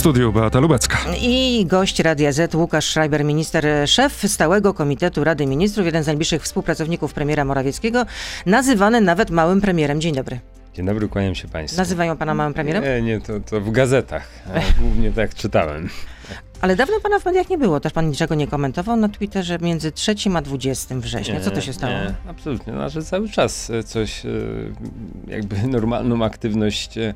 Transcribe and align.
studiu 0.00 0.32
Beata 0.32 0.60
Lubecka. 0.60 0.98
I 1.20 1.66
gość 1.66 2.00
Radia 2.00 2.32
Z, 2.32 2.54
Łukasz 2.54 2.84
Schreiber, 2.84 3.24
minister, 3.24 3.66
szef 3.86 4.22
stałego 4.26 4.74
komitetu 4.74 5.24
Rady 5.24 5.46
Ministrów, 5.46 5.86
jeden 5.86 6.02
z 6.02 6.06
najbliższych 6.06 6.42
współpracowników 6.42 7.14
premiera 7.14 7.44
Morawieckiego, 7.44 8.06
nazywany 8.46 9.00
nawet 9.00 9.30
małym 9.30 9.60
premierem. 9.60 10.00
Dzień 10.00 10.14
dobry. 10.14 10.40
Dzień 10.74 10.86
dobry, 10.86 11.08
kłaniam 11.08 11.34
się 11.34 11.48
Państwu. 11.48 11.80
Nazywają 11.80 12.16
pana 12.16 12.34
małym 12.34 12.54
premierem? 12.54 12.84
Nie, 12.84 13.02
nie, 13.02 13.20
to, 13.20 13.40
to 13.40 13.60
w 13.60 13.70
gazetach. 13.70 14.28
Głównie 14.80 15.12
tak 15.12 15.34
czytałem. 15.34 15.88
Ale 16.60 16.76
dawno 16.76 17.00
pana 17.02 17.18
w 17.18 17.24
mediach 17.24 17.50
nie 17.50 17.58
było, 17.58 17.80
też 17.80 17.92
pan 17.92 18.08
niczego 18.08 18.34
nie 18.34 18.46
komentował 18.46 18.96
na 18.96 19.08
Twitterze 19.08 19.58
między 19.60 19.92
3 19.92 20.14
a 20.34 20.42
20 20.42 20.94
września. 20.94 21.40
Co 21.40 21.50
to 21.50 21.60
się 21.60 21.72
stało? 21.72 21.92
Nie, 21.92 22.14
absolutnie. 22.28 22.72
Znaczy 22.72 23.02
cały 23.02 23.28
czas 23.28 23.70
e, 23.70 23.82
coś, 23.82 24.26
e, 24.26 24.28
jakby 25.28 25.56
normalną 25.76 26.24
aktywność 26.24 26.98
e, 26.98 27.14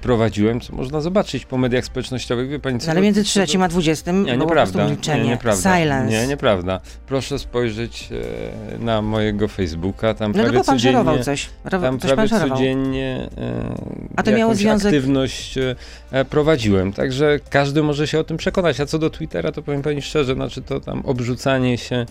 prowadziłem, 0.00 0.60
co 0.60 0.72
można 0.76 1.00
zobaczyć 1.00 1.46
po 1.46 1.58
mediach 1.58 1.84
społecznościowych. 1.84 2.48
Wie 2.48 2.58
pani, 2.58 2.78
co 2.78 2.86
No, 2.86 2.90
ale 2.92 3.00
między 3.00 3.24
co 3.24 3.40
to- 3.40 3.46
3 3.46 3.62
a 3.62 3.68
20 3.68 4.12
Nie, 4.12 4.22
było 4.24 4.36
nieprawda. 4.36 4.86
milczenie, 4.88 5.22
Nie, 5.24 5.30
nieprawda. 5.30 5.78
silence. 5.78 6.12
Nie, 6.12 6.26
nieprawda. 6.26 6.80
Proszę 7.06 7.38
spojrzeć 7.38 8.08
na 8.78 9.02
mojego 9.02 9.48
Facebooka, 9.48 10.14
tam 10.14 10.32
no 10.36 10.42
prawie 10.42 10.64
pan 10.64 10.78
żerował 10.78 11.18
coś. 11.18 11.48
Ro- 11.64 11.80
Tam 11.80 11.98
coś 11.98 12.08
pan 12.10 12.16
prawie 12.16 12.28
żerował. 12.28 12.58
codziennie 12.58 13.28
A 14.16 14.22
to 14.22 14.32
miało 14.32 14.52
związek- 14.54 14.86
aktywność 14.86 15.58
prowadziłem, 16.30 16.92
także 16.92 17.38
każdy 17.50 17.82
może 17.82 18.06
się 18.06 18.18
o 18.18 18.24
tym 18.24 18.36
przekonać. 18.36 18.49
A 18.58 18.86
co 18.86 18.98
do 18.98 19.10
Twittera, 19.10 19.52
to 19.52 19.62
powiem 19.62 19.82
pani 19.82 20.02
szczerze, 20.02 20.34
znaczy 20.34 20.62
to 20.62 20.80
tam 20.80 21.02
obrzucanie 21.04 21.78
się 21.78 22.06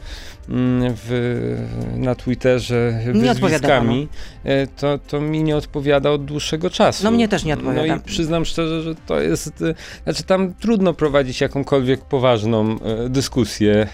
mm, 0.50 0.94
w, 0.96 1.58
na 1.96 2.16
Twitterze 2.16 3.00
wyzwiskami, 3.14 4.08
e, 4.44 4.68
to, 4.68 4.98
to 4.98 5.22
mi 5.22 5.44
nie 5.44 5.56
odpowiada 5.56 6.12
od 6.12 6.26
dłuższego 6.26 6.70
czasu. 6.70 7.04
No 7.04 7.12
mnie 7.12 7.28
też 7.28 7.44
nie 7.44 7.54
odpowiada. 7.54 7.88
No 7.88 7.96
i 7.96 8.00
przyznam 8.00 8.46
szczerze, 8.46 8.82
że 8.82 8.96
to 8.96 9.22
jest, 9.22 9.62
e, 9.62 9.74
znaczy 10.04 10.24
tam 10.24 10.54
trudno 10.54 10.94
prowadzić 10.94 11.42
jakąkolwiek 11.42 12.02
poważną 12.02 12.80
e, 12.80 13.10
dyskusję. 13.10 13.88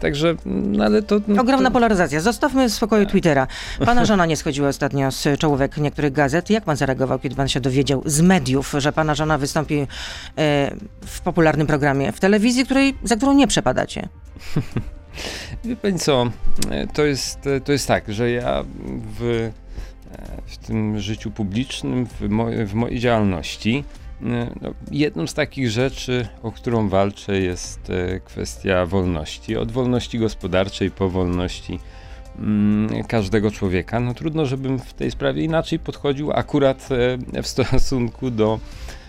Także, 0.00 0.34
no 0.46 0.84
ale 0.84 1.02
to... 1.02 1.20
no 1.28 1.42
Ogromna 1.42 1.68
to, 1.68 1.72
polaryzacja. 1.72 2.20
Zostawmy 2.20 2.68
w 2.68 2.72
spokoju 2.72 3.06
Twittera. 3.06 3.46
Pana 3.84 4.04
żona 4.04 4.26
nie 4.26 4.36
schodziła 4.42 4.68
ostatnio 4.68 5.10
z 5.10 5.38
czołówek 5.38 5.76
niektórych 5.76 6.12
gazet. 6.12 6.50
Jak 6.50 6.64
pan 6.64 6.76
zareagował, 6.76 7.18
kiedy 7.18 7.34
pan 7.34 7.48
się 7.48 7.60
dowiedział 7.60 8.02
z 8.06 8.20
mediów, 8.20 8.74
że 8.78 8.92
pana 8.92 9.14
żona 9.14 9.38
wystąpi 9.38 9.80
e, 9.80 9.86
w 11.06 11.20
popularnym 11.20 11.66
programie 11.66 12.12
w 12.12 12.20
telewizji, 12.20 12.64
której, 12.64 12.94
za 13.04 13.16
którą 13.16 13.32
nie 13.34 13.46
przepadacie? 13.46 14.08
Wie 15.64 15.76
pani 15.76 15.98
co, 15.98 16.30
e, 16.70 16.86
to 16.86 17.04
jest, 17.04 17.46
e, 17.46 17.60
to 17.60 17.72
jest 17.72 17.88
tak, 17.88 18.12
że 18.12 18.30
ja 18.30 18.64
w, 19.18 19.22
e, 19.22 19.52
w 20.46 20.56
tym 20.56 21.00
życiu 21.00 21.30
publicznym, 21.30 22.06
w, 22.06 22.28
mo, 22.28 22.46
w 22.66 22.74
mojej 22.74 22.98
działalności, 22.98 23.84
no, 24.20 24.74
jedną 24.90 25.26
z 25.26 25.34
takich 25.34 25.70
rzeczy, 25.70 26.28
o 26.42 26.52
którą 26.52 26.88
walczę, 26.88 27.40
jest 27.40 27.90
e, 27.90 28.20
kwestia 28.20 28.86
wolności. 28.86 29.56
Od 29.56 29.72
wolności 29.72 30.18
gospodarczej 30.18 30.90
po 30.90 31.08
wolności 31.08 31.78
mm, 32.38 33.04
każdego 33.04 33.50
człowieka. 33.50 34.00
No 34.00 34.14
trudno, 34.14 34.46
żebym 34.46 34.78
w 34.78 34.94
tej 34.94 35.10
sprawie 35.10 35.44
inaczej 35.44 35.78
podchodził 35.78 36.32
akurat 36.32 36.88
e, 37.32 37.42
w 37.42 37.46
stosunku 37.46 38.30
do, 38.30 38.54
e, 38.54 38.99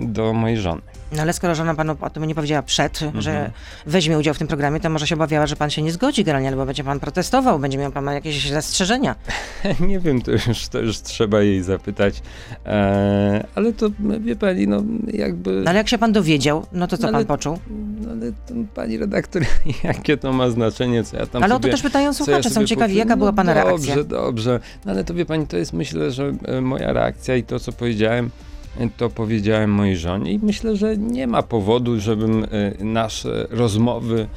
do 0.00 0.32
mojej 0.32 0.58
żony. 0.58 0.80
No 1.12 1.22
ale 1.22 1.32
skoro 1.32 1.54
żona 1.54 1.74
panu 1.74 1.96
o 2.00 2.10
tym 2.10 2.24
nie 2.24 2.34
powiedziała 2.34 2.62
przed, 2.62 3.02
Mhm. 3.02 3.22
że 3.22 3.50
weźmie 3.86 4.18
udział 4.18 4.34
w 4.34 4.38
tym 4.38 4.48
programie, 4.48 4.80
to 4.80 4.90
może 4.90 5.06
się 5.06 5.14
obawiała, 5.14 5.46
że 5.46 5.56
pan 5.56 5.70
się 5.70 5.82
nie 5.82 5.92
zgodzi 5.92 6.24
generalnie, 6.24 6.48
albo 6.48 6.66
będzie 6.66 6.84
pan 6.84 7.00
protestował, 7.00 7.58
będzie 7.58 7.78
miał 7.78 7.92
pan 7.92 8.06
jakieś 8.06 8.50
zastrzeżenia. 8.50 9.14
Nie 9.88 10.00
wiem, 10.00 10.22
to 10.22 10.30
już, 10.30 10.68
to 10.70 10.78
już 10.78 10.98
trzeba 10.98 11.40
jej 11.42 11.62
zapytać, 11.62 12.22
e, 12.66 13.46
ale 13.54 13.72
to 13.72 13.90
wie 14.20 14.36
pani, 14.36 14.66
no 14.68 14.82
jakby... 15.12 15.52
No 15.64 15.70
ale 15.70 15.78
jak 15.78 15.88
się 15.88 15.98
pan 15.98 16.12
dowiedział, 16.12 16.66
no 16.72 16.86
to 16.86 16.96
co 16.96 17.02
No 17.02 17.08
pan 17.08 17.14
ale- 17.16 17.24
poczuł? 17.24 17.58
No, 18.00 18.10
ale 18.10 18.32
to, 18.32 18.54
pani 18.74 18.98
redaktor, 18.98 19.42
jakie 19.84 20.16
to 20.16 20.32
ma 20.32 20.50
znaczenie, 20.50 21.04
co 21.04 21.16
ja 21.16 21.26
tam 21.26 21.42
Ale 21.42 21.54
o 21.54 21.58
to 21.58 21.62
sobie, 21.62 21.72
też 21.72 21.82
pytają 21.82 22.14
co 22.14 22.22
ja 22.22 22.24
słuchacze, 22.26 22.48
są 22.48 22.54
sobie 22.54 22.66
ciekawi, 22.66 22.94
jaka 22.96 23.16
była 23.16 23.32
pana 23.32 23.54
no, 23.54 23.64
reakcja. 23.64 23.94
Dobrze, 23.96 24.04
dobrze, 24.04 24.60
no 24.84 24.92
ale 24.92 25.04
to 25.04 25.14
wie 25.14 25.26
pani, 25.26 25.46
to 25.46 25.56
jest 25.56 25.72
myślę, 25.72 26.10
że 26.10 26.32
e, 26.44 26.60
moja 26.60 26.92
reakcja 26.92 27.36
i 27.36 27.42
to, 27.42 27.60
co 27.60 27.72
powiedziałem, 27.72 28.26
e, 28.26 28.47
to 28.96 29.10
powiedziałem 29.10 29.70
mojej 29.70 29.96
żonie 29.96 30.32
i 30.32 30.38
myślę, 30.42 30.76
że 30.76 30.96
nie 30.96 31.26
ma 31.26 31.42
powodu, 31.42 32.00
żebym 32.00 32.44
e, 32.44 32.84
nasze 32.84 33.46
rozmowy 33.50 34.28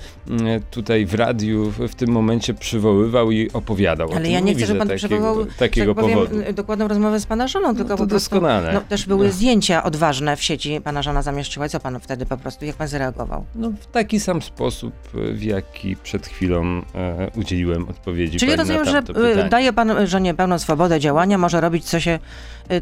e, 0.46 0.60
tutaj 0.72 1.06
w 1.06 1.14
radiu 1.14 1.72
w, 1.72 1.96
tym 1.96 2.10
momencie 2.12 2.54
przywoływał 2.54 3.32
i 3.32 3.52
opowiadał 3.54 4.12
o 4.12 4.16
Ale 4.16 4.30
ja 4.30 4.40
nie 4.40 4.56
chcę, 4.56 4.66
żeby 4.66 4.80
pan 4.80 4.88
takiego, 4.88 5.08
przywołał, 5.08 5.46
takiego 5.60 5.96
tak 5.96 6.04
powiem, 6.04 6.20
powodu. 6.20 6.42
y, 6.50 6.54
dokładną 6.54 6.88
rozmowę 6.88 7.20
z 7.20 7.26
pana 7.26 7.48
żoną, 7.48 7.76
tylko 7.76 7.90
to 7.90 7.98
po 8.04 8.08
prostu... 8.08 8.30
doskonale. 8.30 8.74
No, 8.74 8.82
też 8.82 9.06
były 9.06 9.26
No. 9.26 9.32
zdjęcia 9.34 9.84
odważne 9.84 10.36
w 10.36 10.44
sieci, 10.44 10.82
pana 10.84 11.02
żona 11.04 11.22
zamieszczyła. 11.22 11.70
Co 11.70 11.80
pan 11.80 12.00
wtedy 12.00 12.26
po 12.26 12.38
prostu, 12.38 12.66
jak 12.66 12.76
pan 12.76 12.88
zareagował? 12.88 13.46
No, 13.56 13.72
w 13.82 13.88
taki 13.88 14.20
sam 14.20 14.42
sposób, 14.42 14.94
e, 15.16 15.34
w 15.34 15.44
jaki 15.44 15.96
przed 15.96 16.28
chwilą 16.28 16.82
e, 16.96 17.32
udzieliłem 17.36 17.90
odpowiedzi 17.90 18.38
Czyli 18.40 18.56
rozumiem, 18.56 18.86
że 18.86 19.02
pytanie. 19.04 19.50
daje 19.50 19.74
pan 19.74 20.08
żonie 20.08 20.34
pełną 20.34 20.60
swobodę 20.60 21.00
działania, 21.00 21.38
może 21.38 21.62
robić 21.62 21.86
co 21.86 22.00
się, 22.00 22.20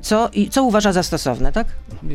co, 0.01 0.29
i 0.33 0.49
co 0.49 0.63
uważa 0.63 0.91
za 0.93 1.03
stosowne, 1.03 1.38
tak? 1.51 1.67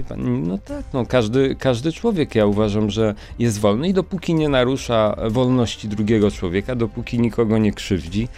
Pani, 0.09 0.41
no 0.41 0.59
tak, 0.59 0.85
no 0.93 1.07
każdy, 1.07 1.57
każdy 1.59 1.93
człowiek 1.93 2.35
ja 2.35 2.47
uważam, 2.47 2.91
że 2.91 3.15
jest 3.39 3.61
wolny 3.61 3.89
i 3.89 3.93
dopóki 3.95 4.35
nie 4.35 4.49
narusza 4.49 5.17
wolności 5.31 5.89
drugiego 5.89 6.31
człowieka, 6.31 6.75
dopóki 6.75 7.19
nikogo 7.19 7.59
nie 7.59 7.73
krzywdzi, 7.73 8.29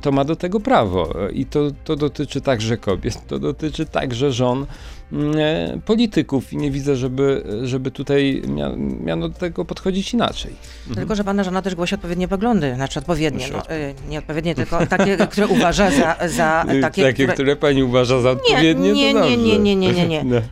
to 0.00 0.12
ma 0.12 0.24
do 0.24 0.36
tego 0.36 0.60
prawo. 0.60 1.14
I 1.32 1.46
to, 1.46 1.70
to 1.84 1.96
dotyczy 1.96 2.40
także 2.40 2.76
kobiet, 2.76 3.26
to 3.26 3.38
dotyczy 3.38 3.86
także 3.86 4.32
żon 4.32 4.66
polityków 5.84 6.52
i 6.52 6.56
nie 6.56 6.70
widzę, 6.70 6.96
żeby, 6.96 7.44
żeby 7.62 7.90
tutaj 7.90 8.42
mia, 8.48 8.70
miano 9.04 9.28
do 9.28 9.38
tego 9.38 9.64
podchodzić 9.64 10.14
inaczej. 10.14 10.52
Tylko, 10.94 11.14
że 11.14 11.24
pana 11.24 11.44
żona 11.44 11.62
też 11.62 11.74
głosi 11.74 11.94
odpowiednie 11.94 12.28
poglądy, 12.28 12.74
znaczy 12.74 12.98
odpowiednie, 12.98 13.48
no, 13.52 13.70
y, 13.70 13.94
nie 14.08 14.18
odpowiednie, 14.18 14.54
tylko 14.54 14.86
takie, 14.86 15.16
które 15.16 15.46
uważa 15.46 15.90
za, 15.90 16.28
za 16.28 16.64
takie, 16.80 17.02
Takie, 17.02 17.12
które... 17.12 17.32
które, 17.34 17.56
pani 17.56 17.82
uważa 17.82 18.20
za 18.20 18.30
odpowiednie, 18.30 18.92
nie, 18.92 19.12
to 19.12 19.28
nie, 19.28 19.36
nie, 19.36 19.58
nie, 19.58 19.76
nie, 19.76 19.92
nie, 19.92 20.08
nie. 20.08 20.24
No. 20.28 20.36
y, 20.36 20.42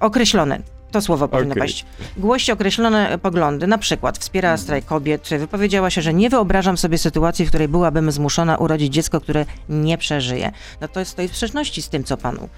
określone. 0.00 0.58
To 0.92 1.00
słowo 1.00 1.28
powinno 1.28 1.52
Okej. 1.52 1.62
paść. 1.62 1.86
Głości 2.16 2.52
określone 2.52 3.18
poglądy, 3.22 3.66
na 3.66 3.78
przykład 3.78 4.18
wspiera 4.18 4.56
strajk 4.56 4.84
kobiet, 4.84 5.28
wypowiedziała 5.38 5.90
się, 5.90 6.02
że 6.02 6.14
nie 6.14 6.30
wyobrażam 6.30 6.76
sobie 6.76 6.98
sytuacji, 6.98 7.46
w 7.46 7.48
której 7.48 7.68
byłabym 7.68 8.12
zmuszona 8.12 8.56
urodzić 8.56 8.94
dziecko, 8.94 9.20
które 9.20 9.44
nie 9.68 9.98
przeżyje. 9.98 10.52
No 10.80 10.88
to 10.88 11.00
jest, 11.00 11.16
to 11.16 11.22
jest 11.22 11.34
w 11.34 11.36
sprzeczności 11.36 11.82
z 11.82 11.88
tym, 11.88 12.04
co 12.04 12.16
panu 12.16 12.48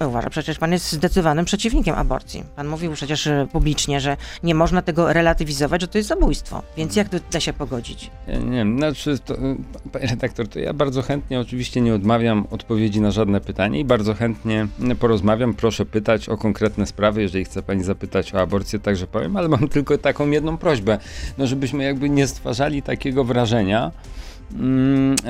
uważa. 0.00 0.30
Przecież 0.30 0.58
pan 0.58 0.72
jest 0.72 0.92
zdecydowanym 0.92 1.44
przeciwnikiem 1.44 1.94
aborcji. 1.94 2.44
Pan 2.56 2.68
mówił 2.68 2.92
przecież 2.92 3.26
e, 3.26 3.46
publicznie, 3.52 4.00
że 4.00 4.16
nie 4.42 4.54
można 4.54 4.82
tego 4.82 5.12
relatywizować, 5.12 5.80
że 5.80 5.88
to 5.88 5.98
jest 5.98 6.08
zabójstwo. 6.08 6.62
Więc 6.76 6.96
jak 6.96 7.08
to 7.08 7.16
da 7.32 7.40
się 7.40 7.52
pogodzić? 7.52 8.10
Ja 8.26 8.38
nie 8.38 8.50
wiem, 8.50 8.78
znaczy, 8.78 9.18
to, 9.18 9.34
y, 9.34 9.56
panie 9.92 10.06
redaktor, 10.06 10.48
to 10.48 10.58
ja 10.58 10.72
bardzo 10.72 11.02
chętnie 11.02 11.40
oczywiście 11.40 11.80
nie 11.80 11.94
odmawiam 11.94 12.46
odpowiedzi 12.50 13.00
na 13.00 13.10
żadne 13.10 13.40
pytanie 13.40 13.80
i 13.80 13.84
bardzo 13.84 14.14
chętnie 14.14 14.66
porozmawiam. 14.98 15.54
Proszę 15.54 15.86
pytać 15.86 16.28
o 16.28 16.36
konkretne 16.36 16.86
sprawy, 16.86 17.22
jeżeli 17.22 17.44
chce 17.44 17.62
pani 17.62 17.84
zapytać 17.84 18.34
o 18.34 18.40
aborcję, 18.40 18.78
także 18.78 19.06
powiem, 19.06 19.36
ale 19.36 19.48
mam 19.48 19.68
tylko 19.78 19.98
taką 19.98 20.30
jedną 20.30 20.56
prośbę, 20.56 20.98
no 21.38 21.46
żebyśmy 21.46 21.84
jakby 21.84 22.10
nie 22.10 22.26
stwarzali 22.26 22.82
takiego 22.82 23.24
wrażenia, 23.24 23.78
mm, 23.80 23.94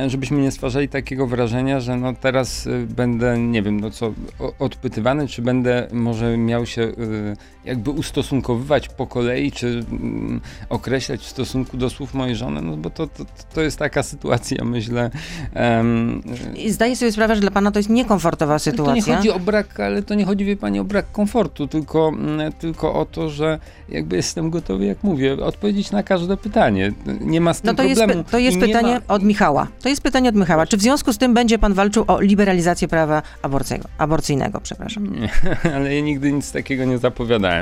żebyśmy 0.06 0.38
nie 0.40 0.50
stwarzali 0.50 0.88
takiego 0.88 1.26
wrażenia, 1.26 1.80
że 1.80 1.96
no 1.96 2.14
teraz 2.20 2.66
y, 2.66 2.86
będę, 2.96 3.38
nie 3.38 3.62
wiem, 3.62 3.80
no 3.80 3.90
co, 3.90 4.14
odpytywany, 4.58 5.28
czy 5.28 5.42
będę 5.42 5.88
może 5.92 6.36
miał 6.36 6.66
się 6.66 6.82
y, 6.82 7.36
jakby 7.64 7.91
ustosunkowywać 7.91 8.88
po 8.88 9.06
kolei, 9.06 9.52
czy 9.52 9.84
mm, 9.91 10.41
określać 10.69 11.20
w 11.20 11.26
stosunku 11.28 11.76
do 11.76 11.91
słów 11.91 12.14
mojej 12.14 12.36
żony, 12.36 12.62
no 12.62 12.76
bo 12.76 12.91
to, 12.91 13.06
to, 13.06 13.25
to 13.54 13.60
jest 13.60 13.78
taka 13.78 14.02
sytuacja, 14.02 14.64
myślę. 14.64 15.10
em, 15.54 16.22
I 16.56 16.70
zdaję 16.70 16.97
sobie 16.97 17.12
sprawę, 17.12 17.34
że 17.34 17.41
dla 17.41 17.50
pana 17.50 17.70
to 17.70 17.78
jest 17.78 17.88
niekomfortowa 17.88 18.53
to 18.58 18.70
nie 18.70 18.72
sytuacja. 18.72 19.16
chodzi 19.16 19.30
o 19.30 19.41
brak, 19.41 19.80
ale 19.80 20.03
to 20.03 20.14
nie 20.14 20.24
chodzi, 20.24 20.44
wie 20.44 20.56
pani, 20.56 20.78
o 20.80 20.84
brak 20.84 21.12
komfortu, 21.12 21.69
tylko, 21.69 22.09
mm, 22.09 22.53
tylko 22.53 22.94
o 22.94 23.04
to, 23.04 23.30
że 23.30 23.59
jakby 23.89 24.16
jestem 24.16 24.50
gotowy, 24.50 24.84
jak 24.84 25.03
mówię, 25.03 25.36
odpowiedzieć 25.44 25.91
na 25.91 26.03
każde 26.03 26.36
pytanie. 26.36 26.92
Nie 27.21 27.41
ma 27.41 27.54
z 27.54 27.60
tym 27.60 27.66
No 27.71 27.74
to 27.74 27.83
jest, 27.83 27.98
problemu. 28.00 28.22
py- 28.22 28.30
to 28.30 28.39
jest 28.39 28.59
pytanie 28.60 29.00
Ma... 29.09 29.15
od 29.15 29.22
Michała. 29.22 29.66
To 29.83 29.89
jest 29.89 30.03
pytanie 30.03 30.28
od 30.28 30.34
Michała. 30.34 30.66
Czy 30.66 30.77
w 30.77 30.80
związku 30.83 31.12
z 31.12 31.18
tym 31.18 31.34
będzie 31.34 31.59
pan 31.59 31.74
walczył 31.74 32.04
o 32.06 32.21
liberalizację 32.21 32.89
prawa 32.89 33.22
aborcyjnego, 33.42 33.89
aborcyjnego, 33.98 34.60
przepraszam? 34.60 35.21
Nie, 35.21 35.28
ale 35.77 35.94
ja 35.94 36.00
nigdy 36.00 36.33
nic 36.33 36.53
takiego 36.53 36.84
nie 36.84 36.98
zapowiadałem, 36.98 37.53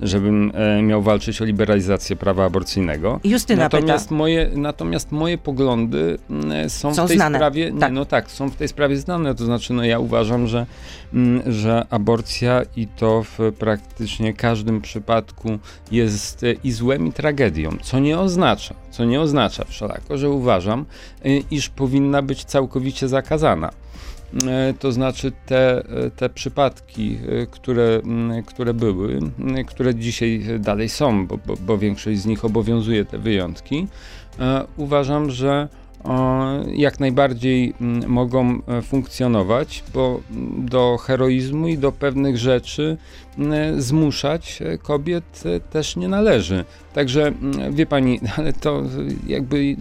żebym 0.00 0.52
e, 0.54 0.82
miał 0.82 1.02
walczyć 1.02 1.42
o 1.42 1.44
liberalizację 1.44 2.16
prawa 2.16 2.44
aborcyjnego. 2.44 3.20
Justyna 3.24 3.62
Natomiast 3.62 4.04
pyta. 4.04 4.14
moje, 4.14 4.50
natomiast 4.54 5.12
moje 5.12 5.38
poglądy 5.38 6.18
mm, 6.30 6.70
są, 6.70 6.94
Są 6.94 7.04
w 7.04 7.08
tej 7.08 7.16
znane. 7.16 7.38
sprawie. 7.38 7.72
Nie, 7.72 7.80
Tak. 7.80 7.92
no 7.92 8.04
tak, 8.04 8.30
są 8.30 8.48
w 8.50 8.56
tej 8.56 8.68
sprawie 8.68 8.96
znane. 8.96 9.34
To 9.34 9.44
znaczy, 9.44 9.72
no 9.72 9.84
ja 9.84 9.98
uważam, 9.98 10.46
że, 10.46 10.66
że 11.46 11.86
aborcja 11.90 12.62
i 12.76 12.86
to 12.86 13.22
w 13.22 13.38
praktycznie 13.58 14.34
każdym 14.34 14.80
przypadku 14.80 15.58
jest 15.90 16.44
e, 16.44 16.52
i 16.52 16.72
złem, 16.72 17.06
i 17.06 17.12
tragedią. 17.12 17.76
Co 17.82 17.98
nie 17.98 18.18
oznacza, 18.18 18.74
co 18.90 19.04
nie 19.04 19.20
oznacza 19.20 19.64
wszelako, 19.64 20.18
że 20.18 20.30
uważam, 20.30 20.86
y, 21.26 21.42
iż 21.50 21.68
powinna 21.68 22.22
być 22.22 22.44
całkowicie 22.44 23.08
zakazana. 23.08 23.70
E, 24.46 24.74
to 24.78 24.92
znaczy 24.92 25.32
te, 25.46 25.84
e, 25.84 26.10
te 26.10 26.28
przypadki, 26.28 27.18
e, 27.42 27.46
które, 27.46 28.00
m, 28.04 28.42
które 28.46 28.74
były, 28.74 29.20
m, 29.38 29.64
które 29.66 29.94
dzisiaj 29.94 30.44
dalej 30.58 30.88
są, 30.88 31.26
bo, 31.26 31.38
bo, 31.46 31.54
bo 31.56 31.78
większość 31.78 32.18
z 32.18 32.26
nich 32.26 32.44
obowiązuje 32.44 33.04
te 33.04 33.18
wyjątki, 33.18 33.86
e, 34.40 34.64
uważam, 34.76 35.30
że 35.30 35.68
e, 35.72 35.87
jak 36.74 37.00
najbardziej 37.00 37.74
m, 37.80 38.02
mogą 38.06 38.58
e, 38.68 38.82
funkcjonować, 38.82 39.84
bo 39.94 40.20
m, 40.30 40.66
do 40.66 40.96
heroizmu 40.96 41.68
i 41.68 41.78
do 41.78 41.92
pewnych 41.92 42.38
rzeczy 42.38 42.96
m, 43.38 43.52
zmuszać 43.82 44.62
e, 44.62 44.78
kobiet 44.78 45.42
e, 45.44 45.60
też 45.60 45.96
nie 45.96 46.08
należy. 46.08 46.64
Także 46.94 47.32
wie 47.70 47.86
pani, 47.86 48.20
ale 48.36 48.52
to 48.52 48.82
jakby 49.26 49.76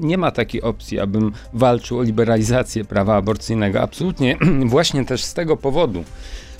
nie 0.00 0.18
ma 0.18 0.30
takiej 0.30 0.62
opcji, 0.62 1.00
abym 1.00 1.32
walczył 1.52 1.98
o 1.98 2.02
liberalizację 2.02 2.84
prawa 2.84 3.16
aborcyjnego. 3.16 3.80
Absolutnie, 3.80 4.36
właśnie 4.64 5.04
też 5.04 5.24
z 5.24 5.34
tego 5.34 5.56
powodu, 5.56 6.04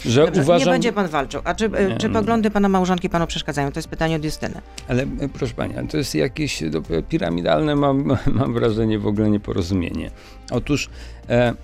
że 0.04 0.24
Dobrze, 0.24 0.42
uważam. 0.42 0.66
Nie 0.66 0.72
będzie 0.72 0.92
pan 0.92 1.08
walczył. 1.08 1.40
A 1.44 1.54
czy, 1.54 1.64
e, 1.64 1.96
czy 1.98 2.10
poglądy 2.10 2.50
pana 2.50 2.68
małżonki 2.68 3.10
panu 3.10 3.26
przeszkadzają? 3.26 3.72
To 3.72 3.78
jest 3.78 3.88
pytanie 3.88 4.16
od 4.16 4.24
Justyny. 4.24 4.60
Ale 4.88 5.02
e, 5.02 5.28
proszę 5.32 5.54
pani, 5.54 5.74
to 5.88 5.96
jest 5.96 6.14
jakieś 6.14 6.62
e, 6.62 6.70
piramidalne, 7.08 7.76
mam, 7.76 8.16
mam 8.40 8.54
wrażenie, 8.54 8.98
w 8.98 9.06
ogóle 9.06 9.30
nieporozumienie. 9.30 10.10
Otóż 10.50 10.88
e, 11.28 11.54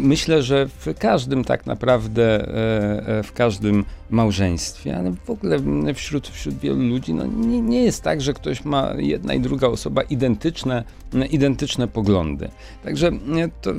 myślę, 0.00 0.42
że 0.42 0.68
w 0.68 0.94
każdym 0.98 1.44
tak 1.44 1.66
naprawdę, 1.66 2.48
e, 2.48 3.18
e, 3.18 3.22
w 3.22 3.32
każdym 3.32 3.84
małżeństwie, 4.10 4.96
ale 4.96 5.12
w 5.24 5.30
ogóle 5.30 5.58
wśród, 5.94 6.28
wśród 6.28 6.58
wielu 6.58 6.88
ludzi, 6.88 7.14
no, 7.14 7.26
nie, 7.26 7.60
nie 7.60 7.82
jest 7.82 8.02
tak, 8.02 8.20
że 8.20 8.32
ktoś 8.32 8.64
ma 8.64 8.92
jedna 8.96 9.34
i 9.34 9.40
druga 9.40 9.66
osoba 9.66 10.02
identyczne, 10.02 10.84
identyczne 11.30 11.88
poglądy. 11.88 12.48
Także 12.84 13.08
e, 13.08 13.48
to 13.62 13.70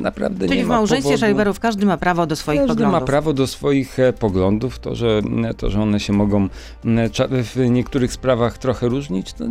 naprawdę 0.00 0.46
Czyli 0.46 0.58
nie 0.58 0.64
w 0.64 0.68
ma 0.68 0.74
małżeństwie 0.74 1.02
powodu... 1.02 1.20
Szajberów 1.20 1.60
każdy 1.60 1.86
ma 1.86 1.96
prawo 1.96 2.26
do 2.26 2.36
swoich 2.36 2.60
Każdy 2.60 2.74
poglądów. 2.74 3.00
ma 3.00 3.06
prawo 3.06 3.32
do 3.32 3.46
swoich 3.46 3.96
poglądów, 4.18 4.78
to 4.78 4.94
że, 4.94 5.22
to, 5.56 5.70
że 5.70 5.82
one 5.82 6.00
się 6.00 6.12
mogą 6.12 6.48
w 7.30 7.66
niektórych 7.70 8.12
sprawach 8.12 8.58
trochę 8.58 8.88
różnić, 8.88 9.32
to 9.32 9.44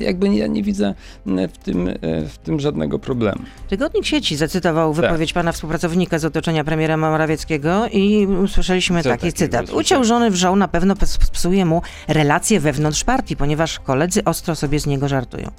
jakby 0.00 0.34
ja 0.34 0.46
nie 0.46 0.62
widzę 0.62 0.94
w 1.26 1.58
tym, 1.58 1.90
w 2.28 2.38
tym 2.38 2.60
żadnego 2.60 2.98
problemu. 2.98 3.42
Tygodnik 3.68 4.04
sieci 4.06 4.36
zacytował 4.36 4.94
Tak. 4.94 5.02
wypowiedź 5.02 5.32
pana 5.32 5.52
współpracownika 5.56 6.18
z 6.18 6.24
otoczenia 6.24 6.64
premiera 6.64 6.96
Morawieckiego 6.96 7.86
i 7.92 8.26
usłyszeliśmy 8.26 9.02
Co 9.02 9.08
taki 9.08 9.20
takiego 9.20 9.36
cytat. 9.38 9.60
usłyszałem? 9.62 9.80
Uciął 9.80 10.04
żony 10.04 10.30
wrzał 10.30 10.56
na 10.56 10.68
pewno 10.68 10.96
ps- 10.96 11.18
psuje 11.30 11.64
mu 11.64 11.82
relacje 12.08 12.60
wewnątrz 12.60 13.04
partii, 13.04 13.36
ponieważ 13.36 13.78
koledzy 13.80 14.24
ostro 14.24 14.54
sobie 14.54 14.80
z 14.80 14.86
niego 14.86 15.08
żartują. 15.08 15.50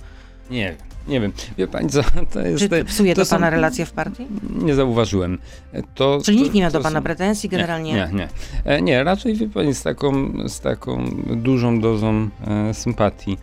Nie 0.52 0.64
wiem, 0.66 0.76
nie 1.08 1.22
wiem. 1.22 1.32
Wie 1.58 1.68
pani 1.68 1.90
co, 1.90 2.02
to 2.34 2.40
jest... 2.42 2.70
Czy 2.70 2.86
psuje 2.86 3.16
to, 3.16 3.22
to 3.22 3.26
są- 3.26 3.36
pana 3.36 3.50
relacje 3.50 3.86
w 3.86 3.92
partii? 3.92 4.28
Nie 4.50 4.76
zauważyłem. 4.76 5.38
To, 5.96 6.20
Czyli 6.26 6.38
to, 6.38 6.44
nikt 6.44 6.56
nie 6.56 6.66
to 6.66 6.72
do 6.78 6.84
pana 6.84 7.00
są- 7.00 7.04
pretensji 7.04 7.50
generalnie? 7.50 7.94
Nie, 7.94 8.10
nie. 8.14 8.28
E, 8.66 8.82
Nie, 8.82 9.04
raczej 9.04 9.36
wie 9.36 9.50
pani 9.50 9.74
z 9.74 9.84
taką, 9.84 10.34
z 10.48 10.60
taką 10.60 11.06
dużą 11.36 11.82
dozą 11.82 12.30
e, 12.48 12.74
sympatii 12.74 13.38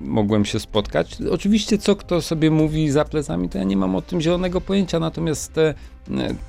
mogłem 0.00 0.44
się 0.44 0.60
spotkać. 0.60 1.16
Oczywiście 1.30 1.78
co 1.78 1.96
kto 1.96 2.22
sobie 2.22 2.50
mówi 2.50 2.90
za 2.90 3.04
plecami, 3.04 3.48
to 3.48 3.58
ja 3.58 3.64
nie 3.64 3.76
mam 3.76 3.94
o 3.94 4.02
tym 4.02 4.20
zielonego 4.20 4.60
pojęcia, 4.60 5.00
natomiast 5.00 5.52
te, 5.52 5.74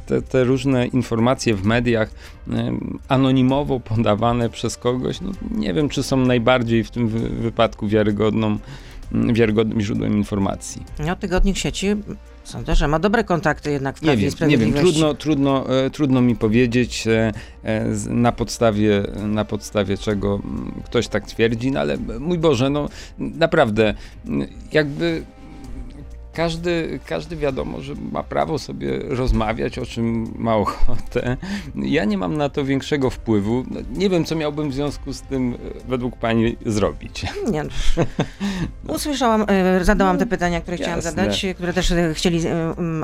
te, 0.05 0.21
te 0.21 0.43
różne 0.43 0.87
informacje 0.87 1.55
w 1.55 1.65
mediach 1.65 2.09
anonimowo 3.07 3.79
podawane 3.79 4.49
przez 4.49 4.77
kogoś, 4.77 5.21
no, 5.21 5.31
nie 5.51 5.73
wiem 5.73 5.89
czy 5.89 6.03
są 6.03 6.17
najbardziej 6.17 6.83
w 6.83 6.91
tym 6.91 7.07
wy- 7.07 7.29
wypadku 7.29 7.87
wiarygodną, 7.87 8.57
wiarygodnym 9.11 9.81
źródłem 9.81 10.17
informacji. 10.17 10.83
No, 11.07 11.15
tygodnik 11.15 11.57
sieci, 11.57 11.87
sądzę, 12.45 12.75
że 12.75 12.87
ma 12.87 12.99
dobre 12.99 13.23
kontakty 13.23 13.71
jednak 13.71 13.97
w 13.97 14.01
Nie 14.01 14.05
Prawie 14.05 14.27
i 14.27 14.31
wiem, 14.31 14.49
nie 14.49 14.57
wiem, 14.57 14.73
trudno, 14.73 15.13
trudno, 15.13 15.79
e, 15.85 15.89
trudno 15.89 16.21
mi 16.21 16.35
powiedzieć 16.35 17.07
e, 17.07 17.31
e, 17.63 17.85
na 18.09 18.31
podstawie, 18.31 19.03
na 19.27 19.45
podstawie 19.45 19.97
czego 19.97 20.41
mm, 20.43 20.81
ktoś 20.85 21.07
tak 21.07 21.27
twierdzi, 21.27 21.71
no 21.71 21.79
ale 21.79 21.97
mój 22.19 22.37
Boże, 22.37 22.69
no 22.69 22.89
naprawdę 23.17 23.93
jakby 24.71 25.23
każdy, 26.35 26.99
każdy 27.05 27.35
wiadomo, 27.35 27.81
że 27.81 27.93
ma 28.11 28.23
prawo 28.23 28.59
sobie 28.59 28.99
rozmawiać, 29.09 29.79
o 29.79 29.85
czym 29.85 30.33
ma 30.37 30.55
ochotę. 30.55 31.37
Ja 31.75 32.05
nie 32.05 32.17
mam 32.17 32.37
na 32.37 32.49
to 32.49 32.65
większego 32.65 33.09
wpływu. 33.09 33.65
No, 33.71 33.79
Nie 33.93 34.09
wiem, 34.09 34.25
co 34.25 34.35
miałbym 34.35 34.69
w 34.69 34.73
związku 34.73 35.13
z 35.13 35.21
tym 35.21 35.53
e, 35.53 35.57
według 35.89 36.17
pani 36.17 36.55
zrobić. 36.65 37.25
Nie. 37.51 37.63
Usłyszałam, 38.87 39.45
e, 39.47 39.83
zadałam 39.85 40.17
te 40.17 40.25
pytania, 40.25 40.61
które 40.61 40.77
chciałam 40.77 40.95
Jasne. 40.95 41.11
zadać, 41.11 41.45
które 41.55 41.73
też 41.73 41.91
e, 41.91 42.13
chcieli 42.13 42.39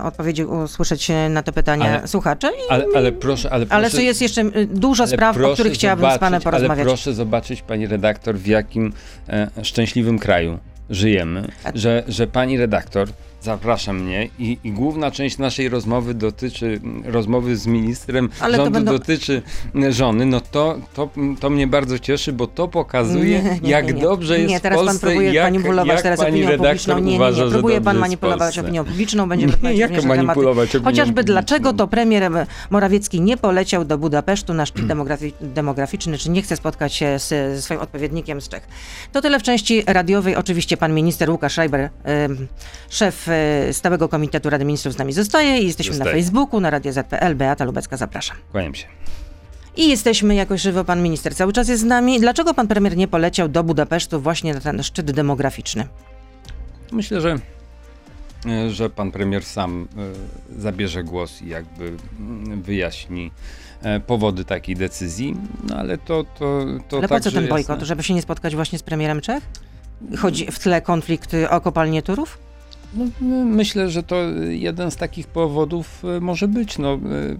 odpowiedzi 0.03 0.45
usłyszeć 0.45 1.11
na 1.29 1.43
te 1.43 1.51
pytania 1.51 1.85
Ale- 1.97 2.07
słuchacze. 2.07 2.47
I, 2.67 2.69
Ale, 2.69 2.85
ale 2.95 3.11
proszę, 3.11 3.49
ale 3.51 3.65
proszę... 3.65 3.75
ale 3.75 3.89
co 3.89 4.01
jest 4.01 4.21
jeszcze 4.21 4.43
dużo 4.65 5.07
spraw, 5.07 5.37
o 5.37 5.53
których 5.53 5.73
chciałabym 5.73 6.11
z 6.11 6.17
panem 6.17 6.41
porozmawiać. 6.41 6.77
Ale 6.79 6.85
proszę 6.85 7.13
zobaczyć, 7.13 7.61
pani 7.61 7.87
redaktor, 7.87 8.35
w 8.37 8.47
jakim 8.47 8.93
e, 9.29 9.49
szczęśliwym 9.63 10.19
kraju 10.19 10.59
żyjemy, 10.91 11.47
że, 11.75 12.03
że 12.07 12.27
pani 12.27 12.57
redaktor 12.57 13.07
zaprasza 13.41 13.93
mnie 13.93 14.29
i, 14.39 14.57
i 14.63 14.71
główna 14.71 15.11
część 15.11 15.37
naszej 15.37 15.69
rozmowy 15.69 16.13
dotyczy 16.13 16.81
rozmowy 17.05 17.55
z 17.57 17.67
ministrem 17.67 18.29
Ale 18.39 18.57
rządu 18.57 18.71
będą- 18.71 18.91
dotyczy 18.91 19.41
żony, 19.89 20.25
no 20.25 20.41
to, 20.41 20.77
to, 20.93 21.09
to 21.39 21.49
mnie 21.49 21.67
bardzo 21.67 21.99
cieszy, 21.99 22.33
bo 22.33 22.47
to 22.47 22.67
pokazuje, 22.67 23.43
Nie, 23.43 23.59
nie, 23.61 23.69
jak 23.69 23.87
nie, 23.87 23.93
nie. 23.93 24.01
dobrze 24.01 24.39
jest 24.39 24.49
Nie, 24.49 24.59
w 24.59 24.61
teraz 24.61 24.79
Polsce 24.79 24.99
pan 24.99 25.09
próbuje 25.09 25.33
jak, 25.33 25.45
manipulować 25.53 25.87
jak 25.87 26.01
teraz 26.01 26.19
pani 26.19 26.31
opinią 26.31 26.49
redaktor 26.49 26.71
publiczną. 26.95 26.99
Nie, 26.99 27.11
nie, 27.11 27.15
uważa, 27.15 27.43
nie. 27.43 27.49
że 27.49 27.53
Próbuje 27.53 27.81
pan 27.81 27.97
w 27.97 27.99
manipulować 27.99 28.59
opinią 28.59 28.85
publiczną. 28.85 29.29
Będziemy 29.29 29.51
rozmawiać 29.51 29.79
Jak 29.85 29.91
tematy. 29.91 30.07
manipulować 30.23 30.69
opinią 30.75 30.83
Chociażby 30.83 31.23
dlaczego 31.23 31.73
to 31.73 31.87
premier 31.87 32.31
Morawiecki 32.69 33.21
nie 33.21 33.37
poleciał 33.37 33.85
do 33.85 33.97
Budapesztu 33.97 34.53
na 34.53 34.65
szczyt 34.65 34.85
demografi- 34.85 35.33
demograficzny, 35.41 36.17
czy 36.17 36.29
nie 36.29 36.41
chce 36.41 36.55
spotkać 36.57 36.93
się 36.93 37.19
z, 37.19 37.27
ze 37.29 37.61
swoim 37.61 37.79
odpowiednikiem 37.79 38.41
z 38.41 38.49
Czech. 38.49 38.67
To 39.11 39.21
tyle 39.21 39.39
w 39.39 39.43
części 39.43 39.83
radiowej. 39.87 40.35
Oczywiście 40.35 40.77
pan 40.77 40.93
minister 40.93 41.29
Łukasz 41.29 41.51
Schreiber, 41.51 41.89
szef 42.89 43.27
Stałego 43.71 44.09
Komitetu 44.09 44.49
Rady 44.49 44.65
Ministrów 44.65 44.93
z 44.95 44.97
nami 44.97 45.13
zostaje 45.13 45.59
i 45.59 45.67
jesteśmy 45.67 45.91
na 45.91 45.97
Zostaje. 45.97 46.15
Facebooku, 46.23 46.59
na 46.59 46.69
Radio 46.69 46.93
ZPL. 46.93 47.35
Beata 47.35 47.65
Lubecka, 47.65 47.97
zapraszam. 47.97 48.37
Kłaniam 48.51 48.75
się. 48.75 48.85
I 49.75 49.89
jesteśmy 49.89 50.35
jakoś 50.35 50.61
żywo, 50.61 50.83
pan 50.83 51.03
minister 51.03 51.35
cały 51.35 51.53
czas 51.53 51.67
jest 51.69 51.81
z 51.81 51.85
nami. 51.85 52.19
Dlaczego 52.19 52.53
pan 52.53 52.67
premier 52.67 52.97
nie 52.97 53.07
poleciał 53.07 53.47
do 53.49 53.63
Budapesztu 53.63 54.21
właśnie 54.21 54.53
na 54.53 54.59
ten 54.59 54.83
szczyt 54.83 55.11
demograficzny? 55.11 55.87
Myślę, 56.91 57.21
że, 57.21 57.35
e, 58.45 58.69
że 58.69 58.89
pan 58.89 59.11
premier 59.11 59.43
sam 59.43 59.87
e, 60.57 60.61
zabierze 60.61 61.03
głos 61.03 61.41
i 61.41 61.47
jakby 61.47 61.93
mm, 62.19 62.61
wyjaśni 62.61 63.31
e, 63.81 63.99
powody 63.99 64.45
takiej 64.45 64.75
decyzji, 64.75 65.35
no 65.69 65.75
ale 65.75 65.97
to, 65.97 66.23
to, 66.39 66.65
to 66.89 66.97
Ale 66.97 67.07
po 67.07 67.19
co 67.19 67.31
ten 67.31 67.41
jest- 67.41 67.49
bojkot? 67.49 67.81
Żeby 67.81 68.03
się 68.03 68.13
nie 68.13 68.21
spotkać 68.21 68.55
właśnie 68.55 68.79
z 68.79 68.83
premierem 68.83 69.21
Czech? 69.21 69.43
Chodzi 70.17 70.51
w 70.51 70.59
tle 70.59 70.81
konflikt 70.81 71.33
y, 71.33 71.49
o 71.49 71.61
kopalnię 71.61 72.01
Turów? 72.01 72.37
No, 72.93 73.05
my- 73.21 73.45
myślę, 73.45 73.89
że 73.89 74.03
to 74.03 74.15
jeden 74.49 74.91
z 74.91 74.95
takich 74.95 75.27
powodów 75.27 76.03
e, 76.17 76.19
może 76.19 76.47
być, 76.47 76.77
no 76.77 76.93
e, 76.93 76.99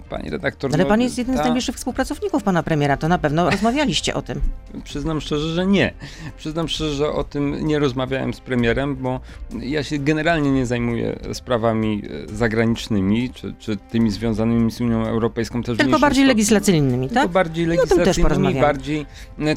pani 0.10 0.30
redaktor. 0.30 0.72
Ale 0.74 0.84
no, 0.84 0.90
pan 0.90 1.02
jest 1.02 1.18
jednym 1.18 1.38
z 1.38 1.40
ta- 1.40 1.44
najbliższych 1.46 1.76
współpracowników 1.76 2.44
pana 2.44 2.64
premiera, 2.64 2.98
to 2.98 3.08
na 3.08 3.18
pewno 3.18 3.50
rozmawialiście 3.50 4.14
o 4.14 4.22
tym. 4.22 4.42
Przyznam 4.84 5.22
szczerze, 5.22 5.54
że 5.54 5.68
nie. 5.68 5.94
Przyznam 6.38 6.68
szczerze, 6.68 6.94
że 6.96 7.12
o 7.12 7.24
tym 7.24 7.68
nie 7.68 7.80
rozmawiałem 7.80 8.34
z 8.34 8.40
premierem, 8.40 8.96
bo 8.96 9.20
ja 9.60 9.84
się 9.84 9.98
generalnie 10.00 10.52
nie 10.52 10.66
zajmuję 10.66 11.20
sprawami 11.34 12.02
e, 12.30 12.36
zagranicznymi, 12.36 13.30
czy, 13.30 13.54
czy 13.60 13.78
tymi 13.78 14.12
związanymi 14.12 14.72
z 14.72 14.82
Unią 14.82 15.06
Europejską 15.08 15.64
też 15.64 15.78
Tylko 15.78 16.00
bardziej 16.00 16.24
stopniu. 16.24 16.28
legislacyjnymi, 16.28 17.08
Tylko 17.08 17.24
tak? 17.24 17.32
bardziej 17.32 17.66
o 17.66 17.68
tym 17.70 17.78
też 17.78 17.90
legislacyjnymi, 17.90 18.24
porozmawiamy. 18.30 18.62
bardziej 18.62 19.06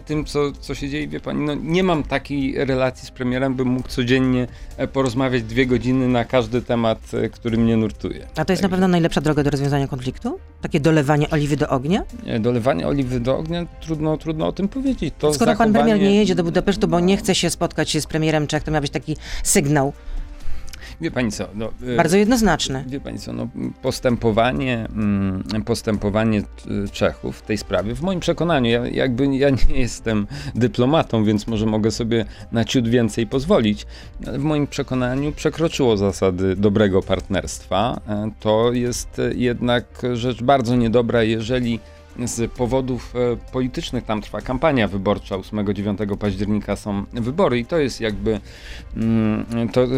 tym, 0.06 0.24
co, 0.24 0.52
co 0.52 0.74
się 0.74 0.88
dzieje. 0.88 1.08
Wie 1.08 1.20
pani, 1.20 1.40
no, 1.40 1.54
nie 1.54 1.82
mam 1.82 2.02
takiej 2.02 2.64
relacji 2.64 3.08
z 3.08 3.10
premierem, 3.10 3.54
bym 3.54 3.68
mógł 3.68 3.88
codziennie 3.88 4.46
porozmawiać 4.92 5.42
dwie 5.42 5.66
godziny 5.66 5.83
na 5.92 6.24
każdy 6.24 6.62
temat, 6.62 6.98
e, 7.14 7.28
który 7.28 7.56
mnie 7.58 7.76
nurtuje. 7.76 8.26
A 8.36 8.44
to 8.44 8.52
jest 8.52 8.62
na 8.62 8.68
pewno 8.68 8.88
najlepsza 8.88 9.20
droga 9.20 9.42
do 9.42 9.50
rozwiązania 9.50 9.88
konfliktu? 9.88 10.38
Takie 10.62 10.80
dolewanie 10.80 11.30
oliwy 11.30 11.56
do 11.56 11.68
ognia? 11.68 12.02
E, 12.26 12.40
Dolewanie 12.40 12.86
oliwy 12.88 13.20
do 13.20 13.38
ognia, 13.38 13.66
trudno, 13.80 14.16
trudno 14.16 14.46
o 14.46 14.52
tym 14.52 14.68
powiedzieć. 14.68 15.14
To 15.18 15.34
Skoro 15.34 15.56
pan 15.56 15.72
premier 15.72 15.96
zachowanie- 15.96 16.10
nie 16.10 16.16
jedzie 16.18 16.34
do 16.34 16.44
Budapesztu, 16.44 16.88
bo 16.88 17.00
nie 17.00 17.16
chce 17.16 17.34
się 17.34 17.50
spotkać 17.50 17.96
z 18.02 18.06
premierem 18.06 18.46
Czech, 18.46 18.62
to 18.62 18.70
miał 18.70 18.82
być 18.82 18.90
taki 18.90 19.16
sygnał 19.42 19.92
Wie 21.00 21.10
pani 21.10 21.32
co, 21.32 21.44
no, 21.54 21.70
e, 21.92 21.96
bardzo 21.96 22.16
jednoznaczny. 22.16 22.84
Wie 22.86 23.00
pani 23.00 23.18
co, 23.18 23.32
no, 23.32 23.48
postępowanie, 23.82 24.86
mm, 24.96 25.42
postępowanie 25.64 26.42
t- 26.42 26.48
Czechów 26.92 27.36
w 27.38 27.42
tej 27.42 27.58
sprawie, 27.58 27.94
w 27.94 28.02
moim 28.02 28.20
przekonaniu, 28.20 28.70
ja, 28.70 28.86
jakby 28.86 29.26
ja 29.36 29.50
nie 29.50 29.74
jestem 29.80 30.26
dyplomatą, 30.54 31.24
więc 31.24 31.46
może 31.46 31.66
mogę 31.66 31.90
sobie 31.90 32.24
na 32.52 32.64
ciut 32.64 32.88
więcej 32.88 33.26
pozwolić, 33.26 33.86
ale 34.26 34.38
w 34.38 34.42
moim 34.42 34.66
przekonaniu 34.66 35.32
przekroczyło 35.32 35.96
zasady 35.96 36.56
dobrego 36.56 37.02
partnerstwa. 37.02 38.00
E, 38.08 38.30
To 38.40 38.72
jest 38.72 39.20
jednak 39.34 39.84
rzecz 40.14 40.42
bardzo 40.42 40.76
niedobra, 40.76 41.22
jeżeli 41.22 41.80
z 42.24 42.52
powodów 42.52 43.14
e, 43.16 43.36
politycznych, 43.52 44.04
tam 44.04 44.22
trwa 44.22 44.40
kampania 44.40 44.88
wyborcza, 44.88 45.36
8-9 45.36 46.16
października 46.16 46.76
są 46.76 47.04
wybory 47.12 47.58
i 47.58 47.66
to 47.66 47.78
jest 47.78 48.00
jakby, 48.00 48.40
mm, 48.96 49.68
to, 49.72 49.84
e, 49.84 49.88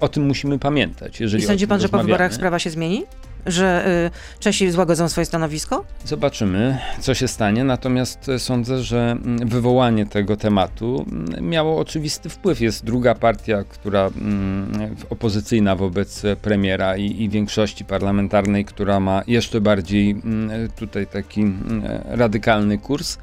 o 0.00 0.08
tym 0.08 0.26
musimy 0.26 0.58
pamiętać. 0.58 1.20
Jeżeli 1.20 1.42
I 1.42 1.46
sądzi 1.46 1.66
pan, 1.66 1.80
że 1.80 1.88
po 1.88 1.98
wyborach 1.98 2.34
sprawa 2.34 2.58
się 2.58 2.70
zmieni? 2.70 3.04
Że 3.46 3.88
y, 4.06 4.40
Czesi 4.40 4.70
złagodzą 4.70 5.08
swoje 5.08 5.24
stanowisko? 5.24 5.84
Zobaczymy, 6.04 6.78
co 7.00 7.14
się 7.14 7.28
stanie, 7.28 7.64
natomiast 7.64 8.28
e, 8.28 8.38
sądzę, 8.38 8.82
że 8.82 9.10
mm, 9.10 9.48
wywołanie 9.48 10.06
tego 10.06 10.36
tematu 10.36 11.06
mm, 11.12 11.48
miało 11.48 11.78
oczywisty 11.78 12.28
wpływ. 12.28 12.60
Jest 12.60 12.84
druga 12.84 13.14
partia, 13.14 13.64
która 13.68 14.06
mm, 14.06 14.96
opozycyjna 15.10 15.76
wobec 15.76 16.22
premiera 16.42 16.96
i, 16.96 17.22
i 17.22 17.28
większości 17.28 17.84
parlamentarnej, 17.84 18.64
która 18.64 19.00
ma 19.00 19.22
jeszcze 19.26 19.60
bardziej 19.60 20.16
tutaj 20.76 21.06
taki 21.06 21.52
radykalny 22.04 22.78
kurs. 22.78 23.18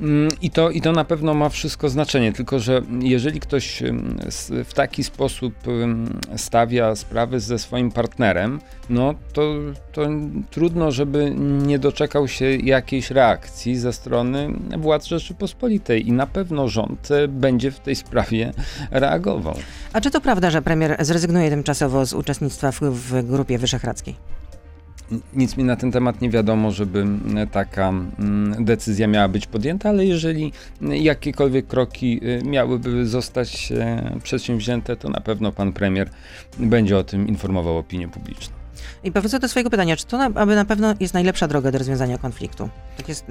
Mm, 0.00 0.28
I 0.42 0.50
to, 0.50 0.70
I 0.70 0.80
to 0.80 0.92
na 0.92 1.04
pewno 1.04 1.34
ma 1.34 1.48
wszystko 1.48 1.88
znaczenie, 1.88 2.32
tylko 2.32 2.58
że 2.58 2.82
jeżeli 3.00 3.40
ktoś 3.40 3.82
s- 4.26 4.52
w 4.64 4.74
taki 4.74 5.04
sposób 5.04 5.68
ym, 5.68 6.20
stawia 6.36 6.96
sprawy 6.96 7.40
ze 7.40 7.58
swoim 7.58 7.90
partnerem, 7.92 8.60
no 8.90 9.14
to, 9.32 9.54
to 9.92 10.02
trudno, 10.50 10.90
żeby 10.92 11.32
nie 11.38 11.78
doczekał 11.78 12.28
się 12.28 12.44
jakiejś 12.56 13.10
reakcji 13.10 13.76
ze 13.76 13.92
strony 13.92 14.48
władz 14.78 15.06
Rzeczypospolitej 15.06 16.08
i 16.08 16.12
na 16.12 16.26
pewno 16.26 16.68
rząd 16.68 17.10
e, 17.10 17.28
będzie 17.28 17.70
w 17.70 17.80
tej 17.80 17.96
sprawie 17.96 18.52
reagował. 18.90 19.54
A 19.92 20.00
czy 20.00 20.10
to 20.10 20.20
prawda, 20.20 20.50
że 20.50 20.62
premier 20.62 20.96
zrezygnuje 21.00 21.50
tymczasowo 21.50 22.06
z 22.06 22.12
uczestnictwa 22.12 22.72
w, 22.72 22.80
w 22.80 23.22
grupie 23.30 23.58
wyszehradzkiej? 23.58 24.39
Nic 25.34 25.56
mi 25.56 25.64
na 25.64 25.76
ten 25.76 25.92
temat 25.92 26.20
nie 26.20 26.30
wiadomo, 26.30 26.70
żeby 26.70 27.00
mm, 27.00 27.48
taka 27.48 27.88
mm, 27.88 28.64
decyzja 28.64 29.06
miała 29.06 29.28
być 29.28 29.46
podjęta, 29.46 29.88
ale 29.88 30.06
jeżeli 30.06 30.52
mm, 30.82 30.96
jakiekolwiek 30.96 31.66
kroki 31.66 32.20
y, 32.22 32.42
miałyby 32.44 33.06
zostać 33.06 33.72
e, 33.72 34.16
przedsięwzięte, 34.22 34.96
to 34.96 35.08
na 35.08 35.20
pewno 35.20 35.52
pan 35.52 35.72
premier 35.72 36.10
będzie 36.58 36.98
o 36.98 37.04
tym 37.04 37.28
informował 37.28 37.78
opinię 37.78 38.08
publiczną. 38.08 38.59
I 39.04 39.12
powrócę 39.12 39.38
do 39.38 39.48
swojego 39.48 39.70
pytania, 39.70 39.96
czy 39.96 40.06
to 40.06 40.18
na, 40.18 40.24
aby 40.34 40.54
na 40.54 40.64
pewno 40.64 40.94
jest 41.00 41.14
najlepsza 41.14 41.48
droga 41.48 41.70
do 41.70 41.78
rozwiązania 41.78 42.18
konfliktu? 42.18 42.68
Tak 42.96 43.08
jest 43.08 43.24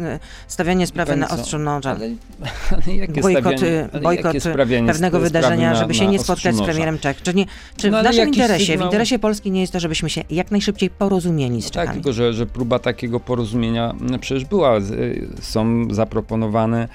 stawianie 0.48 0.88
sprawy 0.88 1.15
na 1.15 1.29
ostrzu 1.29 1.60
noża. 1.60 1.89
Ale, 1.91 2.10
ale 2.86 2.96
jakie 2.96 3.22
Bojkot, 3.22 3.44
stawianie, 3.58 3.88
ale 3.94 4.01
bojkot 4.01 4.34
jakie 4.34 4.50
pewnego 4.88 5.20
wydarzenia, 5.20 5.70
na- 5.70 5.75
żeby 5.75 5.94
się 5.94 6.08
nie 6.08 6.20
spotkać 6.20 6.56
z 6.56 6.62
premierem 6.62 7.00
Czech. 7.00 7.22
Czy, 7.22 7.34
nie, 7.34 7.46
czy 7.77 7.91
No, 7.91 8.00
w 8.01 8.03
naszym 8.03 8.27
interesie, 8.27 8.65
w 8.65 8.79
sygnał- 8.79 8.86
interesie 8.86 9.20
Polski 9.20 9.51
nie 9.51 9.62
jest 9.62 9.74
to, 9.74 9.79
żebyśmy 9.79 10.10
się 10.10 10.24
jak 10.29 10.51
najszybciej 10.51 10.89
porozumieli 10.89 11.62
z 11.62 11.65
Tak, 11.65 11.74
Czechami? 11.74 11.94
tylko 11.94 12.13
że, 12.13 12.34
że 12.34 12.46
próba 12.46 12.79
takiego 12.79 13.20
porozumienia 13.20 13.96
przecież 14.22 14.46
była. 14.46 14.77
Y, 14.77 15.27
Są 15.41 15.88
zaproponowane 15.91 16.88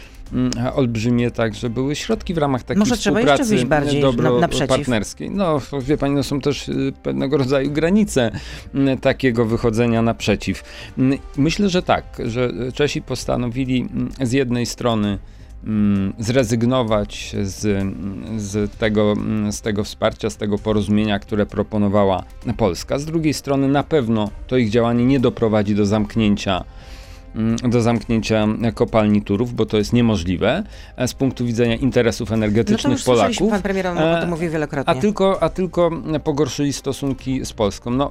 olbrzymie 0.74 1.30
także 1.30 1.70
były 1.70 1.96
środki 1.96 2.34
w 2.34 2.38
ramach 2.38 2.62
takiej 2.62 2.78
Może 2.78 2.96
trzeba 2.96 3.20
jeszcze 3.20 3.32
współpracy 3.32 3.50
wyjść 3.50 3.64
bardziej 3.64 4.00
dobro 4.02 4.34
na- 4.34 4.40
naprzeciw. 4.40 4.68
partnerskiej. 4.68 5.30
No, 5.30 5.60
wie 5.82 5.96
pani, 5.98 6.14
no 6.14 6.22
są 6.22 6.40
też 6.40 6.68
y, 6.68 6.92
pewnego 7.02 7.36
rodzaju 7.36 7.70
granice 7.70 8.30
mm, 8.74 8.98
takiego 8.98 9.44
wychodzenia 9.44 10.02
naprzeciw. 10.02 10.62
Mm, 10.98 11.18
Myślę, 11.36 11.68
że 11.68 11.82
tak, 11.82 12.04
że 12.24 12.50
Czesi 12.74 13.02
postanowili 13.02 13.80
mm, 13.80 14.08
z 14.20 14.32
jednej 14.32 14.66
strony 14.66 15.18
mm, 15.66 16.12
zrezygnować 16.18 17.36
z, 17.42 17.64
mm, 17.64 18.40
z, 18.40 18.76
tego, 18.76 19.12
mm, 19.12 19.52
z 19.52 19.60
tego 19.60 19.84
wsparcia, 19.84 20.30
z 20.30 20.36
tego 20.36 20.58
porozumienia, 20.58 21.18
które 21.18 21.46
proponowała 21.46 22.22
Polska. 22.56 22.98
Z 22.98 23.04
drugiej 23.04 23.34
strony 23.34 23.68
na 23.68 23.82
pewno 23.82 24.30
to 24.46 24.56
ich 24.56 24.70
działanie 24.70 25.04
nie 25.06 25.20
doprowadzi 25.20 25.74
do 25.74 25.86
zamknięcia 25.86 26.56
mm, 26.56 26.64
do 27.68 27.82
zamknięcia 27.82 28.46
kopalni 28.74 29.22
Turów, 29.22 29.54
bo 29.54 29.66
to 29.66 29.76
jest 29.76 29.92
niemożliwe 29.92 30.62
e, 30.96 31.08
z 31.08 31.14
punktu 31.14 31.44
widzenia 31.44 31.76
interesów 31.76 32.30
no 32.30 32.32
to 32.32 32.34
energetycznych 32.34 32.92
już 32.92 33.02
słyszeliśmy, 33.02 33.38
Polaków. 33.38 33.50
pan 33.50 33.62
premier 33.62 33.86
o 33.86 33.90
E, 33.90 34.20
tym 34.20 34.50
wielokrotnie. 34.50 34.94
A 34.94 35.00
tylko, 35.00 35.42
a 35.42 35.48
tylko 35.48 35.90
pogorszyli 36.24 36.72
stosunki 36.72 37.44
z 37.44 37.52
Polską. 37.52 37.90
No, 37.90 38.10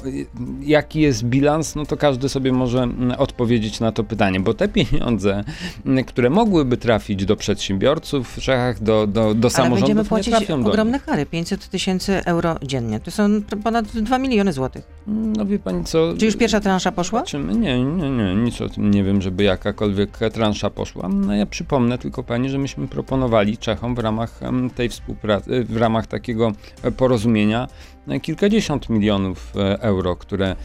jaki 0.62 1.01
jest 1.01 1.24
bilans, 1.24 1.75
no 1.75 1.86
to 1.86 1.98
każdy 1.98 2.30
sobie 2.30 2.51
może 2.51 2.84
mm, 2.84 3.12
odpowiedzieć 3.20 3.80
na 3.80 3.92
to 3.92 4.03
pytanie, 4.03 4.39
bo 4.39 4.53
te 4.53 4.68
pieniądze, 4.68 5.44
mm, 5.86 6.06
które 6.06 6.30
mogłyby 6.30 6.77
trafić 6.77 7.25
do 7.25 7.36
przedsiębiorców 7.36 8.38
w 8.38 8.42
Czechach, 8.42 8.84
do, 8.84 9.08
do, 9.08 9.13
do 9.13 9.22
Ale 9.22 9.34
będziemy 9.34 9.50
samorządów, 9.50 9.98
nie 9.98 10.10
płacić 10.10 10.34
trafią 10.36 10.65
ogromne 10.65 11.00
kary, 11.00 11.25
500 11.25 11.70
tysięcy 11.70 12.25
euro 12.25 12.56
dziennie. 12.63 13.00
To 13.00 13.12
są 13.12 13.42
ponad 13.63 13.86
2 13.86 14.20
miliony 14.20 14.53
złotych. 14.53 14.84
No 15.08 15.46
wie 15.46 15.60
pani 15.60 15.84
co... 15.84 16.13
Czy 16.18 16.25
już 16.25 16.36
pierwsza 16.36 16.60
transza 16.60 16.92
poszła? 16.92 17.20
Zobaczymy. 17.20 17.56
Nie, 17.56 17.84
nie, 17.84 18.10
nie, 18.10 18.36
nic 18.36 18.62
o 18.62 18.70
tym 18.70 18.92
nie 18.92 19.03
wiem, 19.03 19.12
żeby 19.22 19.43
jakakolwiek 19.43 20.20
transza 20.34 20.70
poszła. 20.70 21.10
No 21.10 21.36
ja 21.36 21.46
przypomnę 21.46 21.98
tylko 21.98 22.24
pani, 22.24 22.50
że 22.50 22.58
myśmy 22.58 22.88
proponowali 22.88 23.58
Czechom 23.58 23.96
w 23.96 24.00
ramach 24.00 24.39
tej 24.75 24.89
współpracy, 24.89 25.63
w 25.63 25.77
ramach 25.77 26.08
takiego 26.08 26.51
e, 26.84 26.91
porozumienia 26.91 27.67
e, 28.08 28.20
kilkadziesiąt 28.20 28.89
milionów 28.89 29.53
e, 29.55 29.82
euro, 29.82 30.15
które, 30.15 30.55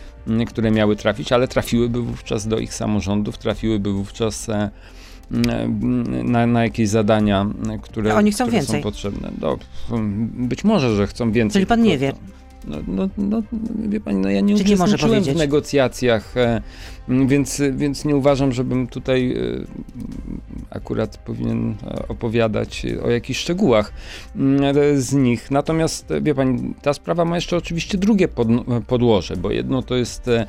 które 0.46 0.70
miały 0.70 0.96
trafić, 0.96 1.32
ale 1.32 1.48
trafiłyby 1.48 2.02
wówczas 2.02 2.48
do 2.48 2.58
ich 2.58 2.74
samorządów, 2.74 3.38
trafiłyby 3.38 3.92
wówczas 3.92 4.48
e, 4.48 4.70
na, 6.24 6.46
na 6.46 6.64
jakieś 6.64 6.88
zadania, 6.88 7.46
które, 7.82 8.14
oni 8.14 8.32
chcą 8.32 8.44
które 8.44 8.58
więcej. 8.58 8.76
są 8.76 8.82
potrzebne. 8.82 9.30
No, 9.40 9.58
być 10.32 10.64
może, 10.64 10.96
że 10.96 11.06
chcą 11.06 11.32
więcej. 11.32 11.52
Czyli 11.52 11.66
pan 11.66 11.82
nie 11.82 11.98
wie. 11.98 12.12
No, 12.68 12.76
no, 12.88 13.08
no, 13.18 13.42
wie 13.88 14.00
pani, 14.00 14.18
no 14.18 14.30
ja 14.30 14.40
nie 14.40 14.56
Czy 14.56 14.64
nie 14.64 14.74
uczestniczyłem 14.74 14.98
w 14.98 15.00
powiedzieć? 15.20 15.38
negocjacjach, 15.38 16.36
e, 16.36 16.60
więc, 17.08 17.62
więc 17.72 18.04
nie 18.04 18.16
uważam, 18.16 18.52
żebym 18.52 18.86
tutaj 18.86 19.32
e, 19.32 19.38
akurat 20.70 21.18
powinien 21.18 21.74
e, 21.86 22.08
opowiadać 22.08 22.86
o 23.02 23.10
jakichś 23.10 23.40
szczegółach 23.40 23.92
m, 24.36 24.56
e, 24.64 25.00
z 25.00 25.12
nich. 25.12 25.50
Natomiast 25.50 26.06
wie 26.22 26.34
pani, 26.34 26.74
ta 26.82 26.92
sprawa 26.92 27.24
ma 27.24 27.34
jeszcze 27.34 27.56
oczywiście 27.56 27.98
drugie 27.98 28.28
podn- 28.28 28.80
podłoże, 28.82 29.36
bo 29.36 29.50
jedno 29.50 29.82
to 29.82 29.96
jest 29.96 30.28
e, 30.28 30.46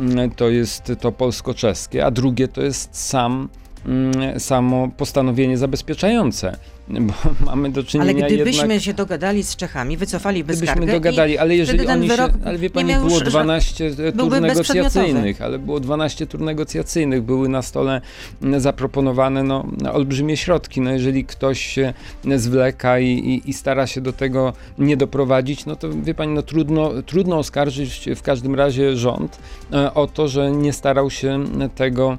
m, 0.00 0.30
to 0.30 0.48
jest 0.50 0.92
to 1.00 1.12
polsko-czeskie, 1.12 2.06
a 2.06 2.10
drugie 2.10 2.48
to 2.48 2.62
jest 2.62 2.96
sam 2.96 3.48
mm, 3.86 4.40
samo 4.40 4.88
postanowienie 4.96 5.58
zabezpieczające, 5.58 6.56
bo 6.88 7.14
mamy 7.46 7.70
do 7.70 7.80
Ale 7.80 7.88
czynienia 7.88 8.26
gdybyśmy 8.26 8.62
jednak... 8.62 8.82
się 8.82 8.94
dogadali 8.94 9.42
z 9.42 9.56
Czechami, 9.56 9.96
wycofaliby 9.96 10.52
Gdybyśmy 10.52 10.74
skargę 10.74 10.92
dogadali, 10.92 11.38
ale 11.38 11.56
jeżeli 11.56 11.86
oni 11.86 12.08
wyrok 12.08 12.32
się, 12.32 12.38
ale 12.44 12.58
wie 12.58 12.70
pani, 12.70 12.94
było 12.94 13.04
już 13.04 13.22
ża- 13.22 13.28
12 13.28 13.90
tur 14.12 14.40
negocjacyjnych, 14.40 15.42
ale 15.42 15.58
było 15.58 15.80
12 15.80 16.26
tur 16.26 16.40
negocjacyjnych, 16.40 17.22
były 17.22 17.48
na 17.48 17.62
stole 17.62 18.00
m, 18.42 18.60
zaproponowane 18.60 19.42
no, 19.42 19.64
olbrzymie 19.92 20.36
środki, 20.36 20.80
no 20.80 20.90
jeżeli 20.90 21.24
ktoś 21.24 21.60
się 21.60 21.94
zwleka 22.36 22.98
i, 22.98 23.08
i, 23.08 23.50
i 23.50 23.52
stara 23.52 23.86
się 23.86 24.00
do 24.00 24.12
tego 24.12 24.52
nie 24.78 24.96
doprowadzić, 24.96 25.66
no 25.66 25.76
to 25.76 25.88
wie 26.02 26.14
pani, 26.14 26.34
no 26.34 26.42
trudno, 26.42 27.02
trudno 27.02 27.38
oskarżyć 27.38 28.08
w 28.16 28.22
każdym 28.22 28.54
razie 28.54 28.96
rząd 28.96 29.38
e, 29.72 29.94
o 29.94 30.06
to, 30.06 30.28
że 30.28 30.50
nie 30.50 30.72
starał 30.72 31.10
się 31.10 31.44
tego 31.74 32.18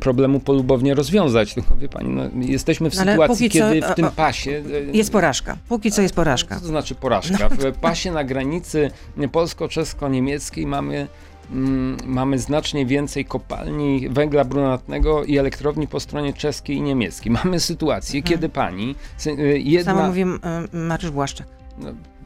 problemu 0.00 0.40
polubownie 0.40 0.94
rozwiązać, 0.94 1.54
tylko 1.54 1.76
wie 1.76 1.88
pani, 1.88 2.08
no, 2.08 2.22
jesteśmy 2.40 2.90
w 2.90 2.98
Ale 2.98 3.12
sytuacji, 3.12 3.50
kiedy 3.50 3.82
w 3.82 3.94
o, 4.03 4.03
tym 4.04 4.12
o, 4.12 4.16
pasie 4.16 4.62
e, 4.90 4.96
Jest 4.96 5.12
porażka. 5.12 5.56
Póki 5.68 5.90
co 5.92 6.02
jest 6.02 6.14
porażka. 6.14 6.54
co 6.54 6.60
to 6.60 6.66
znaczy 6.66 6.94
porażka? 6.94 7.48
W 7.48 7.78
pasie 7.80 8.12
na 8.12 8.24
granicy 8.24 8.90
polsko-czesko-niemieckiej 9.32 10.66
mamy, 10.66 11.06
mm, 11.50 11.96
mamy 12.04 12.38
znacznie 12.38 12.86
więcej 12.86 13.24
kopalni 13.24 14.08
węgla 14.08 14.44
brunatnego 14.44 15.24
i 15.24 15.38
elektrowni 15.38 15.88
po 15.88 16.00
stronie 16.00 16.32
czeskiej 16.32 16.76
i 16.76 16.82
niemieckiej. 16.82 17.32
Mamy 17.44 17.60
sytuację, 17.60 18.22
kiedy 18.22 18.48
pani 18.48 18.94
y, 19.26 19.58
jedna... 19.58 19.92
Samo 19.92 20.06
mówił 20.06 20.28
Mariusz 20.72 21.10
Błaszczak. 21.10 21.46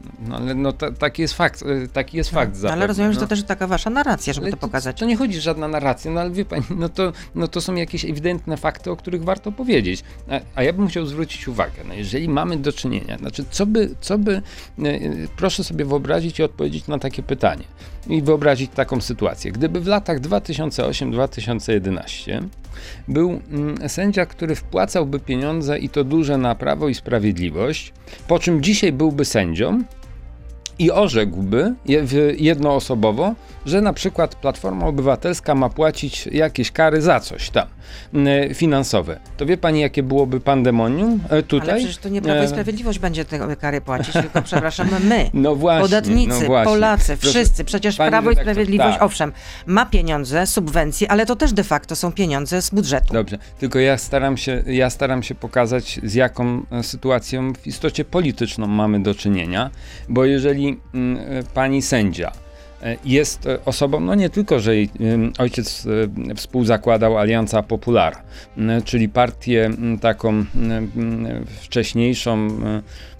No, 0.03 0.29
no 0.29 0.35
ale 0.35 0.55
no, 0.55 0.73
ta, 0.73 0.91
taki 0.91 1.21
jest 1.21 1.33
fakt, 1.33 1.61
y, 1.61 1.87
taki 1.93 2.17
jest 2.17 2.29
fakt 2.29 2.51
ale 2.51 2.59
zapewne, 2.59 2.87
rozumiem, 2.87 3.13
że 3.13 3.19
no. 3.19 3.25
to 3.25 3.29
też 3.29 3.43
taka 3.43 3.67
wasza 3.67 3.89
narracja, 3.89 4.33
żeby 4.33 4.45
Ale 4.45 4.51
to 4.51 4.57
pokazać. 4.57 4.99
To 4.99 5.05
nie 5.05 5.15
chodzi 5.15 5.37
o 5.37 5.41
żadna 5.41 5.67
narracja, 5.67 6.11
no 6.11 6.21
ale 6.21 6.31
wie 6.31 6.45
pani, 6.45 6.63
no 6.75 6.89
to, 6.89 7.11
no 7.35 7.47
to 7.47 7.61
są 7.61 7.75
jakieś 7.75 8.05
ewidentne 8.05 8.57
fakty, 8.57 8.91
o 8.91 8.95
których 8.95 9.23
warto 9.23 9.51
powiedzieć. 9.51 10.03
A, 10.29 10.39
a 10.55 10.63
ja 10.63 10.73
bym 10.73 10.87
chciał 10.87 11.05
zwrócić 11.05 11.47
uwagę, 11.47 11.83
no 11.87 11.93
jeżeli 11.93 12.29
mamy 12.29 12.57
do 12.57 12.73
czynienia, 12.73 13.17
znaczy 13.17 13.45
co 13.51 13.65
by, 13.65 13.89
co 14.01 14.17
by, 14.17 14.35
e, 14.35 14.41
proszę 15.37 15.63
sobie 15.63 15.85
wyobrazić 15.85 16.39
i 16.39 16.43
odpowiedzieć 16.43 16.87
na 16.87 16.99
takie 16.99 17.23
pytanie 17.23 17.63
i 18.07 18.21
wyobrazić 18.21 18.71
taką 18.75 19.01
sytuację. 19.01 19.51
Gdyby 19.51 19.81
w 19.81 19.87
latach 19.87 20.19
2008-2011 20.19 22.43
był 23.07 23.41
mm, 23.51 23.89
sędzia, 23.89 24.25
który 24.25 24.55
wpłacałby 24.55 25.19
pieniądze 25.19 25.79
i 25.79 25.89
to 25.89 26.03
duże 26.03 26.37
na 26.37 26.55
Prawo 26.55 26.89
i 26.89 26.95
Sprawiedliwość, 26.95 27.93
po 28.27 28.39
czym 28.39 28.63
dzisiaj 28.63 28.93
byłby 28.93 29.25
sędzią, 29.25 29.83
i 30.79 30.91
orzekłby 30.91 31.73
jednoosobowo, 32.37 33.35
że 33.69 33.81
na 33.81 33.93
przykład 33.93 34.35
Platforma 34.35 34.85
Obywatelska 34.85 35.55
ma 35.55 35.69
płacić 35.69 36.27
jakieś 36.27 36.71
kary 36.71 37.01
za 37.01 37.19
coś 37.19 37.49
tam 37.49 37.67
e, 38.13 38.53
finansowe. 38.53 39.19
To 39.37 39.45
wie 39.45 39.57
pani, 39.57 39.79
jakie 39.81 40.03
byłoby 40.03 40.39
pandemonium 40.39 41.19
e, 41.29 41.43
tutaj? 41.43 41.69
Ale 41.69 41.79
przecież 41.79 41.97
to 41.97 42.09
nie 42.09 42.21
Prawo 42.21 42.41
i 42.41 42.45
E, 42.45 42.47
Sprawiedliwość 42.47 42.99
będzie 42.99 43.25
te 43.25 43.55
kary 43.55 43.81
płacić, 43.81 44.13
tylko 44.13 44.41
przepraszam, 44.41 44.87
my. 45.03 45.29
No 45.33 45.55
właśnie, 45.55 45.81
Podatnicy, 45.81 46.39
no 46.41 46.45
właśnie. 46.45 46.73
Polacy, 46.73 47.17
wszyscy. 47.17 47.65
Przecież 47.65 47.95
pani 47.95 48.09
Prawo 48.09 48.31
i 48.31 48.35
Sprawiedliwość, 48.35 48.93
tak. 48.93 49.03
owszem, 49.03 49.33
ma 49.65 49.85
pieniądze, 49.85 50.47
subwencje, 50.47 51.11
ale 51.11 51.25
to 51.25 51.35
też 51.35 51.53
de 51.53 51.63
facto 51.63 51.95
są 51.95 52.11
pieniądze 52.11 52.61
z 52.61 52.69
budżetu. 52.69 53.13
Dobrze, 53.13 53.37
tylko 53.59 53.79
ja 53.79 53.97
staram 53.97 54.37
się, 54.37 54.63
ja 54.67 54.89
staram 54.89 55.23
się 55.23 55.35
pokazać, 55.35 55.99
z 56.03 56.13
jaką 56.13 56.65
sytuacją 56.81 57.53
w 57.53 57.67
istocie 57.67 58.05
polityczną 58.05 58.67
mamy 58.67 59.03
do 59.03 59.15
czynienia, 59.15 59.69
bo 60.09 60.25
jeżeli 60.25 60.79
mm, 60.93 61.43
pani 61.53 61.81
sędzia 61.81 62.31
jest 63.05 63.45
e, 63.45 63.65
osobą, 63.65 63.99
no 63.99 64.15
nie 64.15 64.29
tylko, 64.29 64.59
że 64.59 64.75
jej 64.75 64.89
ojciec 65.37 65.87
e, 66.31 66.35
współzakładał 66.35 67.17
Alianza 67.17 67.63
Popular, 67.63 68.15
czyli 68.85 69.09
partię 69.09 69.69
taką 70.01 70.45
wcześniejszą 71.61 72.47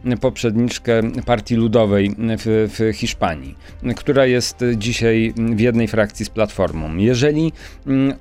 e, 0.06 0.18
poprzedniczkę 0.18 1.02
Partii 1.26 1.56
Ludowej 1.56 2.16
w, 2.18 2.70
w 2.78 2.98
Hiszpanii, 2.98 3.56
która 3.96 4.26
jest 4.26 4.66
dzisiaj 4.76 5.34
w 5.56 5.60
jednej 5.60 5.88
frakcji 5.88 6.26
z 6.26 6.30
Platformą. 6.30 6.96
Jeżeli 6.98 7.54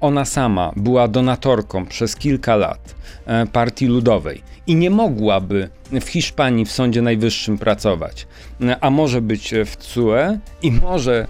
ona 0.00 0.24
sama 0.24 0.72
była 0.76 1.08
donatorką 1.08 1.86
przez 1.86 2.16
kilka 2.16 2.56
lat 2.56 2.94
e, 3.26 3.46
Partii 3.46 3.86
Ludowej 3.86 4.42
i 4.66 4.74
nie 4.74 4.90
mogłaby 4.90 5.68
w 5.92 6.08
Hiszpanii 6.08 6.64
w 6.64 6.72
Sądzie 6.72 7.02
Najwyższym 7.02 7.58
pracować, 7.58 8.26
a 8.80 8.90
może 8.90 9.20
być 9.22 9.54
w 9.66 9.76
CUE 9.76 10.38
i 10.62 10.72
może 10.72 11.26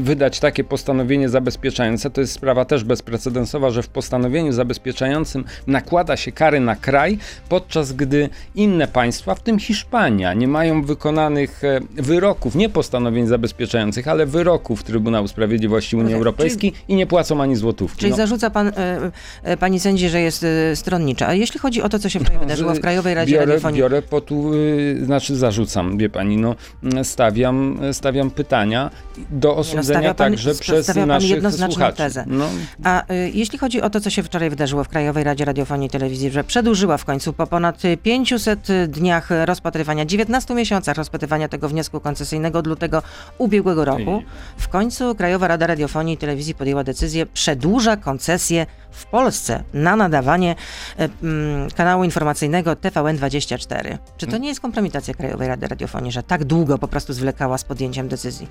wydać 0.00 0.40
takie 0.40 0.64
postanowienie 0.64 1.28
zabezpieczające, 1.28 2.10
to 2.10 2.20
jest 2.20 2.32
sprawa 2.32 2.64
też 2.64 2.84
bezprecedensowa, 2.84 3.70
że 3.70 3.82
w 3.82 3.88
postanowieniu 3.88 4.52
zabezpieczającym 4.52 5.44
nakłada 5.66 6.16
się 6.16 6.32
kary 6.32 6.60
na 6.60 6.76
kraj, 6.76 7.18
podczas 7.48 7.92
gdy 7.92 8.28
inne 8.54 8.88
państwa, 8.88 9.34
w 9.34 9.42
tym 9.42 9.58
Hiszpania, 9.58 10.34
nie 10.34 10.48
mają 10.48 10.82
wykonanych 10.82 11.64
e, 11.64 11.80
wyroków, 11.92 12.54
nie 12.54 12.68
postanowień 12.68 13.26
zabezpieczających, 13.26 14.08
ale 14.08 14.26
wyroków 14.26 14.84
Trybunału 14.84 15.28
Sprawiedliwości 15.28 15.96
Unii 15.96 16.14
Europejskiej 16.14 16.72
i 16.88 16.94
nie 16.94 17.06
płacą 17.06 17.42
ani 17.42 17.56
złotówki. 17.56 18.00
Czyli 18.00 18.10
No. 18.10 18.16
zarzuca 18.16 18.50
pan, 18.50 18.68
e, 18.68 19.10
e, 19.42 19.56
pani 19.56 19.80
sędzi, 19.80 20.08
że 20.08 20.20
jest 20.20 20.46
stronnicza. 20.74 21.26
A 21.28 21.34
jeśli 21.34 21.60
chodzi 21.60 21.82
o 21.82 21.88
to, 21.88 21.98
co 21.98 22.08
się 22.08 22.20
wczoraj 22.20 22.38
wydarzyło 22.38 22.74
w 22.74 22.80
Krajowej 22.80 23.14
Radzie 23.14 23.32
biorę, 23.32 23.46
Radiofonii, 23.46 23.80
biorę 23.80 23.99
po 24.02 24.20
tu, 24.20 24.54
y, 24.54 25.00
znaczy 25.04 25.36
zarzucam, 25.36 25.98
wie 25.98 26.08
pani, 26.10 26.36
no 26.36 26.54
stawiam, 27.02 27.78
stawiam 27.92 28.30
pytania 28.30 28.90
do 29.30 29.56
osądzenia 29.56 29.98
stawia 29.98 30.14
pan- 30.14 30.16
także 30.32 30.54
przez 30.54 30.84
stawia 30.86 31.00
pan 31.00 31.08
naszych 31.08 31.30
jednoznaczną 31.30 31.74
słuchaczy. 31.74 31.96
tezę. 31.96 32.24
No, 32.26 32.48
A 32.84 33.12
y, 33.12 33.30
jeśli 33.34 33.58
chodzi 33.58 33.80
o 33.82 33.90
to, 33.90 34.00
co 34.00 34.10
się 34.10 34.22
wczoraj 34.22 34.50
wydarzyło 34.50 34.84
w 34.84 34.88
Krajowej 34.88 35.24
Radzie 35.24 35.44
Radiofonii 35.44 35.86
i 35.86 35.90
Telewizji, 35.90 36.30
że 36.30 36.44
przedłużyła 36.44 36.96
w 36.96 37.04
końcu 37.04 37.32
po 37.32 37.46
ponad 37.46 37.84
y, 37.84 37.96
500 37.96 38.68
dniach 38.88 39.28
rozpatrywania, 39.44 40.04
19 40.04 40.54
miesiącach 40.54 40.96
rozpatrywania 40.96 41.48
tego 41.48 41.68
wniosku 41.68 42.00
koncesyjnego 42.00 42.58
od 42.58 42.66
lutego 42.66 43.02
ubiegłego 43.38 43.84
roku, 43.84 44.22
w 44.56 44.68
końcu 44.68 45.14
Krajowa 45.14 45.48
Rada 45.48 45.66
Radiofonii 45.66 46.14
i 46.14 46.18
Telewizji 46.18 46.54
podjęła 46.54 46.84
decyzję, 46.84 47.26
przedłuża 47.26 47.96
koncesję 47.96 48.66
w 48.90 49.06
Polsce 49.06 49.62
na 49.74 49.96
nadawanie 49.96 50.56
y, 51.00 51.08
mm, 51.22 51.70
kanału 51.70 52.04
informacyjnego 52.04 52.72
TVN24. 52.72 53.89
Czy 54.16 54.26
to 54.26 54.38
nie 54.38 54.48
jest 54.48 54.60
kompromitacja 54.60 55.14
Krajowej 55.14 55.48
Rady 55.48 55.68
Radiofonii, 55.68 56.12
że 56.12 56.22
tak 56.22 56.44
długo 56.44 56.78
po 56.78 56.88
prostu 56.88 57.12
zwlekała 57.12 57.58
z 57.58 57.64
podjęciem 57.64 58.08
decyzji? 58.08 58.48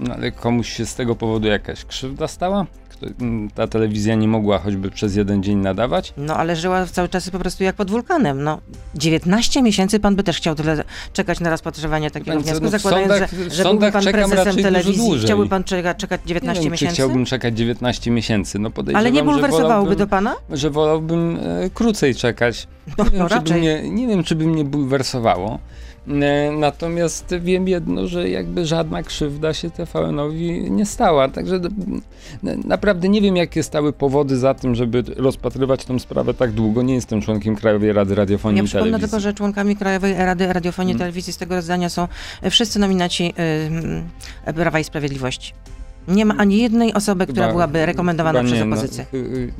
No 0.00 0.14
ale 0.14 0.30
komuś 0.32 0.68
się 0.72 0.86
z 0.86 0.94
tego 0.94 1.14
powodu 1.16 1.48
jakaś 1.48 1.84
krzywda 1.84 2.28
stała? 2.28 2.66
Kto, 2.88 3.06
m, 3.20 3.48
ta 3.54 3.66
telewizja 3.66 4.14
nie 4.14 4.28
mogła 4.28 4.58
choćby 4.58 4.90
przez 4.90 5.16
jeden 5.16 5.42
dzień 5.42 5.58
nadawać? 5.58 6.12
No 6.16 6.36
ale 6.36 6.56
żyła 6.56 6.86
cały 6.86 7.08
czas 7.08 7.30
po 7.30 7.38
prostu 7.38 7.64
jak 7.64 7.76
pod 7.76 7.90
wulkanem. 7.90 8.42
No, 8.42 8.58
19 8.94 9.62
miesięcy 9.62 10.00
pan 10.00 10.16
by 10.16 10.22
też 10.22 10.36
chciał 10.36 10.54
tyle 10.54 10.84
czekać 11.12 11.40
na 11.40 11.50
rozpatrywanie 11.50 12.10
takiego 12.10 12.30
Pani 12.32 12.42
co, 12.44 12.48
wniosku, 12.50 12.64
no 12.64 12.70
zakładając, 12.70 13.12
sądach- 13.12 13.30
że, 13.48 13.50
że 13.50 13.62
byłby 13.64 13.92
pan 13.92 14.04
prezesem 14.04 14.56
telewizji. 14.56 15.18
Chciałby 15.24 15.48
pan 15.48 15.64
czeka, 15.64 15.94
czekać 15.94 16.20
Nie 16.20 16.28
19 16.28 16.62
wiem, 16.62 16.68
czy 16.68 16.72
miesięcy? 16.72 16.94
chciałbym 16.94 17.24
czekać 17.24 17.58
19 17.58 18.10
miesięcy. 18.10 18.58
No 18.58 18.70
podejrzewam, 18.70 19.00
Ale 19.06 19.12
nie 19.12 19.22
bulwersowałoby 19.22 19.96
to 19.96 20.06
pana? 20.06 20.34
że 20.50 20.70
wolałbym 20.70 21.38
e, 21.64 21.70
krócej 21.70 22.14
czekać. 22.14 22.66
No, 22.98 23.04
nie, 23.04 23.10
wiem, 23.10 23.18
no 23.18 23.28
czy 23.28 23.34
by 23.34 23.40
raczej. 23.40 23.58
mnie, 23.60 23.90
nie 23.90 24.06
wiem, 24.06 24.24
czy 24.24 24.34
by 24.34 24.46
mnie 24.46 24.64
bulwersowało. 24.64 25.58
E, 26.08 26.52
Natomiast 26.52 27.34
wiem 27.40 27.68
jedno, 27.68 28.06
że 28.06 28.28
jakby 28.28 28.66
żadna 28.66 29.02
krzywda 29.02 29.54
się 29.54 29.70
TVN-owi 29.70 30.70
nie 30.70 30.86
stała. 30.86 31.28
Także 31.28 31.60
naprawdę 32.64 33.08
nie 33.08 33.20
wiem, 33.20 33.36
jakie 33.36 33.62
stały 33.62 33.92
powody 33.92 34.36
za 34.36 34.54
tym, 34.54 34.74
żeby 34.74 35.02
rozpatrywać 35.16 35.84
tę 35.84 36.00
sprawę 36.00 36.34
tak 36.34 36.52
długo. 36.52 36.82
Nie 36.82 36.94
jestem 36.94 37.20
członkiem 37.22 37.56
Krajowej 37.56 37.92
Rady 37.92 38.14
Radiofonii 38.14 38.58
Ja 38.58 38.62
i 38.64 38.66
przypomnę 38.66 38.90
Telewizji. 38.90 39.08
tylko, 39.10 39.20
że 39.20 39.32
członkami 39.34 39.76
Krajowej 39.76 40.14
Rady 40.14 40.52
Radiofonii 40.52 40.90
i 40.90 40.94
Hmm. 40.94 40.98
Telewizji 41.08 41.32
z 41.32 41.36
tego 41.36 41.54
rozdania 41.54 41.88
są 41.88 42.08
e, 42.42 42.50
wszyscy 42.50 42.78
nominaci 42.78 43.34
y, 44.46 44.50
y, 44.50 44.54
Prawa 44.54 44.78
i 44.80 44.84
Sprawiedliwości. 44.84 45.52
Nie 46.08 46.24
ma 46.26 46.34
ani 46.38 46.58
jednej 46.58 46.94
osoby, 46.94 47.26
która 47.26 47.42
Chyba- 47.46 47.52
byłaby 47.52 47.86
rekomendowana 47.86 48.44
przez 48.44 48.58
nie, 48.58 48.64
no, 48.64 48.76
opozycję. 48.76 49.06
y, 49.14 49.16
y, 49.16 49.52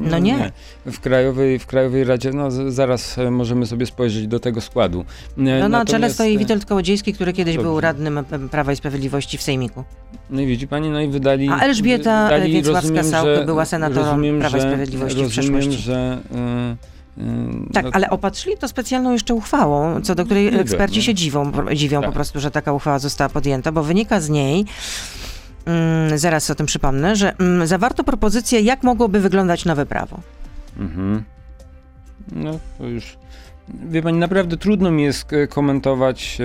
No 0.00 0.18
nie. 0.18 0.52
W 0.86 1.00
Krajowej, 1.00 1.58
w 1.58 1.66
Krajowej 1.66 2.04
Radzie, 2.04 2.32
no 2.32 2.50
zaraz 2.70 3.18
e, 3.18 3.30
możemy 3.30 3.66
sobie 3.66 3.86
spojrzeć 3.86 4.26
do 4.26 4.40
tego 4.40 4.60
składu. 4.60 5.00
E, 5.00 5.04
No 5.38 5.44
na 5.44 5.58
czele 5.58 5.68
natomiast, 5.98 6.14
stoi 6.14 6.34
e, 6.34 6.38
Witold 6.38 6.64
Kołodziejski, 6.64 7.12
który 7.12 7.32
kiedyś 7.32 7.54
Dobrze. 7.56 7.68
był 7.70 7.80
radnym 7.80 8.24
Prawa 8.50 8.72
i 8.72 8.76
Sprawiedliwości 8.76 9.38
w 9.38 9.42
Sejmiku. 9.42 9.84
No 10.30 10.40
i 10.40 10.46
widzi 10.46 10.68
pani, 10.68 10.90
no 10.90 11.00
i 11.00 11.08
wydali... 11.08 11.48
A 11.48 11.58
Elżbieta 11.60 12.24
wydali, 12.28 12.52
Więcławska-Sauchy 12.62 13.44
była 13.46 13.64
senatorem 13.64 14.04
rozumiem, 14.04 14.38
Prawa 14.40 14.58
i 14.58 14.60
Sprawiedliwości 14.60 15.18
w 15.18 15.22
rozumiem, 15.22 15.30
przeszłości. 15.60 15.82
że... 15.82 16.18
Tak, 17.72 17.84
no, 17.84 17.90
ale 17.92 18.10
opatrzyli 18.10 18.56
to 18.56 18.68
specjalną 18.68 19.12
jeszcze 19.12 19.34
uchwałą, 19.34 20.00
co 20.02 20.14
do 20.14 20.24
której 20.24 20.52
Nie 20.52 20.60
eksperci 20.60 20.96
no. 20.96 21.02
się 21.02 21.14
dziwią, 21.14 21.52
dziwią 21.74 22.00
po 22.00 22.06
Tak. 22.06 22.14
prostu, 22.14 22.40
że 22.40 22.50
taka 22.50 22.72
uchwała 22.72 22.98
została 22.98 23.28
podjęta, 23.28 23.72
bo 23.72 23.82
wynika 23.82 24.20
z 24.20 24.28
niej, 24.30 24.64
zaraz 26.14 26.50
o 26.50 26.54
tym 26.54 26.66
przypomnę, 26.66 27.16
że 27.16 27.34
mm, 27.38 27.66
zawarto 27.66 28.04
propozycję, 28.04 28.60
jak 28.60 28.82
mogłoby 28.82 29.20
wyglądać 29.20 29.64
nowe 29.64 29.86
prawo. 29.86 30.20
Mhm. 30.78 31.24
No 32.32 32.58
to 32.78 32.86
już... 32.86 33.16
Wie 33.68 34.02
pani, 34.02 34.18
naprawdę 34.18 34.56
trudno 34.56 34.90
mi 34.90 35.02
jest 35.02 35.32
e, 35.32 35.46
komentować 35.46 36.38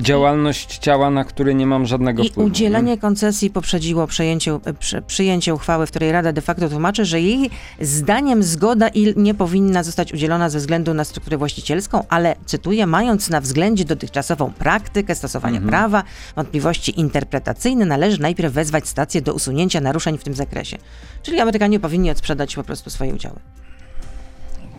działalność 0.00 0.78
ciała, 0.78 1.10
na 1.10 1.24
które 1.24 1.54
nie 1.54 1.66
mam 1.66 1.86
żadnego 1.86 2.22
I 2.22 2.28
wpływu. 2.28 2.46
udzielenie 2.48 2.98
koncesji 2.98 3.50
poprzedziło 3.50 4.06
przejęcie, 4.06 4.58
e, 4.64 4.74
przy, 4.74 5.02
przyjęcie 5.02 5.54
uchwały, 5.54 5.86
w 5.86 5.90
której 5.90 6.12
Rada 6.12 6.32
de 6.32 6.40
facto 6.40 6.68
tłumaczy, 6.68 7.04
że 7.04 7.20
jej 7.20 7.50
zdaniem 7.80 8.42
zgoda 8.42 8.88
nie 9.16 9.34
powinna 9.34 9.82
zostać 9.82 10.12
udzielona 10.12 10.50
ze 10.50 10.58
względu 10.58 10.94
na 10.94 11.04
strukturę 11.04 11.36
właścicielską, 11.38 12.04
ale, 12.08 12.36
cytuję, 12.46 12.86
mając 12.86 13.30
na 13.30 13.40
względzie 13.40 13.84
dotychczasową 13.84 14.52
praktykę 14.52 15.14
stosowania 15.14 15.56
Mhm. 15.56 15.70
prawa, 15.70 16.02
wątpliwości 16.36 17.00
interpretacyjne, 17.00 17.86
należy 17.86 18.20
najpierw 18.20 18.52
wezwać 18.52 18.88
stację 18.88 19.22
do 19.22 19.34
usunięcia 19.34 19.80
naruszeń 19.80 20.18
w 20.18 20.24
tym 20.24 20.34
zakresie. 20.34 20.78
Czyli 21.22 21.40
Amerykanie 21.40 21.80
powinni 21.80 22.10
odsprzedać 22.10 22.54
po 22.54 22.64
prostu 22.64 22.90
swoje 22.90 23.14
udziały. 23.14 23.36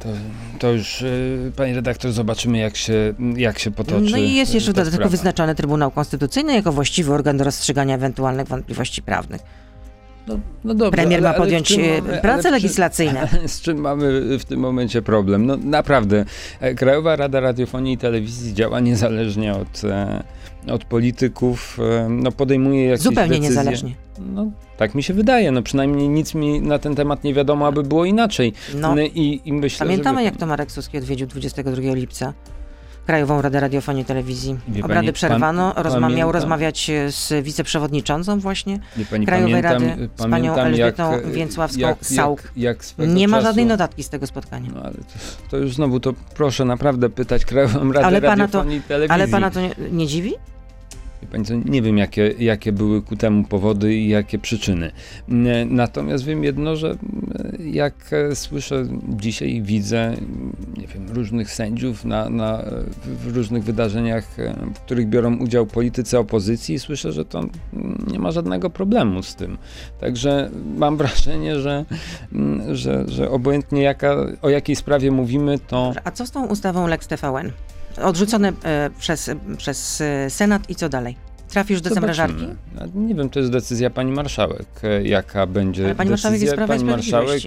To, 0.04 0.10
to 0.60 0.72
już, 0.72 1.02
y, 1.02 1.52
panie 1.56 1.76
redaktor, 1.76 2.12
zobaczymy, 2.12 2.58
jak 2.58 2.78
się, 2.78 3.14
jak 3.38 3.60
się 3.60 3.72
potoczy. 3.72 4.12
No 4.12 4.18
i 4.18 4.34
jest 4.34 4.54
jeszcze 4.54 4.72
ta 4.72 4.74
dodatkowo 4.74 4.96
sprawa. 4.96 5.12
wyznaczony 5.12 5.56
Trybunał 5.56 5.92
Konstytucyjny 5.92 6.54
jako 6.54 6.72
właściwy 6.72 7.14
organ 7.14 7.38
do 7.38 7.44
rozstrzygania 7.44 7.96
ewentualnych 7.96 8.48
wątpliwości 8.48 9.02
prawnych. 9.02 9.42
No, 10.28 10.40
no 10.64 10.74
dobrze, 10.74 10.92
Premier 10.92 11.20
ale- 11.20 11.22
ma 11.22 11.30
ale 11.30 11.38
w 11.38 11.42
podjąć 11.42 11.72
e, 11.72 11.78
mamy- 11.78 12.02
prace 12.22 12.28
ale 12.34 12.42
czym- 12.44 12.52
legislacyjne. 12.52 13.28
Z 13.48 13.62
czym 13.62 13.78
mamy 13.78 14.38
w 14.40 14.46
tym 14.46 14.60
momencie 14.60 15.02
problem? 15.02 15.46
No 15.46 15.58
naprawdę, 15.58 16.26
e, 16.60 16.74
Krajowa 16.76 17.16
Rada 17.16 17.40
Radiofonii 17.40 17.94
i 17.94 17.98
Telewizji 17.98 18.54
działa 18.54 18.80
niezależnie 18.80 19.54
od, 19.54 19.84
e, 19.84 20.24
od 20.68 20.86
polityków, 20.86 21.78
no 22.10 22.32
podejmuje 22.32 22.86
jakieś 22.86 23.04
Zupełnie 23.04 23.30
decyzje. 23.30 23.50
niezależnie. 23.50 23.96
No, 24.20 24.52
tak 24.78 24.96
mi 24.96 25.04
się 25.04 25.14
wydaje, 25.14 25.52
no 25.52 25.62
przynajmniej 25.62 26.10
nic 26.10 26.34
mi 26.36 26.62
na 26.62 26.80
ten 26.80 26.96
temat 26.96 27.24
nie 27.24 27.34
wiadomo, 27.34 27.68
aby 27.68 27.84
było 27.84 28.06
inaczej. 28.06 28.54
No, 28.76 28.96
I, 29.00 29.42
i 29.46 29.54
myślę, 29.54 29.86
pamiętamy 29.86 30.20
że... 30.20 30.24
jak 30.26 30.38
to 30.38 30.46
Marek 30.46 30.72
Suski 30.72 30.98
odwiedził 30.98 31.28
22 31.28 31.94
lipca 31.94 32.34
Krajową 33.06 33.42
Radę 33.42 33.60
Radiofonii 33.60 34.02
i 34.02 34.06
Telewizji. 34.06 34.60
Wie 34.68 34.84
Obrady 34.84 35.02
pani, 35.02 35.14
przerwano, 35.14 35.74
pan- 35.74 35.84
rozma- 35.84 36.14
miał 36.16 36.32
rozmawiać 36.32 36.90
e, 36.90 37.12
z 37.12 37.44
wiceprzewodniczącą 37.44 38.40
właśnie. 38.40 38.80
Nie, 38.98 39.06
pani, 39.06 39.26
Krajowej 39.26 39.64
pamiętam, 39.64 39.90
Rady 39.90 40.10
z 40.16 40.30
panią 40.30 40.56
Elżbietą 40.56 41.14
e, 41.14 41.22
Więcławską 41.32 41.80
jak, 42.56 42.86
swego 42.86 43.14
Nie 43.14 43.28
ma 43.28 43.38
czasu, 43.38 43.48
żadnej 43.48 43.66
notatki 43.66 44.04
z 44.04 44.10
tego 44.10 44.28
spotkania. 44.28 44.70
No 44.76 44.82
ale 44.82 44.94
to, 44.94 45.04
to 45.52 45.58
już 45.58 45.74
znowu, 45.76 46.00
to 46.00 46.14
proszę 46.36 46.66
naprawdę 46.66 47.10
pytać 47.10 47.46
Krajową 47.46 47.92
Radę 47.92 48.06
Ale 48.08 48.22
pana 48.22 48.48
to- 48.48 48.58
Radiofonii 48.58 48.78
i 48.78 48.82
Telewizji. 48.82 49.14
Ale 49.14 49.28
pana 49.28 49.52
to 49.52 49.62
nie, 49.62 49.72
nie 49.92 50.08
dziwi? 50.08 50.34
Nie 51.66 51.82
wiem, 51.82 51.98
jakie, 51.98 52.34
jakie 52.40 52.72
były 52.72 53.02
ku 53.02 53.16
temu 53.16 53.44
powody 53.44 53.94
i 53.96 54.10
jakie 54.10 54.40
przyczyny. 54.40 54.92
N- 55.30 55.76
Natomiast 55.76 56.26
wiem 56.26 56.44
jedno, 56.44 56.76
że 56.76 56.88
mm, 56.90 57.74
jak 57.74 58.14
e, 58.14 58.36
słyszę 58.36 58.86
dzisiaj, 59.10 59.62
widzę, 59.62 60.14
nie 60.78 60.88
wiem, 60.88 61.10
różnych 61.10 61.52
sędziów 61.52 62.06
na, 62.06 62.30
na, 62.30 62.64
w 63.06 63.36
różnych 63.36 63.64
wydarzeniach, 63.64 64.40
e, 64.40 64.54
w 64.76 64.80
których 64.80 65.08
biorą 65.10 65.38
udział 65.38 65.66
politycy 65.66 66.20
opozycji, 66.20 66.80
słyszę, 66.80 67.12
że 67.12 67.26
to 67.26 67.42
nie 68.12 68.20
ma 68.20 68.32
żadnego 68.32 68.70
problemu 68.70 69.24
z 69.24 69.36
tym. 69.36 69.58
Także 70.00 70.50
mam 70.78 70.98
wrażenie, 71.04 71.60
że, 71.60 71.86
że, 72.72 73.04
że 73.08 73.30
obojętnie 73.30 73.82
jaka, 73.82 74.16
o 74.42 74.50
jakiej 74.50 74.76
sprawie 74.76 75.12
mówimy, 75.12 75.60
to... 75.68 75.94
A 76.04 76.12
co 76.12 76.26
z 76.26 76.32
tą 76.32 76.46
ustawą 76.46 76.88
Lex 76.88 77.08
TVN? 77.08 77.52
Odrzucone 78.02 78.54
e, 78.64 78.90
przez, 79.00 79.30
przez 79.58 80.04
Senat 80.30 80.70
i 80.70 80.76
co 80.76 80.90
dalej? 80.90 81.16
Trafisz 81.50 81.82
do 81.82 81.90
Zobaczymy. 81.90 82.14
zamrażarki? 82.16 82.48
Nie 82.96 83.16
wiem, 83.16 83.30
to 83.30 83.40
jest 83.40 83.52
decyzja 83.52 83.90
pani 83.90 84.12
marszałek, 84.12 84.68
e, 84.84 85.04
jaka 85.04 85.48
będzie 85.48 85.86
Ale 85.86 85.96
pani 85.96 86.10
marszałek 86.10 86.42
jest 86.42 86.56
decyzja. 86.56 86.68
Prawa 86.68 86.76
i 86.76 86.78
pani 86.78 86.92
marszałek 86.92 87.44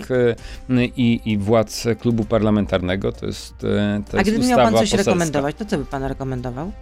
e, 0.70 0.84
i, 0.84 1.20
i 1.32 1.38
władz 1.38 1.84
klubu 2.00 2.24
parlamentarnego, 2.24 3.12
to 3.12 3.26
jest, 3.26 3.54
to 3.58 3.66
A 4.12 4.16
jest 4.16 4.30
gdyby 4.30 4.46
miał 4.46 4.58
pan 4.58 4.72
coś 4.74 4.80
poselska. 4.90 4.96
rekomendować, 5.10 5.56
to 5.56 5.64
co 5.64 5.78
by 5.78 5.84
pan 5.84 6.02
rekomendował? 6.04 6.72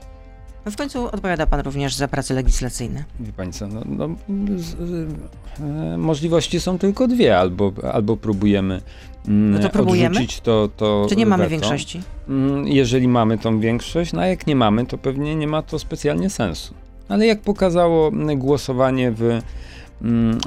No 0.66 0.70
w 0.72 0.76
końcu 0.76 1.04
odpowiada 1.06 1.46
pan 1.46 1.60
również 1.60 1.94
za 1.94 2.08
prace 2.08 2.34
legislacyjne. 2.34 3.04
Wie 3.20 3.32
pani 3.32 3.52
co, 3.52 3.66
no, 3.68 3.80
no, 3.86 4.08
z, 4.56 4.74
e, 5.60 5.98
możliwości 5.98 6.60
są 6.60 6.78
tylko 6.78 7.08
dwie, 7.08 7.38
albo, 7.38 7.72
albo 7.92 8.16
próbujemy 8.16 8.80
mm, 9.28 9.50
No 9.50 9.58
to 9.58 9.68
próbujemy? 9.70 10.16
odrzucić 10.16 10.40
to, 10.40 10.68
to 10.76 11.06
Czy 11.08 11.16
nie 11.16 11.26
mamy 11.26 11.42
weto. 11.44 11.50
większości? 11.50 12.02
Mm, 12.28 12.66
Jeżeli 12.68 13.08
mamy 13.08 13.38
tą 13.38 13.60
większość, 13.60 14.12
no 14.12 14.20
a 14.20 14.26
jak 14.26 14.46
nie 14.46 14.56
mamy, 14.56 14.86
to 14.86 14.98
pewnie 14.98 15.36
nie 15.36 15.46
ma 15.46 15.62
to 15.62 15.78
specjalnie 15.78 16.30
sensu. 16.30 16.74
Ale 17.08 17.26
jak 17.26 17.40
pokazało 17.40 18.10
głosowanie 18.36 19.10
w, 19.12 19.40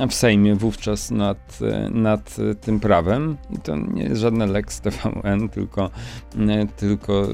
w 0.10 0.14
Sejmie 0.14 0.56
wówczas 0.56 1.12
nad, 1.12 1.60
e, 1.62 1.90
nad 1.90 2.36
e, 2.52 2.56
tym 2.56 2.80
prawem, 2.80 3.38
i 3.56 3.58
to 3.58 3.76
nie 3.76 4.04
jest 4.04 4.22
żadne 4.22 4.48
Lex 4.48 4.82
TVN, 4.82 5.50
tylko, 5.50 5.90
mm, 6.36 6.68
tylko 6.68 7.28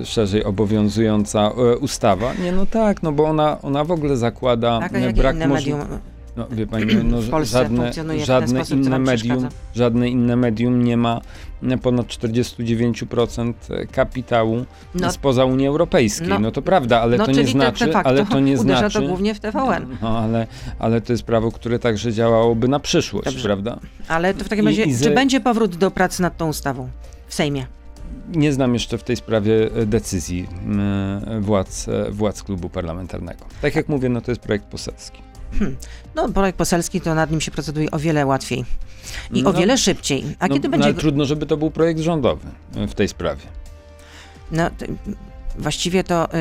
e, 0.00 0.04
szerzej 0.04 0.44
obowiązująca 0.44 1.50
e, 1.50 1.76
ustawa. 1.76 2.34
Nie, 2.34 2.52
no 2.52 2.66
tak, 2.66 3.02
no 3.02 3.12
bo 3.12 3.24
ona, 3.24 3.62
ona 3.62 3.84
w 3.84 3.90
ogóle 3.90 4.16
zakłada 4.16 4.80
Tak, 4.80 4.94
mm, 4.94 5.14
brak 5.14 5.48
możliwości. 5.48 6.18
No, 6.38 6.46
wie 6.50 6.66
pani, 6.66 6.86
no, 7.04 7.44
żadne, 7.44 7.92
żadne 8.24 8.64
sposób, 8.64 8.78
inne 8.78 8.98
medium, 8.98 9.48
żadne 9.74 10.08
inne 10.08 10.36
medium 10.36 10.84
nie 10.84 10.96
ma 10.96 11.16
e, 11.16 11.20
ponad 11.82 12.06
49% 12.06 13.52
kapitału 13.92 14.64
No, 14.94 15.12
spoza 15.12 15.44
Unii 15.44 15.66
Europejskiej. 15.66 16.28
No, 16.28 16.38
no, 16.38 16.50
to 16.50 16.62
prawda, 16.62 17.00
ale 17.00 17.16
no 17.16 17.26
to 17.26 17.32
nie 17.32 17.46
znaczy, 17.46 17.86
de 17.86 17.92
facto 17.92 18.08
ale 18.10 18.26
to 18.26 18.40
nie 18.40 18.52
uderza 18.60 18.78
znaczy. 18.78 19.00
to 19.00 19.06
głównie 19.08 19.34
w 19.34 19.40
TVN. 19.40 19.96
No, 20.02 20.18
ale, 20.18 20.46
ale 20.78 21.00
to 21.00 21.12
jest 21.12 21.22
prawo, 21.22 21.52
które 21.52 21.78
także 21.78 22.12
działałoby 22.12 22.68
na 22.68 22.80
przyszłość, 22.80 23.24
Dobrze. 23.24 23.42
prawda? 23.44 23.78
Ale 24.08 24.34
to 24.34 24.44
w 24.44 24.48
takim 24.48 24.66
razie, 24.66 24.84
i 24.84 24.92
ze- 24.92 25.04
czy 25.04 25.10
będzie 25.14 25.40
powrót 25.40 25.76
do 25.76 25.90
pracy 25.90 26.22
nad 26.22 26.36
tą 26.36 26.48
ustawą 26.48 26.88
w 27.28 27.34
Sejmie? 27.34 27.66
Nie 28.34 28.52
znam 28.52 28.74
jeszcze 28.74 28.98
w 28.98 29.02
tej 29.04 29.16
sprawie 29.16 29.70
e, 29.76 29.86
decyzji 29.86 30.46
e, 31.28 31.40
władz, 31.40 31.88
e, 31.88 32.10
władz 32.10 32.42
klubu 32.42 32.68
parlamentarnego. 32.68 33.44
Tak 33.62 33.74
jak 33.74 33.88
mówię, 33.88 34.08
no 34.08 34.20
to 34.20 34.30
jest 34.30 34.40
projekt 34.40 34.64
poselski. 34.64 35.22
No, 36.14 36.28
projekt 36.28 36.58
poselski 36.58 37.00
to 37.00 37.14
nad 37.14 37.30
nim 37.30 37.40
się 37.40 37.50
proceduje 37.50 37.90
o 37.90 37.98
wiele 37.98 38.26
łatwiej 38.26 38.64
i 39.32 39.42
No, 39.42 39.50
o 39.50 39.52
wiele 39.52 39.78
szybciej. 39.78 40.24
A 40.38 40.48
no, 40.48 40.54
kiedy 40.54 40.68
no, 40.68 40.72
będzie. 40.72 40.86
ale 40.86 40.94
trudno, 40.94 41.24
żeby 41.24 41.46
to 41.46 41.56
był 41.56 41.70
projekt 41.70 42.00
rządowy 42.00 42.48
e, 42.76 42.86
w 42.88 42.94
tej 42.94 43.08
sprawie. 43.08 43.42
No, 44.50 44.70
właściwie 45.58 46.04
to, 46.04 46.34
y, 46.34 46.36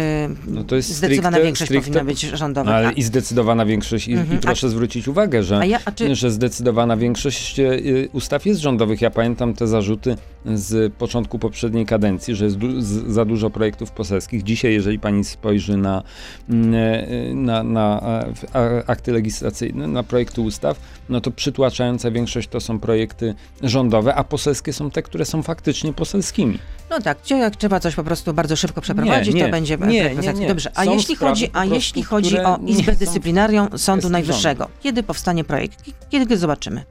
No 0.48 0.64
to 0.64 0.76
jest 0.76 0.90
zdecydowana 0.94 1.38
stricte- 1.38 1.44
większość 1.44 1.72
stricte- 1.72 1.82
powinna 1.94 2.04
być 2.04 2.22
rządowa. 2.22 2.76
Ale 2.76 2.88
A- 2.88 2.92
i 2.92 3.04
zdecydowana 3.04 3.66
większość, 3.66 4.08
i, 4.08 4.14
Mhm, 4.14 4.34
i 4.34 4.38
a- 4.38 4.42
proszę 4.42 4.70
zwrócić 4.70 5.08
uwagę, 5.08 5.44
że 5.44 5.58
A 5.60 5.66
ja, 5.66 5.80
a 5.86 5.92
czy, 5.92 6.16
że 6.16 6.32
zdecydowana 6.32 6.98
większość 6.98 7.60
e, 7.60 7.70
ustaw 8.12 8.46
jest 8.46 8.62
rządowych. 8.62 9.02
Ja 9.02 9.10
pamiętam 9.10 9.54
te 9.54 9.68
zarzuty 9.68 10.16
z 10.46 10.94
początku 10.94 11.40
poprzedniej 11.40 11.86
kadencji, 11.86 12.36
że 12.36 12.46
jest 12.46 12.58
du- 12.58 12.82
za 13.14 13.26
dużo 13.26 13.50
projektów 13.50 13.92
poselskich. 13.92 14.44
Dzisiaj, 14.44 14.74
jeżeli 14.74 15.00
pani 15.00 15.24
spojrzy 15.24 15.78
na, 15.78 16.04
mm, 16.50 16.74
e, 16.76 17.34
na, 17.34 17.64
na 17.64 18.02
e, 18.02 18.34
a- 18.54 18.92
akty 18.92 19.12
legislacyjne, 19.12 19.88
na 19.88 20.04
projekty 20.04 20.42
ustaw, 20.42 20.80
no 21.10 21.22
to 21.22 21.32
przytłaczająca 21.32 22.12
większość 22.12 22.48
to 22.48 22.60
są 22.60 22.80
projekty 22.80 23.34
rządowe, 23.64 24.16
a 24.16 24.24
poselskie 24.24 24.74
są 24.74 24.92
te, 24.92 25.02
które 25.02 25.26
są 25.26 25.44
faktycznie 25.44 25.94
poselskimi. 25.94 26.60
no 26.90 27.02
tak, 27.02 27.30
jak 27.30 27.56
trzeba 27.56 27.80
coś 27.80 27.96
po 27.96 28.04
prostu 28.04 28.34
bardzo 28.34 28.56
szybko 28.56 28.82
przeprowadzić, 28.82 29.07
Nie, 29.34 29.46
to 29.46 29.52
będzie 29.52 29.78
nie, 29.78 30.16
nie, 30.16 30.34
nie. 30.34 30.48
Dobrze, 30.48 30.72
a 30.76 30.86
Są 30.86 30.94
jeśli 30.94 31.16
chodzi, 31.16 31.50
a 31.54 31.66
jeśli 31.66 32.04
chodzi 32.04 32.30
które 32.30 32.48
o 32.48 32.60
Izbę 32.66 32.96
Dyscyplinarią 32.96 33.68
Sądu 33.78 34.10
Najwyższego, 34.10 34.70
kiedy 34.84 35.04
powstanie 35.04 35.44
projekt? 35.44 35.84
Kiedy 36.10 36.26
go 36.26 36.38
zobaczymy? 36.38 36.84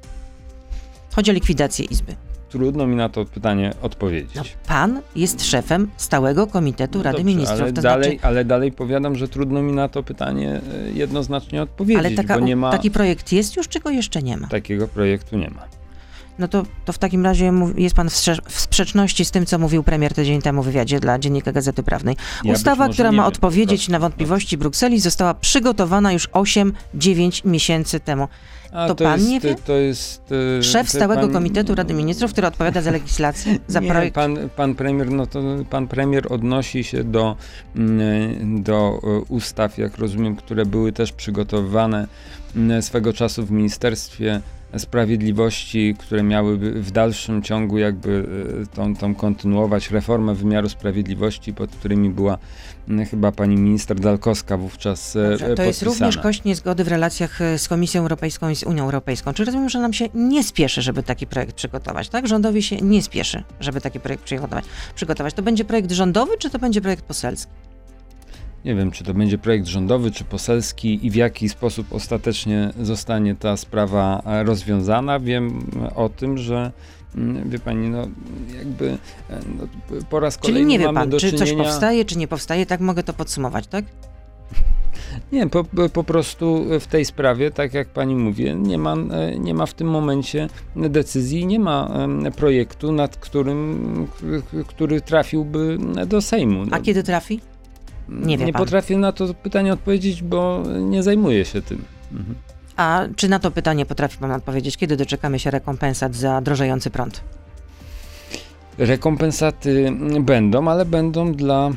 Chodzi 1.15 1.31
o 1.31 1.35
likwidację 1.35 1.85
Izby. 1.85 2.17
Trudno 2.49 2.87
mi 2.87 2.97
na 2.97 3.09
to 3.09 3.25
pytanie 3.25 3.75
odpowiedzieć. 3.83 4.35
No, 4.35 4.43
pan 4.67 5.01
jest 5.17 5.45
szefem 5.45 5.91
Stałego 5.97 6.47
Komitetu 6.47 7.03
Rady 7.03 7.19
Dobrze, 7.19 7.25
Ministrów. 7.25 7.61
Ale 7.61 7.73
to 7.73 7.83
dalej, 7.83 8.11
znaczy, 8.11 8.27
ale 8.27 8.45
dalej 8.45 8.73
powiadam, 8.73 9.17
że 9.17 9.29
trudno 9.29 9.63
mi 9.63 9.73
na 9.73 9.89
to 9.89 10.03
pytanie 10.03 10.61
e, 10.87 10.91
jednoznacznie 10.91 11.63
odpowiedzieć, 11.63 12.07
ale 12.07 12.11
taka, 12.11 12.35
bo 12.35 12.41
nie 12.41 12.57
ma 12.57 12.71
taki 12.71 12.91
projekt 12.91 13.33
jest 13.33 13.57
już, 13.57 13.69
czy 13.69 13.81
go 13.81 13.91
jeszcze 13.91 14.23
nie 14.23 14.37
ma? 14.37 14.47
takiego 14.47 14.89
projektu 14.89 15.39
nie 15.39 15.51
ma. 15.51 15.63
No 16.39 16.49
to, 16.49 16.63
to 16.85 16.93
w 16.93 16.99
takim 16.99 17.25
razie 17.25 17.53
jest 17.77 17.97
pan 17.97 18.11
w, 18.11 18.61
sprzeczności 18.61 19.25
z 19.25 19.31
tym, 19.31 19.47
co 19.47 19.59
mówił 19.59 19.83
premier 19.83 20.15
tydzień 20.15 20.43
temu 20.43 20.63
w 20.63 20.65
wywiadzie 20.65 21.01
dla 21.01 21.19
Dziennika 21.19 21.53
Gazety 21.53 21.83
Prawnej. 21.83 22.17
Ja 22.45 22.53
Ustawa, 22.53 22.89
która 22.89 23.13
ma 23.13 23.27
odpowiedzieć 23.27 23.89
na 23.89 23.99
wątpliwości 23.99 24.57
Brukseli, 24.59 25.01
została 25.01 25.35
przygotowana 25.35 26.13
już 26.13 26.29
8-9 26.29 26.73
miesięcy 27.45 28.01
temu. 28.01 28.29
A 28.77 28.89
To 28.89 28.95
pan 28.95 29.21
jest, 29.21 29.31
nie 29.31 29.41
wie? 29.41 29.55
To 29.55 29.73
jest 29.73 30.33
e, 30.59 30.63
Szef 30.63 30.91
Stałego 30.91 31.21
pan- 31.23 31.33
Komitetu 31.33 31.75
Rady 31.75 31.95
Ministrów, 31.95 32.33
który 32.33 32.47
odpowiada 32.47 32.81
za 32.83 32.91
legislację, 32.91 33.59
za 33.69 33.81
nie, 33.81 33.91
projekt. 33.91 34.15
Pan, 34.15 34.39
pan 34.57 34.75
premier, 34.75 35.11
no 35.11 35.27
to 35.27 35.43
pan 35.71 35.89
premier 35.89 36.33
odnosi 36.33 36.85
się 36.85 37.05
do, 37.05 37.37
mm, 37.77 38.63
do 38.63 39.01
e, 39.03 39.21
ustaw, 39.29 39.79
jak 39.79 39.99
rozumiem, 39.99 40.37
które 40.37 40.67
były 40.67 40.93
też 40.93 41.13
przygotowywane 41.13 42.07
mm, 42.57 42.83
swego 42.83 43.13
czasu 43.13 43.47
w 43.47 43.51
Ministerstwie 43.51 44.41
Sprawiedliwości, 44.79 45.95
które 45.99 46.23
miałyby 46.23 46.83
w 46.83 46.91
dalszym 46.91 47.43
ciągu 47.43 47.79
jakby 47.79 48.27
e, 48.63 48.77
tą, 48.77 48.97
tą 48.97 49.15
kontynuować 49.15 49.91
reformę 49.91 50.35
wymiaru 50.35 50.69
sprawiedliwości, 50.69 51.55
pod 51.55 51.71
którymi 51.71 52.11
była 52.11 52.39
chyba 53.11 53.33
pani 53.33 53.57
minister 53.57 54.01
Dalkowska 54.01 54.57
wówczas 54.57 55.17
e, 55.17 55.31
Dobrze, 55.31 55.55
to 55.55 55.63
jest 55.63 55.83
również 55.83 56.19
kość 56.19 56.45
niezgody 56.45 56.85
w 56.85 56.89
relacjach 56.89 57.41
e, 57.41 57.59
z 57.59 57.69
Komisją 57.69 58.03
Europejską 58.03 58.49
i 58.49 58.57
z 58.57 58.63
Unią 58.63 58.85
Europejską. 58.85 59.33
Czy 59.33 59.45
rozumiem, 59.45 59.69
że 59.69 59.81
nam 59.81 59.93
się 59.93 60.09
nie 60.15 60.45
spieszy, 60.45 60.83
żeby 60.83 61.03
taki 61.03 61.27
projekt 61.27 61.53
przygotować, 61.53 62.09
tak? 62.09 62.27
Rządowi 62.27 62.63
się 62.63 62.77
nie 62.77 63.03
spieszy, 63.03 63.45
żeby 63.61 63.81
taki 63.81 64.01
projekt 64.01 64.25
przygotować. 64.25 64.65
przygotować. 64.95 65.35
To 65.35 65.43
będzie 65.43 65.65
projekt 65.65 65.91
rządowy, 65.91 66.33
czy 66.39 66.51
to 66.51 66.59
będzie 66.59 66.81
projekt 66.81 67.05
poselski? 67.05 67.53
Nie 68.65 68.75
wiem, 68.75 68.91
czy 68.91 69.05
to 69.05 69.15
będzie 69.15 69.39
projekt 69.39 69.67
rządowy, 69.67 70.11
czy 70.11 70.25
poselski 70.25 71.07
i 71.07 71.11
w 71.11 71.15
jaki 71.15 71.49
sposób 71.49 71.93
ostatecznie 71.93 72.71
zostanie 72.81 73.35
ta 73.35 73.57
sprawa 73.57 74.23
e, 74.27 74.45
rozwiązana. 74.45 75.21
Wiem 75.21 75.71
o 75.95 76.09
tym, 76.09 76.39
że 76.39 76.57
mm, 76.57 76.73
wie 77.47 77.59
pani, 77.59 77.89
no 77.89 78.09
jakby 78.59 78.91
e, 79.31 79.41
no, 79.59 79.67
po 80.11 80.21
raz 80.21 80.39
kolejny 80.39 80.61
Czyli 80.61 80.67
nie 80.67 80.79
wie 80.79 80.93
pan, 80.93 81.11
czy 81.11 81.33
coś 81.33 81.49
czynienia... 81.49 81.65
powstaje, 81.65 82.05
czy 82.05 82.19
nie 82.19 82.29
powstaje, 82.29 82.67
tak 82.67 82.81
mogę 82.81 83.03
to 83.03 83.13
podsumować, 83.13 83.67
tak? 83.67 83.85
Nie, 85.33 85.47
po, 85.47 85.65
po 85.93 86.05
prostu 86.05 86.67
w 86.81 86.87
tej 86.87 87.05
sprawie, 87.05 87.51
tak 87.51 87.75
jak 87.75 87.89
pani 87.89 88.15
mówi, 88.15 88.55
nie 88.55 88.79
ma, 88.79 88.93
e, 88.93 89.39
nie 89.39 89.55
ma 89.55 89.67
w 89.67 89.75
tym 89.75 89.89
momencie 89.89 90.49
decyzji, 90.77 91.47
nie 91.47 91.59
ma 91.59 92.07
projektu, 92.37 92.93
nad 92.93 93.17
którym, 93.17 94.07
który 94.67 95.01
trafiłby 95.01 95.79
do 96.07 96.21
Sejmu. 96.23 96.65
A 96.71 96.81
kiedy 96.81 97.03
trafi? 97.03 97.41
nie 98.09 98.39
wie 98.39 98.45
nie 98.45 98.53
potrafię 98.53 98.99
na 98.99 99.13
to 99.13 99.35
pytanie 99.35 99.73
odpowiedzieć, 99.73 100.23
bo 100.23 100.63
nie 100.81 101.03
zajmuję 101.03 101.45
się 101.45 101.63
tym. 101.63 101.85
Mhm. 102.13 102.35
A 102.77 103.05
czy 103.17 103.29
na 103.29 103.39
to 103.39 103.51
pytanie 103.51 103.87
potrafi 103.87 104.19
pan 104.19 104.33
odpowiedzieć, 104.33 104.77
kiedy 104.77 104.97
doczekamy 104.97 105.39
się 105.39 105.51
rekompensat 105.51 106.15
za 106.15 106.41
drożejący 106.41 106.91
prąd? 106.91 107.21
Rekompensaty 108.79 109.93
będą, 110.21 110.69
ale 110.69 110.85
będą 110.85 111.35
dla, 111.35 111.71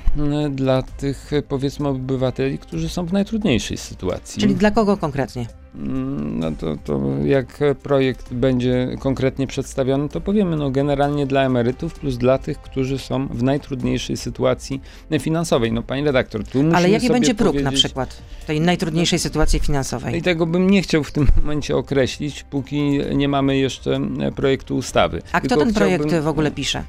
dla 0.51 0.81
tych 0.83 1.31
powiedzmy 1.47 1.87
obywateli, 1.87 2.59
którzy 2.59 2.89
są 2.89 3.05
w 3.05 3.13
najtrudniejszej 3.13 3.77
sytuacji. 3.77 4.41
Czyli 4.41 4.55
dla 4.55 4.71
kogo 4.71 4.97
konkretnie? 4.97 5.45
Mm, 5.75 6.39
No 6.39 6.51
to, 6.51 6.75
to 6.83 7.01
jak 7.25 7.59
projekt 7.83 8.33
będzie 8.33 8.87
konkretnie 8.99 9.47
przedstawiony, 9.47 10.09
to 10.09 10.21
powiemy, 10.21 10.55
no 10.55 10.71
generalnie 10.71 11.25
dla 11.25 11.43
emerytów 11.43 11.93
plus 11.93 12.17
dla 12.17 12.37
tych, 12.37 12.61
którzy 12.61 12.97
są 12.99 13.27
w 13.27 13.43
najtrudniejszej 13.43 14.17
sytuacji 14.17 14.81
finansowej. 15.19 15.71
No 15.71 15.83
pani 15.83 16.03
redaktor, 16.03 16.43
tu 16.43 16.57
musimy 16.57 16.75
Ale 16.77 16.89
jaki 16.89 17.09
będzie 17.09 17.35
próg 17.35 17.61
na 17.61 17.71
przykład 17.71 18.21
tej 18.47 18.61
najtrudniejszej 18.61 19.19
sytuacji 19.19 19.59
finansowej? 19.59 20.17
I 20.17 20.21
tego 20.21 20.45
bym 20.45 20.69
nie 20.69 20.81
chciał 20.81 21.03
w 21.03 21.11
tym 21.11 21.27
momencie 21.41 21.77
określić, 21.77 22.43
póki 22.43 22.99
nie 23.15 23.27
mamy 23.27 23.57
jeszcze 23.57 23.99
projektu 24.35 24.75
ustawy. 24.75 25.21
A 25.31 25.39
kto 25.39 25.49
Tylko 25.49 25.65
ten 25.65 25.73
projekt 25.73 26.05
chciałbym- 26.05 26.23
w 26.23 26.27
ogóle 26.27 26.51
pisze? 26.51 26.83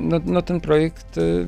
No, 0.00 0.20
no 0.24 0.42
ten 0.42 0.60
projekt 0.60 1.18
y, 1.18 1.46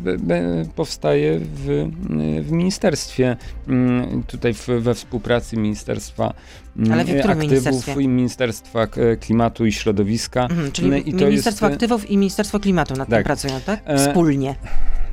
powstaje 0.77 1.41
w, 1.41 1.69
y, 1.71 2.43
w 2.43 2.53
ministerstwie, 2.53 3.37
mm, 3.69 4.23
tutaj 4.23 4.55
w, 4.55 4.67
we 4.69 4.95
współpracy 4.95 5.57
Ministerstwa 5.57 6.35
mm, 6.77 6.93
Ale 6.93 7.05
w 7.05 7.07
którym 7.07 7.21
Aktywów 7.31 7.51
ministerstwie? 7.51 8.03
i 8.03 8.09
Ministerstwa 8.09 8.87
K- 8.87 9.01
Klimatu 9.21 9.67
i 9.67 9.73
Środowiska. 9.73 10.43
Mhm, 10.43 10.73
czyli 10.73 10.91
No 10.91 10.97
i 10.97 11.13
to 11.13 11.27
Ministerstwo 11.27 11.67
jest- 11.67 11.75
Aktywów 11.75 12.11
i 12.11 12.17
Ministerstwo 12.19 12.61
Klimatu 12.61 12.95
nad 12.97 13.09
tym 13.09 13.17
Tak. 13.17 13.25
pracują, 13.25 13.61
tak? 13.67 13.81
E, 13.85 13.97
Wspólnie. 13.99 14.55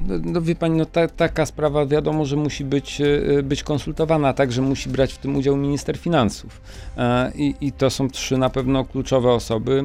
No, 0.07 0.13
no 0.23 0.41
wie 0.41 0.55
pani, 0.55 0.77
no 0.77 0.85
ta, 0.85 1.07
taka 1.07 1.45
sprawa 1.45 1.85
wiadomo, 1.85 2.25
że 2.25 2.35
musi 2.35 2.65
być, 2.65 3.01
e, 3.01 3.43
być 3.43 3.63
konsultowana, 3.63 4.27
a 4.27 4.33
także 4.33 4.61
musi 4.61 4.89
brać 4.89 5.13
w 5.13 5.17
tym 5.17 5.35
udział 5.35 5.57
minister 5.57 5.97
finansów. 5.97 6.61
E, 6.97 7.31
I, 7.35 7.55
I 7.61 7.71
to 7.71 7.89
są 7.89 8.09
trzy 8.09 8.37
na 8.37 8.49
pewno 8.49 8.85
kluczowe 8.85 9.31
osoby, 9.31 9.83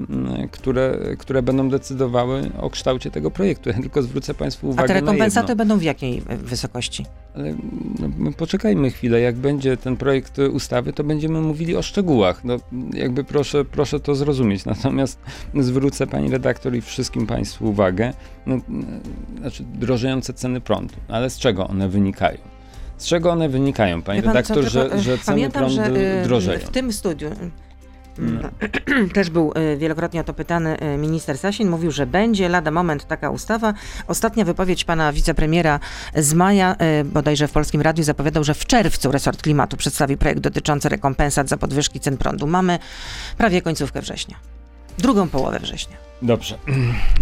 które, 0.51 0.99
które 1.19 1.43
będą 1.43 1.69
decydowały 1.69 2.51
o 2.61 2.71
kształcie 2.71 3.11
tego 3.11 3.31
projektu. 3.31 3.69
Ja 3.69 3.75
tylko 3.75 4.03
zwrócę 4.03 4.35
państwu 4.35 4.67
A 4.67 4.71
uwagę 4.71 4.89
te 4.89 4.93
na 4.93 4.99
jedno. 4.99 5.13
rekompensaty 5.13 5.57
będą 5.57 5.79
w 5.79 5.83
jakiej 5.83 6.23
e, 6.29 6.37
wysokości? 6.37 7.07
Ale 7.37 7.55
no, 7.99 8.09
my 8.19 8.33
poczekajmy 8.33 8.91
chwilę, 8.91 9.21
jak 9.21 9.37
będzie 9.37 9.77
ten 9.77 9.97
projekt 9.97 10.39
e, 10.39 10.51
ustawy, 10.51 10.93
to 10.93 11.05
będziemy 11.05 11.41
mówili 11.41 11.77
o 11.77 11.83
szczegółach. 11.83 12.45
No, 12.45 12.57
jakby 12.93 13.25
proszę, 13.25 13.65
proszę 13.65 14.01
to 14.01 14.15
zrozumieć. 14.15 14.65
Natomiast 14.75 15.19
zwrócę 15.55 16.07
pani 16.07 16.31
redaktor 16.31 16.75
i 16.75 16.81
wszystkim 16.81 17.27
państwu 17.27 17.69
uwagę, 17.69 18.13
no, 18.47 18.61
znaczy 19.41 19.65
drożejące 19.75 20.35
ceny 20.35 20.61
prądu. 20.61 20.95
Ale 21.09 21.31
z 21.31 21.39
czego 21.39 21.69
one 21.69 21.89
wynikają? 21.89 22.39
Z 22.97 23.07
czego 23.07 23.33
one 23.33 23.49
wynikają, 23.49 24.03
pani 24.03 24.23
Wie 24.23 24.33
pan 24.33 24.45
co, 24.45 24.55
redaktor, 24.55 24.73
że, 24.73 24.93
e, 24.93 25.01
że 25.01 25.19
ceny 25.19 25.25
pamiętam, 25.27 25.63
prądu 25.63 25.77
że, 25.77 26.21
e, 26.21 26.25
drożeją? 26.25 26.61
W 26.61 26.71
tym 26.71 26.93
studiu 26.93 27.31
No. 27.31 27.66
też 29.15 29.31
był 29.31 29.53
e, 29.55 29.77
wielokrotnie 29.77 30.21
o 30.21 30.25
to 30.25 30.35
pytany 30.35 30.79
e, 30.79 30.99
minister 30.99 31.39
Sasin. 31.39 31.69
Mówił, 31.69 31.91
że 31.91 32.07
będzie 32.07 32.49
lada 32.49 32.71
moment 32.71 33.07
taka 33.07 33.31
ustawa. 33.31 33.75
Ostatnia 34.07 34.45
wypowiedź 34.45 34.85
pana 34.85 35.13
wicepremiera 35.13 35.81
z 36.15 36.35
maja, 36.35 36.77
e, 36.79 37.05
bodajże 37.05 37.49
w 37.49 37.53
Polskim 37.53 37.81
Radiu, 37.81 38.05
zapowiadał, 38.05 38.45
że 38.45 38.55
w 38.55 38.67
czerwcu 38.67 39.13
resort 39.13 39.43
klimatu 39.43 39.77
przedstawi 39.77 40.17
projekt 40.17 40.41
dotyczący 40.41 40.89
rekompensat 40.89 41.49
za 41.49 41.57
podwyżki 41.57 42.01
cen 42.01 42.17
prądu. 42.17 42.47
Mamy 42.47 42.79
prawie 43.39 43.63
końcówkę 43.63 44.01
września. 44.01 44.56
Drugą 44.99 45.29
połowę 45.29 45.59
września. 45.61 45.97
Dobrze. 46.23 46.59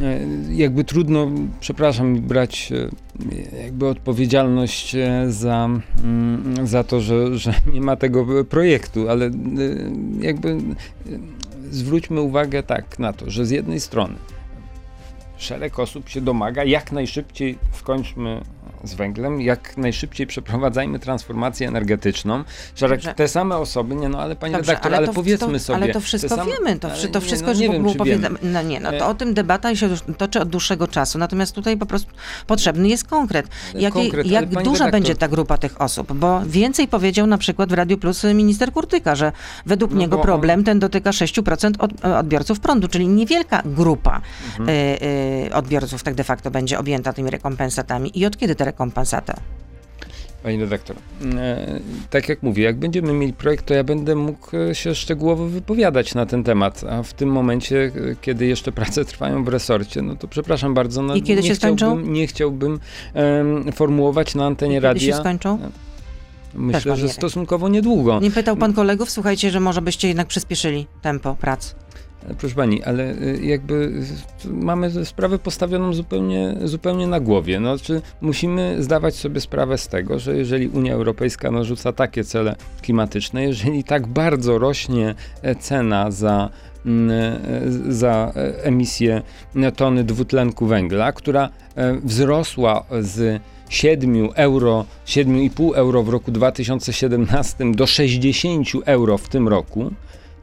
E, 0.02 0.20
Jakby 0.54 0.84
trudno, 0.84 1.30
przepraszam, 1.60 2.20
brać 2.20 2.72
e, 2.72 3.62
jakby 3.62 3.86
odpowiedzialność 3.88 4.94
e, 4.94 5.24
za, 5.28 5.68
mm, 6.04 6.66
za 6.66 6.84
to, 6.84 7.00
że, 7.00 7.38
że 7.38 7.54
nie 7.72 7.80
ma 7.80 7.96
tego 7.96 8.44
projektu, 8.44 9.08
ale 9.08 9.30
jakby 10.20 10.56
zwróćmy 11.70 12.20
uwagę 12.20 12.62
tak 12.62 12.98
na 12.98 13.12
to, 13.12 13.30
że 13.30 13.46
z 13.46 13.50
jednej 13.50 13.80
strony 13.80 14.14
szereg 15.36 15.78
osób 15.78 16.08
się 16.08 16.20
domaga, 16.20 16.64
jak 16.64 16.92
najszybciej 16.92 17.58
skończmy 17.72 18.40
z 18.84 18.94
węglem, 18.94 19.40
jak 19.40 19.76
najszybciej 19.76 20.26
przeprowadzajmy 20.26 20.98
transformację 20.98 21.68
energetyczną. 21.68 22.44
Szereg, 22.74 23.00
Dobrze. 23.00 23.14
te 23.14 23.28
same 23.28 23.56
osoby, 23.56 23.94
nie 23.94 24.08
no 24.08 24.20
ale 24.20 24.36
pani 24.36 24.52
Dobrze, 24.54 24.68
redaktor, 24.72 24.94
ale, 24.94 25.06
to, 25.06 25.12
powiedzmy 25.12 25.52
to, 25.52 25.58
sobie. 25.58 25.82
Ale 25.82 25.92
to 25.92 26.00
wszystko 26.00 26.34
same- 26.36 26.46
wiemy, 26.46 26.78
to, 26.78 26.92
ale 26.92 27.08
to 27.08 27.18
nie, 27.18 27.24
wszystko 27.26 27.46
no, 27.46 27.52
już 27.52 27.60
nie 27.60 27.66
było, 27.66 27.72
wiem, 27.74 27.82
było 27.82 27.92
czy 27.94 27.98
powiedziane. 27.98 28.28
wiemy. 28.42 28.52
No 28.52 28.62
nie, 28.62 28.80
no 28.80 28.90
to 28.90 28.96
E- 28.96 29.06
o 29.06 29.14
tym 29.14 29.34
debata 29.34 29.76
się 29.76 29.88
toczy 30.18 30.40
od 30.40 30.48
dłuższego 30.48 30.88
czasu, 30.88 31.18
natomiast 31.18 31.54
tutaj 31.54 31.76
po 31.76 31.86
prostu 31.86 32.10
potrzebny 32.46 32.88
jest 32.88 33.04
konkret. 33.08 33.46
Jakiej, 33.74 33.90
Konkret, 33.90 34.26
ale 34.26 34.32
jak 34.32 34.48
duża 34.48 34.62
redaktor- 34.84 34.90
będzie 34.90 35.14
ta 35.14 35.28
grupa 35.28 35.58
tych 35.58 35.80
osób? 35.80 36.12
Bo 36.12 36.40
więcej 36.46 36.88
powiedział 36.88 37.26
na 37.26 37.38
przykład 37.38 37.70
w 37.70 37.72
Radiu 37.72 37.98
Plus 37.98 38.24
minister 38.24 38.72
Kurtyka, 38.72 39.14
że 39.14 39.32
według 39.66 39.92
No 39.92 39.98
niego 39.98 40.16
bo 40.16 40.22
on- 40.22 40.26
problem 40.26 40.64
ten 40.64 40.78
dotyka 40.78 41.10
6% 41.12 41.74
od, 41.78 42.04
odbiorców 42.04 42.60
prądu, 42.60 42.88
czyli 42.88 43.08
niewielka 43.08 43.62
grupa 43.64 44.20
Mhm. 44.58 44.68
y, 44.68 44.98
y, 45.46 45.54
odbiorców 45.54 46.02
tak 46.02 46.14
de 46.14 46.24
facto 46.24 46.50
będzie 46.50 46.78
objęta 46.78 47.12
tymi 47.12 47.30
rekompensatami. 47.30 48.18
I 48.18 48.26
od 48.26 48.36
kiedy 48.36 48.54
te 48.54 48.64
rekompensaty? 48.74 49.32
Pani 50.42 50.60
redaktor, 50.60 50.96
e, 51.36 51.80
tak 52.10 52.28
jak 52.28 52.42
mówię, 52.42 52.64
jak 52.64 52.76
będziemy 52.76 53.12
mieli 53.12 53.32
projekt, 53.32 53.66
to 53.66 53.74
ja 53.74 53.84
będę 53.84 54.14
mógł 54.14 54.56
e, 54.56 54.74
się 54.74 54.94
szczegółowo 54.94 55.46
wypowiadać 55.46 56.14
na 56.14 56.26
ten 56.26 56.44
temat, 56.44 56.84
a 56.90 57.02
w 57.02 57.12
tym 57.12 57.28
momencie, 57.28 57.92
e, 58.10 58.16
kiedy 58.20 58.46
jeszcze 58.46 58.72
prace 58.72 59.04
trwają 59.14 59.44
w 59.44 59.48
resorcie, 59.48 60.02
no 60.02 60.16
to 60.16 60.28
przepraszam 60.28 60.74
bardzo, 60.74 61.02
no, 61.02 61.14
I 61.14 61.22
kiedy 61.22 61.42
nie 61.42 61.48
się 61.48 61.54
skończą? 61.54 61.86
chciałbym, 61.86 62.12
nie 62.12 62.26
chciałbym 62.26 62.80
em, 63.14 63.72
formułować 63.72 64.34
na 64.34 64.46
antenie 64.46 64.80
Kiedy 64.80 65.00
się 65.00 65.10
radia. 65.10 65.20
skończą? 65.20 65.58
Myślę, 66.54 66.96
że 66.96 67.08
stosunkowo 67.08 67.68
niedługo. 67.68 68.20
Nie 68.20 68.30
pytał 68.30 68.56
pan 68.56 68.72
kolegów? 68.72 69.10
Słuchajcie, 69.10 69.50
że 69.50 69.60
może 69.60 69.82
byście 69.82 70.08
jednak 70.08 70.26
przyspieszyli 70.26 70.86
tempo 71.02 71.36
prac. 71.40 71.74
Proszę 72.38 72.54
pani, 72.54 72.82
ale 72.82 73.12
y, 73.12 73.40
jakby 73.42 73.74
y, 74.44 74.48
mamy 74.48 75.04
sprawę 75.04 75.38
postawioną 75.38 75.92
zupełnie, 75.92 76.54
zupełnie 76.64 77.06
na 77.06 77.20
głowie. 77.20 77.60
No, 77.60 77.78
czy 77.78 78.02
musimy 78.20 78.82
zdawać 78.82 79.14
sobie 79.14 79.40
sprawę 79.40 79.78
z 79.78 79.88
tego, 79.88 80.18
że 80.18 80.36
jeżeli 80.36 80.68
Unia 80.68 80.94
Europejska 80.94 81.50
narzuca 81.50 81.92
takie 81.92 82.24
cele 82.24 82.56
klimatyczne, 82.82 83.42
jeżeli 83.42 83.84
tak 83.84 84.06
bardzo 84.06 84.58
rośnie 84.58 85.14
e, 85.42 85.54
cena 85.54 86.10
za 86.10 86.50
mm, 86.86 87.10
e, 87.10 87.92
za 87.92 88.32
e, 88.36 88.64
emisję 88.64 89.22
tony 89.76 90.04
dwutlenku 90.04 90.66
węgla, 90.66 91.12
która 91.12 91.48
wzrosła 92.04 92.84
z 93.00 93.42
7 93.68 94.28
euro, 94.34 94.84
7,5 95.06 95.74
euro 95.74 96.02
w 96.02 96.08
roku 96.08 96.30
2017 96.30 97.72
do 97.72 97.86
60 97.86 98.68
euro 98.84 99.18
w 99.18 99.28
tym 99.28 99.48
roku, 99.48 99.90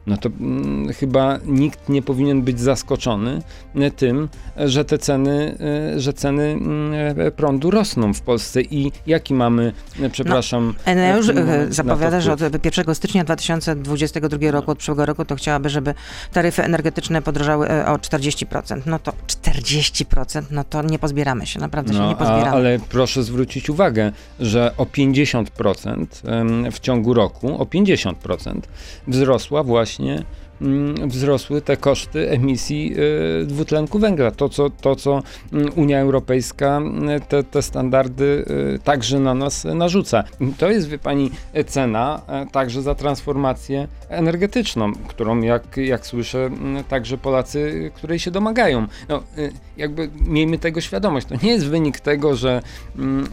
no 0.06 0.16
to 0.16 0.28
mm, 0.40 0.92
chyba 0.92 1.38
nikt 1.46 1.88
nie 1.88 2.02
powinien 2.02 2.42
być 2.42 2.60
zaskoczony 2.60 3.42
e, 3.74 3.90
tym, 3.90 4.28
że 4.56 4.84
te 4.84 4.98
ceny, 4.98 5.58
e, 5.94 6.00
że 6.00 6.12
ceny 6.12 6.42
mm, 6.42 7.20
e, 7.20 7.30
prądu 7.30 7.70
rosną 7.70 8.14
w 8.14 8.20
Polsce 8.20 8.62
i 8.62 8.92
jaki 9.06 9.34
mamy, 9.34 9.72
przepraszam, 10.12 10.74
Enea 10.84 11.16
już 11.16 11.26
zapowiada, 11.68 12.20
że 12.20 12.32
od 12.32 12.64
1 12.64 12.94
stycznia 12.94 13.24
2022 13.24 14.50
roku, 14.50 14.70
od 14.70 14.78
przyszłego 14.78 15.06
roku, 15.06 15.24
to 15.24 15.36
chciałaby, 15.36 15.68
żeby 15.68 15.94
taryfy 16.32 16.64
energetyczne 16.64 17.22
podrożały 17.22 17.68
o 17.86 17.96
40%. 17.96 18.80
No 18.86 18.98
to 18.98 19.12
40%, 19.26 20.42
no 20.50 20.64
to 20.64 20.82
nie 20.82 20.98
pozbieramy 20.98 21.46
się, 21.46 21.60
naprawdę 21.60 21.92
się 21.92 21.98
nie 21.98 22.04
No, 22.04 22.12
a, 22.12 22.16
pozbieramy. 22.16 22.50
ale 22.50 22.78
proszę 22.88 23.22
zwrócić 23.22 23.70
uwagę, 23.70 24.12
że 24.40 24.72
o 24.76 24.84
50% 24.84 26.06
em, 26.24 26.72
w 26.72 26.80
ciągu 26.80 27.14
roku, 27.14 27.62
o 27.62 27.64
50% 27.64 28.60
wzrosła 29.06 29.62
właśnie 29.62 29.91
mm, 30.60 31.08
wzrosły 31.08 31.62
te 31.62 31.76
koszty 31.76 32.30
emisji 32.30 32.94
y, 33.42 33.46
dwutlenku 33.46 33.98
węgla. 33.98 34.30
To, 34.30 34.48
co, 34.48 34.70
to, 34.70 34.96
co 34.96 35.22
mm, 35.52 35.72
Unia 35.76 36.00
Europejska 36.00 36.80
y, 37.16 37.20
te, 37.20 37.44
te 37.44 37.62
standardy 37.62 38.44
y, 38.74 38.78
także 38.84 39.20
na 39.20 39.34
nas 39.34 39.64
narzuca. 39.64 40.24
To 40.58 40.70
jest, 40.70 40.88
wie 40.88 40.98
pani, 40.98 41.30
cena 41.66 42.20
e, 42.28 42.46
także 42.46 42.82
za 42.82 42.94
transformację 42.94 43.88
energetyczną, 44.08 44.92
którą, 45.08 45.40
jak, 45.40 45.76
jak 45.76 46.06
słyszę, 46.06 46.46
mm, 46.46 46.84
także 46.84 47.18
Polacy, 47.18 47.90
której 47.94 48.18
się 48.18 48.30
domagają. 48.30 48.86
No, 49.08 49.22
jakby 49.76 50.10
miejmy 50.20 50.58
tego 50.58 50.80
świadomość. 50.80 51.26
To 51.26 51.34
nie 51.42 51.52
jest 51.52 51.66
wynik 51.66 52.00
tego, 52.00 52.36
że 52.36 52.62
mm, 52.98 53.26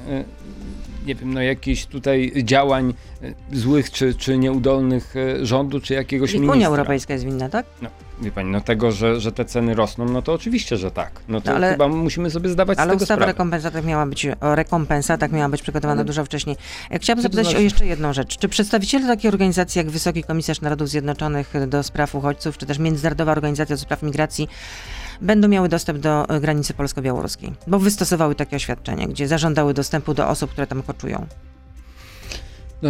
nie 1.06 1.16
wiem, 1.16 1.34
no 1.34 1.42
jakichś 1.42 1.86
tutaj 1.86 2.32
działań 2.44 2.94
y, 3.24 3.34
złych 3.52 3.92
czy, 3.92 4.14
czy 4.14 4.38
nieudolnych 4.38 5.16
y, 5.16 5.46
rządu, 5.46 5.80
czy 5.80 5.94
jakiegoś 5.94 6.30
Czyli 6.30 6.40
ministra. 6.42 6.58
Unia 6.58 6.68
Europejska 6.68 7.14
jest 7.14 7.26
winna, 7.26 7.50
tak? 7.50 7.66
No, 7.82 7.90
wie 8.22 8.32
pani, 8.32 8.50
no 8.52 8.62
tego, 8.62 8.92
że, 8.92 9.20
że 9.20 9.32
te 9.32 9.46
ceny 9.46 9.76
rosną, 9.76 10.06
no 10.06 10.22
to 10.22 10.34
oczywiście, 10.34 10.78
że 10.78 10.92
tak. 10.92 11.12
No 11.28 11.42
to 11.42 11.50
No, 11.52 11.56
ale- 11.56 11.72
chyba 11.72 11.88
musimy 11.88 12.30
sobie 12.30 12.50
zdawać 12.50 12.78
z 12.78 12.82
Ale 12.82 12.92
tego 12.92 13.04
ustawa 13.04 13.16
o 13.16 13.18
sprawę. 13.18 13.32
rekompensatach 13.32 13.86
miała 13.86 14.06
być, 14.06 14.28
o 14.42 14.56
rekompensatach 14.56 15.32
miała 15.32 15.50
być 15.50 15.62
przygotowana 15.62 16.00
Ale- 16.00 16.06
dużo 16.06 16.26
wcześniej. 16.26 16.56
Ja 16.92 17.00
Chciałabym 17.00 17.24
zapytać 17.24 17.46
o 17.48 17.50
znaczy? 17.50 17.64
jeszcze 17.64 17.86
jedną 17.86 18.14
rzecz. 18.14 18.38
Czy 18.38 18.50
przedstawiciele 18.50 19.08
takiej 19.08 19.32
organizacji 19.32 19.80
jak 19.80 19.90
Wysoki 19.90 20.24
Komisarz 20.24 20.62
Narodów 20.62 20.90
Zjednoczonych 20.90 21.54
do 21.68 21.84
spraw 21.84 22.16
uchodźców, 22.16 22.58
czy 22.58 22.66
też 22.66 22.80
Międzynarodowa 22.80 23.32
Organizacja 23.32 23.76
do 23.76 23.80
spraw 23.82 24.04
migracji 24.04 24.48
będą 25.22 25.48
miały 25.48 25.70
dostęp 25.70 26.00
do 26.00 26.30
e, 26.30 26.40
granicy 26.40 26.74
polsko-białoruskiej? 26.74 27.54
Bo 27.68 27.80
wystosowały 27.80 28.36
takie 28.36 28.56
oświadczenie, 28.56 29.08
gdzie 29.08 29.28
zażądały 29.28 29.74
dostępu 29.74 30.14
do 30.14 30.28
osób, 30.28 30.52
które 30.52 30.68
tam 30.68 30.84
koczują. 30.84 31.28
No, 32.82 32.90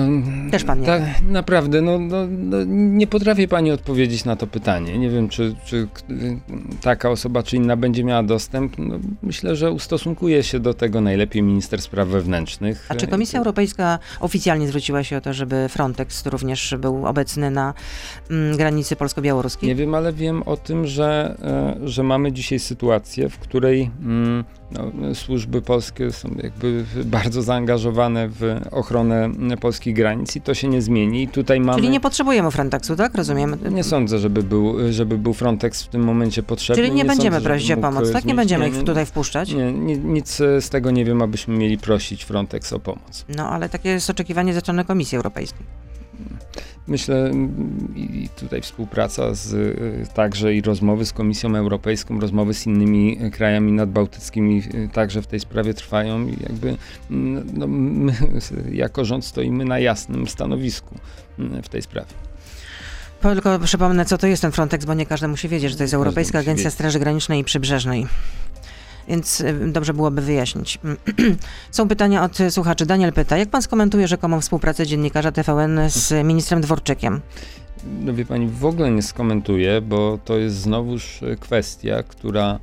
Też 0.51 0.63
pan 0.63 0.79
nie 0.79 0.85
tak, 0.87 1.01
naprawdę, 1.21 1.81
no, 1.81 1.99
no, 1.99 2.27
no, 2.29 2.57
nie 2.67 3.07
potrafię 3.07 3.47
pani 3.47 3.71
odpowiedzieć 3.71 4.25
na 4.25 4.35
to 4.35 4.47
pytanie. 4.47 4.97
Nie 4.97 5.09
wiem, 5.09 5.29
czy, 5.29 5.55
czy 5.65 5.87
taka 6.81 7.09
osoba, 7.09 7.43
czy 7.43 7.55
inna 7.55 7.77
będzie 7.77 8.03
miała 8.03 8.23
dostęp. 8.23 8.77
No, 8.77 8.99
myślę, 9.23 9.55
że 9.55 9.71
ustosunkuje 9.71 10.43
się 10.43 10.59
do 10.59 10.73
tego 10.73 11.01
najlepiej 11.01 11.43
minister 11.43 11.81
spraw 11.81 12.07
wewnętrznych. 12.07 12.85
A 12.89 12.95
czy 12.95 13.07
Komisja 13.07 13.39
Europejska 13.39 13.99
oficjalnie 14.19 14.67
zwróciła 14.67 15.03
się 15.03 15.17
o 15.17 15.21
to, 15.21 15.33
żeby 15.33 15.69
Frontex 15.69 16.25
również 16.25 16.75
był 16.79 17.05
obecny 17.05 17.51
na 17.51 17.73
mm, 18.29 18.57
granicy 18.57 18.95
polsko-białoruskiej? 18.95 19.69
Nie 19.69 19.75
wiem, 19.75 19.95
ale 19.95 20.13
wiem 20.13 20.43
o 20.43 20.57
tym, 20.57 20.87
że, 20.87 21.37
e, 21.83 21.87
że 21.87 22.03
mamy 22.03 22.31
dzisiaj 22.31 22.59
sytuację, 22.59 23.29
w 23.29 23.39
której 23.39 23.91
mm, 24.01 24.43
no, 24.71 25.15
służby 25.15 25.61
polskie 25.61 26.11
są 26.11 26.29
jakby 26.43 26.85
bardzo 27.05 27.41
zaangażowane 27.41 28.29
w 28.29 28.59
ochronę 28.71 29.29
polskich 29.61 29.95
granic 29.95 30.35
i 30.35 30.41
to 30.41 30.53
się 30.53 30.67
nie 30.67 30.81
zmieni. 30.81 31.23
I 31.23 31.27
tutaj 31.27 31.59
mamy... 31.59 31.79
Czyli 31.79 31.89
nie 31.89 31.99
potrzebujemy 31.99 32.51
Frontexu, 32.51 32.95
tak? 32.95 33.15
Rozumiem. 33.15 33.57
Nie 33.71 33.83
sądzę, 33.83 34.19
żeby 34.19 34.43
był, 34.43 34.75
żeby 34.93 35.17
był 35.17 35.33
Frontex 35.33 35.83
w 35.83 35.87
tym 35.87 36.03
momencie 36.03 36.43
potrzebny. 36.43 36.83
Czyli 36.83 36.95
nie, 36.95 37.03
nie 37.03 37.05
będziemy 37.05 37.35
sądzę, 37.35 37.49
prosić 37.49 37.71
o 37.71 37.77
pomoc, 37.77 38.11
tak? 38.11 38.25
Nie 38.25 38.35
będziemy 38.35 38.69
ich 38.69 38.83
tutaj 38.83 39.05
wpuszczać. 39.05 39.53
Nie, 39.53 39.71
nie, 39.71 39.97
nic 39.97 40.35
z 40.59 40.69
tego 40.69 40.91
nie 40.91 41.05
wiem, 41.05 41.21
abyśmy 41.21 41.57
mieli 41.57 41.77
prosić 41.77 42.23
Frontex 42.23 42.73
o 42.73 42.79
pomoc. 42.79 43.25
No, 43.35 43.49
ale 43.49 43.69
takie 43.69 43.89
jest 43.89 44.09
oczekiwanie 44.09 44.53
ze 44.53 44.59
strony 44.59 44.85
Komisji 44.85 45.15
Europejskiej. 45.15 45.65
Myślę 46.89 47.15
mm, 47.15 47.93
i 47.95 48.29
tutaj 48.39 48.61
współpraca 48.61 49.33
z, 49.33 49.53
y, 49.53 50.13
także 50.13 50.53
i 50.53 50.61
rozmowy 50.61 51.05
z 51.05 51.13
Komisją 51.13 51.55
Europejską, 51.55 52.19
rozmowy 52.19 52.53
z 52.53 52.67
innymi 52.67 53.23
y, 53.23 53.31
krajami 53.31 53.71
nadbałtyckimi 53.71 54.63
y, 54.73 54.89
także 54.93 55.21
w 55.21 55.27
tej 55.27 55.39
sprawie 55.39 55.73
trwają 55.73 56.27
i 56.27 56.37
jakby 56.43 56.77
mm, 57.11 57.51
no, 57.53 57.67
my 57.67 58.13
jako 58.71 59.05
rząd 59.05 59.25
stoimy 59.25 59.65
na 59.65 59.79
jasnym 59.79 60.27
stanowisku 60.27 60.95
mm, 61.39 61.63
w 61.63 61.69
tej 61.69 61.81
sprawie. 61.81 62.13
Tylko 63.21 63.59
przypomnę, 63.59 64.05
co 64.05 64.17
to 64.17 64.27
jest 64.27 64.41
ten 64.41 64.51
Frontex, 64.51 64.85
bo 64.85 64.93
nie 64.93 65.05
każdy 65.05 65.27
musi 65.27 65.49
wiedzieć, 65.49 65.71
że 65.71 65.77
to 65.77 65.83
jest 65.83 65.93
Europejska 65.93 66.39
Agencja 66.39 66.63
wiedzieć. 66.63 66.73
Straży 66.73 66.99
Granicznej 66.99 67.39
i 67.39 67.43
Przybrzeżnej. 67.43 68.07
Więc 69.09 69.41
y, 69.41 69.71
dobrze 69.71 69.93
byłoby 69.93 70.21
wyjaśnić. 70.21 70.79
Są 71.71 71.87
pytania 71.87 72.23
od 72.23 72.39
y, 72.39 72.51
słuchaczy. 72.51 72.85
Daniel 72.85 73.13
pyta, 73.13 73.37
jak 73.37 73.49
pan 73.49 73.61
skomentuje 73.61 74.07
rzekomą 74.07 74.41
współpracę 74.41 74.87
dziennikarza 74.87 75.31
TVN 75.31 75.79
z 75.87 76.25
ministrem 76.25 76.61
Dworczykiem? 76.61 77.21
No 77.83 78.13
wie 78.13 78.25
pani, 78.25 78.47
w 78.47 78.65
ogóle 78.65 78.91
nie 78.91 79.01
skomentuję, 79.01 79.81
bo 79.81 80.19
to 80.25 80.37
jest 80.37 80.55
znowuż 80.55 81.23
e, 81.23 81.35
kwestia, 81.35 82.03
która 82.03 82.59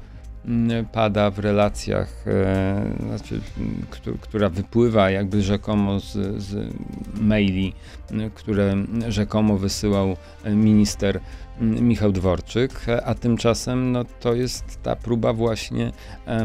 mm, 0.46 0.86
pada 0.86 1.30
w 1.30 1.38
relacjach, 1.38 2.24
e, 2.26 2.92
znaczy, 3.06 3.40
która 4.20 4.48
wypływa 4.48 5.10
jakby 5.10 5.42
rzekomo 5.42 6.00
z, 6.00 6.42
z 6.42 6.72
maili, 7.14 7.72
które 8.34 8.74
rzekomo 9.08 9.58
wysyłał 9.58 10.16
minister 10.44 11.20
Michał 11.60 12.12
Dworczyk, 12.12 12.86
a 13.04 13.14
tymczasem 13.14 13.92
no, 13.92 14.04
to 14.20 14.34
jest 14.34 14.64
ta 14.82 14.96
próba 14.96 15.32
właśnie 15.32 15.92
e, 16.26 16.44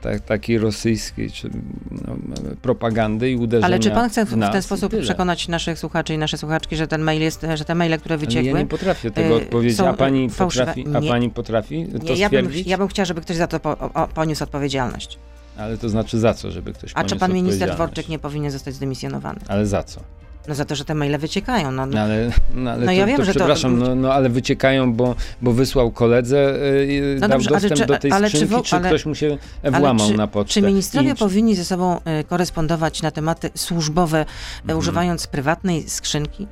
ta, 0.00 0.18
takiej 0.18 0.58
rosyjskiej 0.58 1.30
czy, 1.30 1.50
no, 1.90 2.16
propagandy 2.62 3.30
i 3.30 3.36
uderzenia 3.36 3.66
Ale 3.66 3.78
czy 3.78 3.90
pan 3.90 4.10
chce 4.10 4.26
w, 4.26 4.28
w 4.28 4.52
ten 4.52 4.62
sposób 4.62 4.92
przekonać 5.00 5.48
naszych 5.48 5.78
słuchaczy 5.78 6.14
i 6.14 6.18
nasze 6.18 6.38
słuchaczki, 6.38 6.76
że 6.76 6.86
ten 6.86 7.02
mail 7.02 7.22
jest, 7.22 7.46
że 7.54 7.64
te 7.64 7.74
maile, 7.74 7.98
które 7.98 8.12
Ale 8.12 8.18
wyciekły... 8.18 8.50
ja 8.50 8.58
nie 8.58 8.66
potrafię 8.66 9.10
tego 9.10 9.34
y, 9.34 9.34
odpowiedzieć. 9.34 9.80
A 9.80 9.92
pani, 9.92 10.30
fałszywe. 10.30 10.66
potrafi, 10.66 10.96
a 10.96 11.00
Nie. 11.00 11.08
pani 11.08 11.30
potrafi 11.30 11.86
to 11.86 11.98
Nie, 11.98 12.14
ja, 12.14 12.30
bym, 12.30 12.48
ja 12.66 12.78
bym 12.78 12.88
chciała, 12.88 13.06
żeby 13.06 13.20
ktoś 13.20 13.36
za 13.36 13.46
to 13.46 13.60
po, 13.60 13.78
o, 13.78 14.08
poniósł 14.14 14.44
odpowiedzialność. 14.44 15.18
Ale 15.56 15.78
to 15.78 15.88
znaczy 15.88 16.18
za 16.18 16.34
co, 16.34 16.50
żeby 16.50 16.72
ktoś 16.72 16.92
A 16.94 17.04
czy 17.04 17.16
pan 17.16 17.32
minister? 17.32 17.74
Dworczyk 17.74 18.08
nie 18.08 18.18
powinien 18.18 18.50
zostać 18.50 18.74
zdymisjonowany? 18.74 19.40
Ale 19.48 19.66
za 19.66 19.82
co? 19.82 20.00
No 20.48 20.54
za 20.54 20.64
to, 20.64 20.74
że 20.74 20.84
te 20.84 20.94
maile 20.94 21.18
wyciekają. 21.18 21.72
No, 21.72 21.86
No 21.86 22.00
ale, 22.00 22.30
no, 22.54 22.70
ale 22.70 22.80
No 22.80 22.86
to, 22.86 22.92
ja 22.92 23.06
wiem, 23.06 23.16
to 23.16 23.24
że 23.24 23.32
to- 23.32 23.38
przepraszam, 23.38 23.78
no, 23.78 23.94
no 23.94 24.12
ale 24.12 24.28
wyciekają, 24.28 24.92
bo, 24.92 25.14
bo 25.42 25.52
wysłał 25.52 25.90
koledze, 25.90 26.58
yy, 26.88 27.16
No 27.20 27.28
dobrze, 27.28 27.50
dostęp 27.50 27.74
czy- 27.80 27.86
do 27.86 27.98
tej 27.98 28.12
ale 28.12 28.30
czy 28.30 28.36
skrzynki, 28.38 28.62
czy, 28.62 28.76
ale- 28.76 28.88
ktoś 28.88 29.06
mu 29.06 29.14
się 29.14 29.38
włamał 29.80 30.08
czy- 30.10 30.16
na 30.16 30.26
pocztę. 30.26 30.52
Czy 30.54 30.62
ministrowie 30.62 31.10
I- 31.10 31.14
powinni 31.14 31.56
ze 31.56 31.64
sobą 31.64 31.96
y, 32.20 32.24
korespondować 32.24 33.02
na 33.02 33.10
tematy 33.10 33.50
służbowe, 33.54 34.26
Mhm. 34.62 34.78
używając 34.78 35.26
prywatnej 35.26 35.88
skrzynki? 35.88 36.46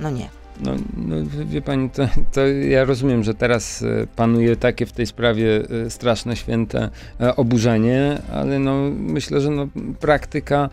No 0.00 0.10
nie. 0.10 0.28
No, 0.60 0.72
no 0.96 1.16
wie- 1.46 1.62
pani, 1.62 1.90
to, 1.90 2.08
to 2.32 2.46
ja 2.46 2.84
rozumiem, 2.84 3.24
że 3.24 3.34
teraz 3.34 3.82
e, 3.82 4.06
panuje 4.16 4.56
takie 4.56 4.86
w 4.86 4.92
tej 4.92 5.06
sprawie 5.06 5.62
e, 5.86 5.90
straszne, 5.90 6.36
święte 6.36 6.90
e, 7.20 7.36
oburzenie, 7.36 8.18
ale 8.32 8.58
no 8.58 8.90
myślę, 8.96 9.40
że 9.40 9.50
no 9.50 9.68
praktyka 10.00 10.68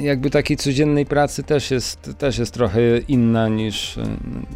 jakby 0.00 0.30
takiej 0.30 0.56
codziennej 0.56 1.06
pracy 1.06 1.42
też 1.42 1.70
jest, 1.70 2.10
też 2.18 2.38
jest 2.38 2.54
trochę 2.54 2.80
inna 3.08 3.48
niż, 3.48 3.98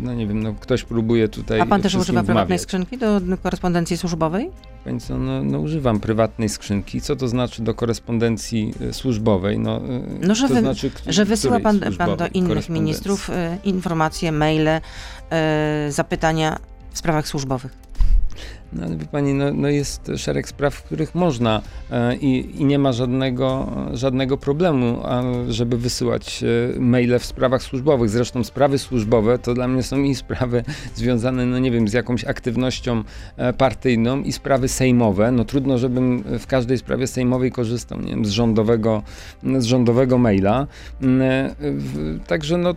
no 0.01 0.15
nie 0.15 0.27
wiem, 0.27 0.43
no 0.43 0.55
ktoś 0.61 0.83
próbuje 0.85 1.29
tutaj 1.29 1.61
A 1.61 1.67
pan 1.67 1.83
też 1.83 1.95
używa 1.95 2.21
prywatnej 2.21 2.47
wmawiać. 2.47 2.61
skrzynki 2.61 2.99
do 2.99 3.21
korespondencji 3.43 3.97
służbowej? 3.97 4.51
Pani 4.85 5.01
co, 5.01 5.19
no, 5.19 5.45
no 5.45 5.59
używam 5.59 6.01
prywatnej 6.01 6.49
skrzynki. 6.49 7.01
Co 7.01 7.17
to 7.17 7.29
znaczy 7.29 7.63
do 7.63 7.75
korespondencji 7.75 8.75
służbowej? 8.93 9.59
No, 9.59 9.81
No, 10.21 10.35
że 10.35 10.49
to 10.49 10.55
wy- 10.55 10.61
znaczy, 10.61 10.91
Że 11.07 11.25
wysyła 11.25 11.61
pan, 11.61 11.81
pan 11.99 12.17
do 12.17 12.29
innych 12.35 12.69
ministrów 12.69 13.31
informacje, 13.65 14.33
maile, 14.43 14.81
y, 15.89 15.93
zapytania 15.93 16.59
w 16.93 16.99
sprawach 16.99 17.27
służbowych. 17.27 17.73
No 18.73 18.99
wie 18.99 19.07
pani, 19.07 19.35
no, 19.35 19.53
no 19.53 19.69
jest 19.69 20.11
szereg 20.17 20.49
spraw, 20.49 20.75
w 20.75 20.83
których 20.83 21.15
można 21.15 21.63
e, 21.91 22.17
i, 22.17 22.61
i 22.61 22.65
nie 22.65 22.79
ma 22.79 22.93
żadnego, 22.93 23.73
żadnego 23.93 24.37
problemu, 24.37 25.01
a, 25.05 25.23
żeby 25.49 25.79
wysyłać 25.79 26.45
e, 26.77 26.81
maile 26.81 27.19
w 27.19 27.25
sprawach 27.25 27.63
służbowych. 27.63 28.11
Zresztą 28.11 28.45
sprawy 28.45 28.79
służbowe 28.79 29.39
to 29.39 29.55
dla 29.55 29.69
mnie 29.69 29.83
są 29.83 30.03
i 30.03 30.15
sprawy 30.15 30.65
związane, 30.95 31.47
no 31.47 31.59
nie 31.59 31.71
wiem, 31.71 31.89
z 31.89 31.93
jakąś 31.93 32.25
aktywnością 32.25 33.05
e, 33.37 33.53
partyjną 33.53 34.23
i 34.23 34.33
sprawy 34.33 34.69
sejmowe. 34.69 35.33
No 35.33 35.45
trudno, 35.45 35.79
żebym 35.79 36.25
w 36.39 36.47
każdej 36.47 36.79
sprawie 36.79 37.07
sejmowej 37.07 37.53
korzystał, 37.53 38.01
nie 38.01 38.11
wiem, 38.11 38.25
z 38.25 38.31
rządowego, 38.31 39.03
z 39.59 39.65
rządowego 39.65 40.19
maila. 40.19 40.67
Mm, 41.03 41.55
Także 42.27 42.59
no, 42.59 42.75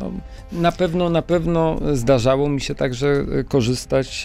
no, 0.00 0.12
na 0.52 0.72
pewno, 0.72 1.10
na 1.10 1.22
pewno 1.22 1.78
zdarzało 1.92 2.48
mi 2.48 2.60
się 2.60 2.74
także 2.74 3.24
e, 3.38 3.44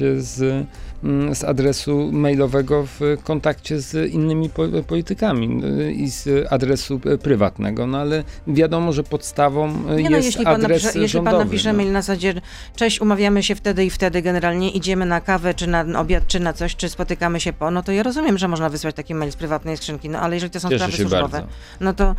korzystać 0.04 0.24
z, 0.24 0.68
mm, 1.04 1.36
z 1.36 1.44
adresu 1.44 2.10
mailowego 2.12 2.86
w 2.86 3.18
kontakcie 3.24 3.80
z 3.80 4.12
innymi 4.12 4.50
po, 4.50 4.64
politykami 4.88 5.62
e, 5.64 5.92
i 5.92 6.10
z 6.10 6.48
adresu 6.50 7.00
e, 7.06 7.18
prywatnego, 7.18 7.88
no 7.88 7.98
ale 7.98 8.24
wiadomo, 8.48 8.94
że 8.94 9.04
podstawą 9.04 9.68
e, 9.90 9.96
Nie 9.96 10.10
no, 10.10 10.16
jest 10.16 10.26
jeśli 10.26 10.46
pan, 10.46 10.56
adres 10.56 10.84
napisze, 10.84 11.00
jeśli 11.00 11.14
rządowy. 11.14 11.38
pan 11.38 11.48
napisze 11.48 11.74
no. 11.74 11.78
mail 11.78 11.92
na 11.92 12.02
zasadzie 12.02 12.34
cześć, 12.76 13.02
umawiamy 13.02 13.44
się 13.44 13.56
wtedy 13.56 13.86
i 13.86 13.90
wtedy 13.90 14.22
generalnie, 14.22 14.70
idziemy 14.70 15.06
na 15.06 15.22
kawę, 15.22 15.54
czy 15.54 15.68
na 15.68 16.00
obiad, 16.00 16.28
czy 16.28 16.40
na 16.40 16.54
coś, 16.54 16.76
czy 16.76 16.90
spotykamy 16.90 17.40
się 17.40 17.54
po, 17.54 17.72
no 17.72 17.84
to 17.84 17.92
ja 17.92 18.04
rozumiem, 18.04 18.38
że 18.38 18.48
można 18.48 18.70
wysłać 18.70 18.96
taki 18.96 19.16
mail 19.16 19.32
z 19.32 19.36
prywatnej 19.36 19.78
skrzynki, 19.78 20.10
no 20.10 20.20
ale 20.20 20.36
jeżeli 20.36 20.52
to 20.52 20.60
są 20.60 20.70
Cieszę 20.70 20.86
sprawy 20.86 20.98
służbowe, 20.98 21.38
bardzo. 21.38 21.48
no 21.80 21.94
to 21.94 22.16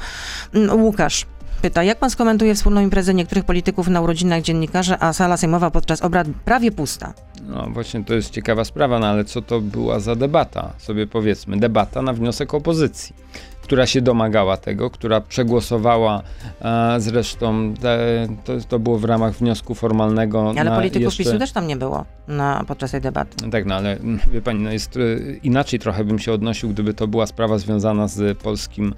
mm, 0.54 0.82
Łukasz 0.82 1.26
pyta, 1.64 1.82
jak 1.82 1.98
pan 1.98 2.10
skomentuje 2.10 2.54
wspólną 2.54 2.80
imprezę 2.80 3.14
niektórych 3.14 3.44
polityków 3.44 3.88
na 3.88 4.00
urodzinach 4.00 4.42
dziennikarzy, 4.42 4.96
a 5.00 5.12
sala 5.12 5.36
sejmowa 5.36 5.70
podczas 5.70 6.02
obrad 6.02 6.28
prawie 6.44 6.72
pusta? 6.72 7.14
No 7.48 7.68
właśnie 7.70 8.04
to 8.04 8.14
jest 8.14 8.30
ciekawa 8.30 8.64
sprawa, 8.64 8.98
no 8.98 9.06
ale 9.06 9.24
co 9.24 9.42
to 9.42 9.60
była 9.60 10.00
za 10.00 10.16
debata? 10.16 10.72
Sobie 10.78 11.06
powiedzmy, 11.06 11.56
debata 11.56 12.02
na 12.02 12.12
wniosek 12.12 12.54
opozycji, 12.54 13.14
która 13.62 13.86
się 13.86 14.00
domagała 14.00 14.56
tego, 14.56 14.90
która 14.90 15.20
przegłosowała 15.20 16.22
e, 16.60 16.94
zresztą, 17.00 17.74
te, 17.80 18.26
to, 18.44 18.52
to 18.68 18.78
było 18.78 18.98
w 18.98 19.04
ramach 19.04 19.34
wniosku 19.34 19.74
formalnego. 19.74 20.54
Ale 20.58 20.70
polityków 20.70 21.04
jeszcze, 21.04 21.24
PiSu 21.24 21.38
też 21.38 21.52
tam 21.52 21.66
nie 21.66 21.76
było 21.76 22.04
na, 22.28 22.64
podczas 22.68 22.90
tej 22.90 23.00
debaty. 23.00 23.50
Tak, 23.50 23.66
no 23.66 23.74
ale 23.74 23.92
mm, 23.92 24.20
wie 24.32 24.42
pani, 24.42 24.60
no 24.60 24.72
jest 24.72 24.96
y, 24.96 25.40
inaczej 25.42 25.78
trochę 25.78 26.04
bym 26.04 26.18
się 26.18 26.32
odnosił, 26.32 26.68
gdyby 26.68 26.94
to 26.94 27.08
była 27.08 27.26
sprawa 27.26 27.58
związana 27.58 28.08
z 28.08 28.38
polskim 28.38 28.94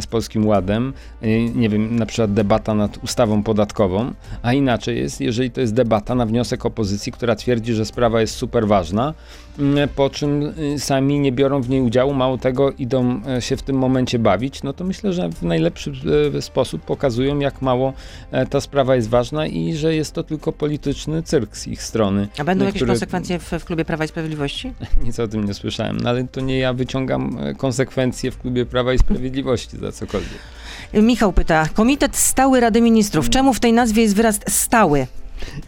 z 0.00 0.06
Polskim 0.06 0.46
Ładem, 0.46 0.92
y, 1.22 1.50
nie 1.54 1.68
wiem, 1.68 1.96
na 1.96 2.06
przykład 2.06 2.32
debata 2.32 2.74
nad 2.74 3.04
ustawą 3.04 3.42
podatkową, 3.42 4.12
a 4.42 4.52
inaczej 4.52 4.98
jest, 4.98 5.20
jeżeli 5.20 5.50
to 5.50 5.60
jest 5.60 5.74
debata 5.74 6.14
na 6.14 6.26
wniosek 6.26 6.66
opozycji, 6.66 7.12
która 7.12 7.36
twierdzi, 7.36 7.74
że 7.74 7.84
sprawa 7.84 8.20
jest 8.20 8.34
super 8.34 8.66
ważna, 8.66 9.02
mm, 9.04 9.14
po 9.96 10.10
czym 10.10 10.42
y, 10.58 10.78
sami 10.78 11.20
nie 11.20 11.32
biorą 11.32 11.62
w 11.62 11.68
niej 11.68 11.80
udziału, 11.80 12.14
mało 12.14 12.38
tego 12.38 12.72
idą 12.72 13.20
e, 13.28 13.42
się 13.42 13.56
w 13.56 13.62
tym 13.62 13.76
momencie 13.76 14.18
bawić, 14.18 14.62
no 14.62 14.72
to 14.72 14.84
myślę, 14.84 15.12
że 15.12 15.28
w 15.28 15.42
najlepszy 15.42 15.92
e, 16.36 16.42
sposób 16.42 16.82
pokazują, 16.82 17.38
jak 17.38 17.62
mało 17.62 17.92
e, 18.30 18.46
ta 18.46 18.60
sprawa 18.60 18.96
jest 18.96 19.08
ważna 19.08 19.46
i 19.46 19.74
że 19.74 19.94
jest 19.94 20.12
to 20.12 20.22
tylko 20.22 20.52
polityczny 20.52 21.22
cyrk 21.22 21.56
z 21.56 21.66
ich 21.66 21.82
strony. 21.82 22.28
A 22.38 22.44
będą 22.44 22.64
No, 22.64 22.68
jakieś 22.68 22.84
konsekwencje 22.84 23.38
w, 23.38 23.50
w 23.52 23.64
klubie 23.64 23.84
Prawa 23.84 24.04
i 24.04 24.08
Sprawiedliwości? 24.08 24.72
nic 25.04 25.20
o 25.20 25.28
tym 25.28 25.44
nie 25.44 25.54
słyszałem, 25.54 25.96
no 26.00 26.10
ale 26.10 26.24
to 26.24 26.40
nie 26.40 26.58
ja 26.58 26.72
wyciągam 26.72 27.38
konsekwencje 27.56 28.30
w 28.30 28.38
klubie 28.38 28.66
Prawa 28.66 28.94
i 28.94 28.98
Sprawiedliwości 28.98 29.76
za 29.76 29.92
cokolwiek. 29.92 30.38
Michał 30.94 31.32
pyta, 31.32 31.68
Komitet 31.74 32.16
Stały 32.16 32.60
Rady 32.60 32.80
Ministrów, 32.80 33.30
czemu 33.30 33.54
w 33.54 33.60
tej 33.60 33.72
nazwie 33.72 34.02
jest 34.02 34.16
wyraz 34.16 34.40
stały? 34.48 35.06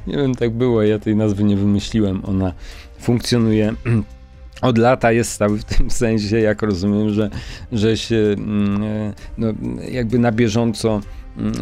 Nie 0.06 0.16
wiem, 0.16 0.34
tak 0.34 0.50
było, 0.50 0.82
ja 0.82 0.98
tej 0.98 1.16
nazwy 1.16 1.44
nie 1.44 1.56
wymyśliłem, 1.56 2.22
ona 2.24 2.52
funkcjonuje 2.98 3.74
od 4.62 4.78
lata, 4.78 5.12
jest 5.12 5.32
stały 5.32 5.58
w 5.58 5.64
tym 5.64 5.90
sensie, 6.02 6.40
jak 6.40 6.62
rozumiem, 6.62 7.10
że, 7.10 7.30
że 7.72 7.96
się 7.96 8.16
mm, 8.16 8.82
e, 8.82 9.12
no, 9.38 9.46
jakby 9.90 10.18
na 10.18 10.32
bieżąco 10.32 11.00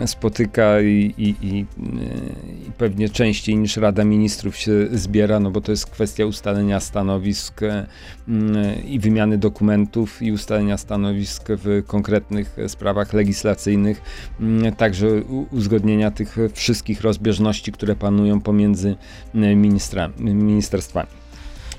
spotyka 0.06 0.80
i, 0.80 1.14
i, 1.18 1.34
i, 1.42 1.60
e, 1.60 2.68
i 2.68 2.72
pewnie 2.78 3.08
częściej 3.08 3.56
niż 3.56 3.76
Rada 3.76 4.04
Ministrów 4.04 4.56
się 4.56 4.72
zbiera, 4.92 5.40
no 5.40 5.50
bo 5.50 5.60
to 5.60 5.72
jest 5.72 5.87
kwestia 5.87 6.26
ustalenia 6.26 6.80
stanowisk 6.80 7.62
e, 7.62 7.87
mm, 8.28 8.84
i 8.84 8.98
wymiany 8.98 9.38
dokumentów 9.38 10.22
i 10.22 10.32
ustalenia 10.32 10.78
stanowisk 10.78 11.48
w 11.48 11.82
konkretnych 11.87 12.56
sprawach 12.68 13.12
legislacyjnych, 13.12 14.02
mm, 14.40 14.74
także 14.74 15.06
uzgodnienia 15.50 16.10
tych 16.10 16.37
wszystkich 16.52 17.00
rozbieżności, 17.00 17.72
które 17.72 17.96
panują 17.96 18.40
pomiędzy 18.40 18.96
e, 19.34 19.54
ministra, 19.56 20.10
ministerstwami. 20.18 21.08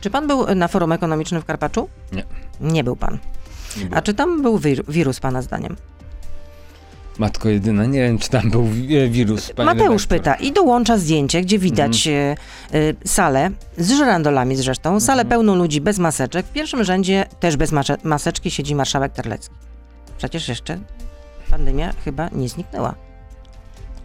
Czy 0.01 0.09
pan 0.09 0.27
był 0.27 0.55
na 0.55 0.67
forum 0.67 0.91
ekonomicznym 0.91 1.41
w 1.41 1.45
Karpaczu? 1.45 1.89
Nie. 2.11 2.23
Nie 2.61 2.83
był 2.83 2.95
pan. 2.95 3.17
A 3.91 4.01
czy 4.01 4.13
tam 4.13 4.41
był 4.41 4.57
wir- 4.59 4.83
wirus, 4.87 5.19
pana 5.19 5.41
zdaniem? 5.41 5.75
Matko 7.19 7.49
jedyna, 7.49 7.85
nie 7.85 7.99
wiem, 7.99 8.17
czy 8.17 8.29
tam 8.29 8.51
był 8.51 8.63
e, 9.03 9.07
wirus. 9.09 9.51
Mateusz 9.57 10.07
pyta 10.07 10.35
i 10.35 10.51
dołącza 10.51 10.97
zdjęcie, 10.97 11.41
gdzie 11.41 11.59
widać 11.59 12.07
e, 12.07 12.35
salę 13.05 13.49
z 13.77 13.91
żyrandolami 13.91 14.55
zresztą, 14.55 14.99
salę 14.99 15.21
Mhm. 15.21 15.29
pełną 15.29 15.55
ludzi 15.55 15.81
bez 15.81 15.99
maseczek. 15.99 16.45
W 16.45 16.51
pierwszym 16.51 16.83
rzędzie 16.83 17.25
też 17.39 17.57
bez 17.57 17.71
maseczki 18.03 18.51
siedzi 18.51 18.75
marszałek 18.75 19.13
Terlecki. 19.13 19.55
Przecież 20.17 20.47
jeszcze 20.47 20.79
pandemia 21.49 21.93
chyba 22.05 22.29
nie 22.35 22.49
zniknęła. 22.49 22.95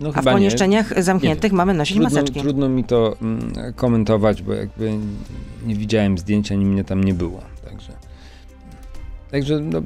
No, 0.01 0.09
A 0.09 0.13
w 0.13 0.15
chyba 0.15 0.31
nie. 0.31 0.37
pomieszczeniach 0.37 1.03
zamkniętych 1.03 1.53
mamy 1.53 1.75
nosić 1.75 1.97
Trudno, 1.97 2.11
maseczki. 2.21 2.41
trudno 2.41 2.69
mi 2.69 2.85
to 2.85 3.17
mm, 3.23 3.53
komentować, 3.77 4.43
bo 4.43 4.53
jakby 4.53 4.93
nie 5.67 5.75
widziałem 5.75 6.19
zdjęcia, 6.19 6.55
ani 6.55 6.65
mnie 6.65 6.85
tam 6.85 7.05
nie 7.05 7.15
było. 7.15 7.41
Także, 9.31 9.61
no, 9.61 9.79
e, 9.79 9.83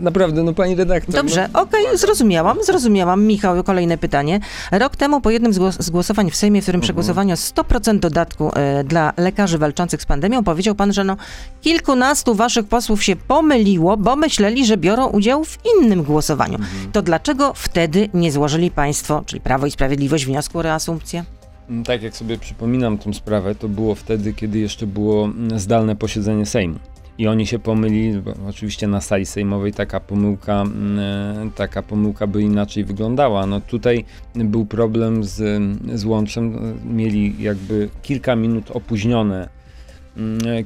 naprawdę, 0.00 0.42
no 0.42 0.52
pani 0.54 0.74
redaktor. 0.74 1.14
Dobrze, 1.14 1.48
no, 1.54 1.62
okej, 1.62 1.84
zrozumiałam, 1.94 2.58
zrozumiałam. 2.64 3.24
Michał, 3.24 3.64
kolejne 3.64 3.98
pytanie. 3.98 4.40
Rok 4.72 4.96
temu 4.96 5.20
po 5.20 5.30
jednym 5.30 5.52
z, 5.52 5.58
głos- 5.58 5.82
z 5.82 5.90
głosowań 5.90 6.30
w 6.30 6.36
Sejmie, 6.36 6.60
w 6.60 6.64
którym 6.64 6.78
Mhm. 6.78 6.82
przegłosowano 6.82 7.34
100% 7.34 7.98
dodatku 7.98 8.50
e, 8.54 8.84
dla 8.84 9.12
lekarzy 9.16 9.58
walczących 9.58 10.02
z 10.02 10.06
pandemią, 10.06 10.44
powiedział 10.44 10.74
pan, 10.74 10.92
że 10.92 11.04
no, 11.04 11.16
kilkunastu 11.60 12.34
waszych 12.34 12.66
posłów 12.66 13.02
się 13.04 13.16
pomyliło, 13.16 13.96
bo 13.96 14.16
myśleli, 14.16 14.66
że 14.66 14.76
biorą 14.76 15.06
udział 15.06 15.44
w 15.44 15.58
innym 15.76 16.02
głosowaniu. 16.02 16.54
Mhm. 16.54 16.92
To 16.92 17.02
dlaczego 17.02 17.52
wtedy 17.54 18.08
nie 18.14 18.32
złożyli 18.32 18.70
państwo, 18.70 19.22
czyli 19.26 19.40
Prawo 19.40 19.66
i 19.66 19.70
Sprawiedliwość, 19.70 20.26
wniosku 20.26 20.58
o 20.58 20.62
reasumpcję? 20.62 21.24
Mm, 21.70 21.84
Tak 21.84 22.02
jak 22.02 22.16
sobie 22.16 22.38
przypominam 22.38 22.98
tą 22.98 23.12
sprawę, 23.12 23.54
to 23.54 23.68
było 23.68 23.94
wtedy, 23.94 24.32
kiedy 24.32 24.58
jeszcze 24.58 24.86
było 24.86 25.24
mm, 25.24 25.58
zdalne 25.60 25.96
posiedzenie 25.96 26.46
Sejmu. 26.46 26.78
I 27.20 27.26
oni 27.26 27.46
się 27.46 27.58
pomylili, 27.58 28.22
oczywiście 28.48 28.86
na 28.86 29.00
sali 29.00 29.26
sejmowej 29.26 29.72
taka 29.72 30.00
pomyłka, 30.00 30.62
mm, 30.62 30.98
e, 31.48 31.50
taka 31.54 31.82
pomyłka 31.82 32.26
by 32.26 32.42
inaczej 32.42 32.84
wyglądała. 32.84 33.46
No 33.46 33.60
tutaj 33.60 34.04
był 34.34 34.66
problem 34.66 35.24
z, 35.24 35.62
z 35.94 36.04
łączem, 36.04 36.56
mieli 36.84 37.42
jakby 37.42 37.88
kilka 38.02 38.36
minut 38.36 38.70
opóźnione, 38.70 39.48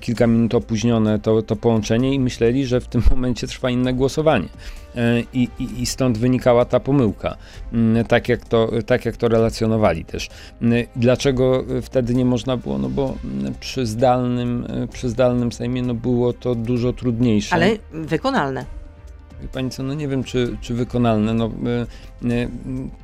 kilka 0.01 0.27
minut 0.27 0.55
opóźnione 0.55 1.19
to, 1.19 1.43
to 1.43 1.57
połączenie 1.57 2.15
i 2.15 2.21
myśleli, 2.21 2.67
że 2.67 2.81
w 2.81 2.89
tym 2.89 3.03
momencie 3.11 3.47
trwa 3.47 3.71
inne 3.71 3.95
głosowanie. 3.95 4.49
E, 4.97 5.21
I, 5.33 5.49
i, 5.59 5.83
I 5.83 5.87
stąd 5.87 6.19
wynikała 6.19 6.65
ta 6.65 6.81
pomyłka, 6.81 7.37
Mm, 7.73 8.05
tak 8.05 8.29
jak 8.29 8.45
to, 8.45 8.71
tak 8.87 9.05
jak 9.05 9.17
to 9.17 9.29
relacjonowali 9.29 10.05
też. 10.05 10.29
Mm, 10.63 10.87
Dlaczego 10.97 11.65
wtedy 11.83 12.15
nie 12.15 12.25
można 12.25 12.57
było? 12.57 12.79
No 12.79 12.89
bo 12.89 13.15
mm, 13.25 13.55
przy 13.61 13.87
zdalnym, 13.87 14.67
e, 14.69 14.87
przy 14.87 15.09
zdalnym 15.09 15.53
Sejmie 15.53 15.83
no 15.83 15.95
było 15.95 16.33
to 16.33 16.55
dużo 16.55 16.93
trudniejsze. 16.93 17.55
Ale 17.55 17.71
wykonalne. 17.93 18.65
Pani 19.53 19.71
co, 19.71 19.83
no 19.83 19.95
nie 19.95 20.09
wiem 20.09 20.25
czy, 20.25 20.57
czy 20.61 20.75
wykonalne. 20.75 21.35
No, 21.35 21.51
e, 22.25 22.31
e, 22.31 22.49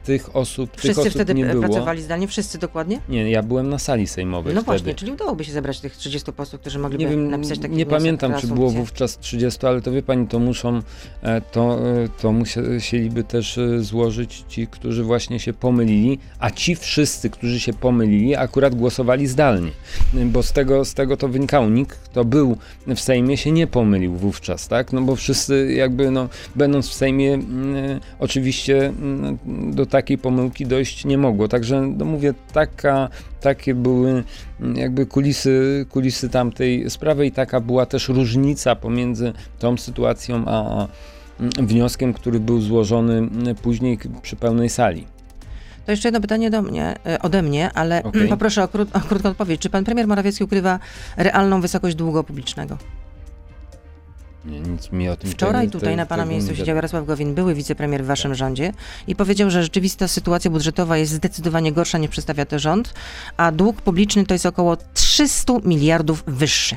tych 0.04 0.36
osób, 0.36 0.70
tych 0.70 0.80
Wszyscy 0.80 1.00
osób 1.00 1.12
wtedy 1.12 1.34
nie 1.34 1.44
było. 1.46 1.62
pracowali 1.62 2.02
zdalnie, 2.02 2.28
wszyscy 2.28 2.58
dokładnie? 2.58 3.00
Nie, 3.08 3.30
ja 3.30 3.42
byłem 3.42 3.68
na 3.68 3.78
sali 3.78 4.06
sejmowej 4.06 4.54
No 4.54 4.60
wtedy. 4.60 4.78
właśnie, 4.78 4.94
czyli 4.94 5.12
udałoby 5.12 5.44
się 5.44 5.52
zebrać 5.52 5.80
tych 5.80 5.96
30 5.96 6.32
posłów, 6.32 6.60
którzy 6.60 6.78
mogliby 6.78 7.04
Nie 7.04 7.10
wiem, 7.10 7.30
napisać 7.30 7.58
taki 7.58 7.74
nie 7.74 7.86
pamiętam, 7.86 8.34
czy 8.40 8.46
było 8.46 8.70
wówczas 8.70 9.18
30, 9.18 9.66
ale 9.66 9.82
to 9.82 9.92
wie 9.92 10.02
pani, 10.02 10.26
to 10.26 10.38
muszą, 10.38 10.80
e, 11.22 11.40
to, 11.40 11.78
e, 11.78 12.08
to 12.08 12.32
musieliby 12.32 13.24
też 13.24 13.58
e, 13.58 13.82
złożyć 13.82 14.44
ci, 14.48 14.66
którzy 14.66 15.04
właśnie 15.04 15.40
się 15.40 15.52
pomylili, 15.52 16.18
a 16.38 16.50
ci 16.50 16.76
wszyscy, 16.76 17.30
którzy 17.30 17.60
się 17.60 17.72
pomylili, 17.72 18.36
akurat 18.36 18.74
głosowali 18.74 19.26
zdalnie, 19.26 19.70
bo 20.12 20.42
z 20.42 20.52
tego, 20.52 20.84
z 20.84 20.94
tego 20.94 21.16
to 21.16 21.28
wynikało. 21.28 21.68
Nikt, 21.68 21.98
kto 21.98 22.24
był 22.24 22.56
w 22.86 23.00
Sejmie, 23.00 23.36
się 23.36 23.52
nie 23.52 23.66
pomylił 23.66 24.16
wówczas, 24.16 24.68
tak? 24.68 24.92
No 24.92 25.02
bo 25.02 25.16
wszyscy 25.16 25.72
jakby, 25.72 26.10
no, 26.10 26.28
będąc 26.56 26.88
w 26.88 26.94
Sejmie, 26.94 27.34
mm, 27.34 28.00
oczywiście 28.18 28.86
mm, 28.86 29.38
do 29.72 29.86
takiej 29.86 30.18
pomyłki 30.18 30.66
dojść 30.66 31.04
nie 31.04 31.18
mogło. 31.18 31.48
Także, 31.48 31.80
no 31.80 32.04
mówię, 32.04 32.34
taka, 32.52 33.08
takie 33.40 33.74
były 33.74 34.24
mm, 34.60 34.76
jakby 34.76 35.06
kulisy, 35.06 35.86
kulisy 35.90 36.28
tamtej 36.28 36.90
sprawy 36.90 37.26
i 37.26 37.32
taka 37.32 37.60
była 37.60 37.86
też 37.86 38.08
różnica 38.08 38.76
pomiędzy 38.76 39.32
tą 39.58 39.76
sytuacją 39.76 40.44
a 40.46 40.88
wnioskiem, 41.40 42.12
który 42.12 42.40
był 42.40 42.60
złożony 42.60 43.28
później 43.62 43.98
przy 44.22 44.36
pełnej 44.36 44.68
sali. 44.68 45.06
To 45.86 45.92
jeszcze 45.92 46.08
jedno 46.08 46.20
pytanie 46.20 46.50
do 46.50 46.62
mnie, 46.62 46.96
e, 47.06 47.22
ode 47.22 47.42
mnie, 47.42 47.70
ale 47.74 48.02
Okej. 48.02 48.28
poproszę 48.28 48.62
o, 48.62 48.68
krót, 48.68 48.96
o 48.96 49.00
krótką 49.00 49.28
odpowiedź. 49.28 49.60
Czy 49.60 49.70
pan 49.70 49.84
premier 49.84 50.06
Morawiecki 50.06 50.44
ukrywa 50.44 50.78
realną 51.16 51.60
wysokość 51.60 51.96
długu 51.96 52.24
publicznego? 52.24 52.78
Nie, 54.44 54.60
nic 54.60 54.92
mi 54.92 55.08
o 55.08 55.16
tym 55.16 55.30
Wczoraj 55.30 55.66
tego- 55.66 55.72
tutaj 55.78 55.92
te- 55.92 55.96
na 55.96 56.06
pana 56.06 56.24
miejscu 56.24 56.50
nie 56.50 56.56
siedział 56.56 56.76
Jarosław 56.76 57.06
Gowin, 57.06 57.34
były 57.34 57.54
wicepremier 57.54 58.04
w 58.04 58.06
waszym 58.06 58.34
rządzie 58.34 58.72
i 59.06 59.16
powiedział, 59.16 59.50
że 59.50 59.62
rzeczywista 59.62 60.08
sytuacja 60.08 60.50
budżetowa 60.50 60.96
jest 60.96 61.12
zdecydowanie 61.12 61.72
gorsza 61.72 61.98
niż 61.98 62.10
przedstawia 62.10 62.46
to 62.46 62.58
rząd, 62.58 62.94
a 63.36 63.52
dług 63.52 63.82
publiczny 63.82 64.26
to 64.26 64.34
jest 64.34 64.46
około 64.46 64.76
300 64.94 65.52
miliardów 65.64 66.24
wyższy. 66.26 66.76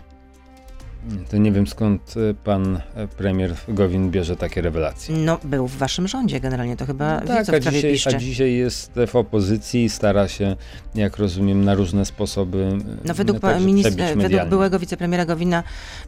To 1.31 1.37
nie 1.37 1.51
wiem 1.51 1.67
skąd 1.67 2.13
e, 2.17 2.33
pan 2.33 2.79
e, 2.95 3.07
premier 3.07 3.53
Gowin 3.67 4.11
bierze 4.11 4.35
takie 4.35 4.61
rewelacje. 4.61 5.15
No, 5.17 5.37
był 5.43 5.67
w 5.67 5.77
waszym 5.77 6.07
rządzie 6.07 6.39
generalnie, 6.39 6.77
to 6.77 6.85
chyba 6.85 7.21
wie, 7.21 7.27
tak, 7.27 7.49
a 7.49 7.59
dzisiaj, 7.59 7.91
piszczy. 7.91 8.09
a 8.15 8.19
dzisiaj 8.19 8.53
jest 8.53 8.91
w 9.07 9.15
opozycji 9.15 9.83
i 9.83 9.89
stara 9.89 10.27
się, 10.27 10.55
jak 10.95 11.17
rozumiem, 11.17 11.65
na 11.65 11.73
różne 11.73 12.05
sposoby 12.05 12.77
e, 13.03 13.07
No 13.07 13.13
według, 13.13 13.39
pa- 13.39 13.51
także 13.51 13.65
minis- 13.67 13.81
przebić 13.95 14.23
według 14.23 14.45
byłego 14.45 14.79
wicepremiera 14.79 15.25
Gowina 15.25 15.63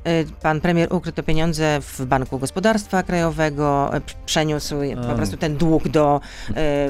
y, 0.07 0.25
pan 0.41 0.61
premier 0.61 0.93
ukrył 0.93 1.13
te 1.13 1.23
pieniądze 1.23 1.79
w 1.81 2.05
Banku 2.05 2.39
Gospodarstwa 2.39 3.03
Krajowego, 3.03 3.97
y, 3.97 4.01
przeniósł 4.25 4.81
y, 4.81 4.95
po 4.95 5.11
A. 5.11 5.15
prostu 5.15 5.37
ten 5.37 5.57
dług 5.57 5.87
do 5.87 6.21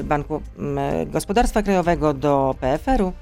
y, 0.00 0.04
Banku 0.04 0.42
mm, 0.58 1.10
Gospodarstwa 1.10 1.62
Krajowego, 1.62 2.14
do 2.14 2.54
PFR-u. 2.60 3.12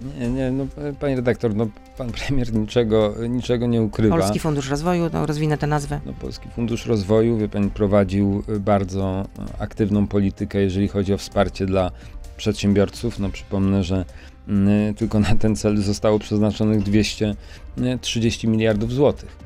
Nie, 0.00 0.28
nie, 0.28 0.50
no 0.50 0.66
panie 1.00 1.16
redaktor, 1.16 1.54
no 1.54 1.68
pan 1.96 2.12
premier 2.12 2.54
niczego, 2.54 3.14
niczego 3.28 3.66
nie 3.66 3.82
ukrywa. 3.82 4.16
Polski 4.16 4.38
Fundusz 4.38 4.70
Rozwoju, 4.70 5.10
no, 5.12 5.26
rozwinę 5.26 5.58
tę 5.58 5.66
nazwę. 5.66 6.00
No, 6.06 6.12
Polski 6.12 6.48
Fundusz 6.48 6.86
Rozwoju, 6.86 7.38
wie 7.38 7.48
pani, 7.48 7.70
prowadził 7.70 8.42
y, 8.48 8.60
bardzo 8.60 9.26
y, 9.38 9.62
aktywną 9.62 10.06
politykę, 10.06 10.60
jeżeli 10.60 10.88
chodzi 10.88 11.14
o 11.14 11.18
wsparcie 11.18 11.66
dla 11.66 11.90
przedsiębiorców. 12.36 13.18
No 13.18 13.30
przypomnę, 13.30 13.84
że 13.84 14.04
y, 14.48 14.94
tylko 14.94 15.20
na 15.20 15.34
ten 15.34 15.56
cel 15.56 15.76
zostało 15.76 16.18
przeznaczonych 16.18 16.82
230 16.82 18.48
miliardów 18.48 18.92
złotych. 18.92 19.36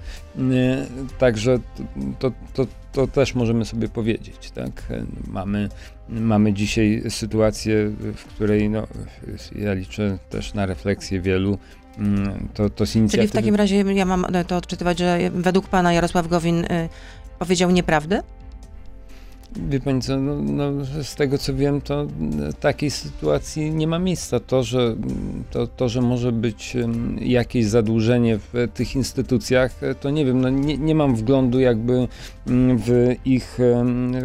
Także 1.19 1.59
to, 2.19 2.33
to, 2.55 2.67
to, 2.93 3.07
też 3.07 3.35
możemy 3.35 3.65
sobie 3.65 3.89
powiedzieć, 3.89 4.51
tak? 4.51 4.93
Mamy, 5.29 5.69
mamy 6.09 6.53
dzisiaj 6.53 7.03
sytuację, 7.09 7.91
w 8.15 8.25
której 8.25 8.71
no, 8.71 8.87
ja 9.57 9.73
liczę 9.73 10.19
też 10.31 10.55
na 10.55 10.67
refleksję 10.67 11.21
wielu, 11.21 11.59
mm, 11.99 12.49
to, 12.55 12.71
to 12.71 12.87
z 12.87 12.97
inicjatywy... 12.97 13.29
Czyli 13.29 13.29
w 13.29 13.45
takim 13.45 13.55
razie 13.55 13.77
ja 13.77 14.05
mam 14.05 14.25
e, 14.37 14.45
to 14.45 14.57
odczytywać, 14.57 14.99
że 14.99 15.19
według 15.35 15.69
pana 15.69 15.93
Jarosław 15.93 16.29
Gowin 16.29 16.65
y, 16.65 16.89
powiedział 17.39 17.71
nieprawdę? 17.71 18.23
Wie 19.69 19.81
pani 19.81 20.01
co, 20.01 20.17
no, 20.17 20.35
no, 20.35 20.85
z 21.03 21.15
tego 21.15 21.39
co 21.39 21.55
wiem, 21.55 21.81
to 21.81 22.01
mm, 22.01 22.53
takiej 22.61 22.91
sytuacji 22.91 23.71
nie 23.71 23.87
ma 23.87 23.99
miejsca. 23.99 24.41
To, 24.41 24.63
że, 24.63 24.97
to, 25.51 25.67
to, 25.67 25.89
że 25.89 26.01
może 26.01 26.33
być 26.33 26.77
jakieś 27.21 27.67
zadłużenie 27.67 28.39
w 28.39 28.57
e, 28.57 28.69
tych 28.69 28.95
instytucjach, 28.95 29.83
e, 29.83 29.95
to 29.95 30.11
nie 30.11 30.25
wiem, 30.25 30.41
no, 30.41 30.51
nie, 30.51 30.79
nie 30.79 30.95
mam 30.95 31.17
wglądu 31.17 31.61
jakby 31.61 32.09
w 32.79 33.15
ich, 33.25 33.59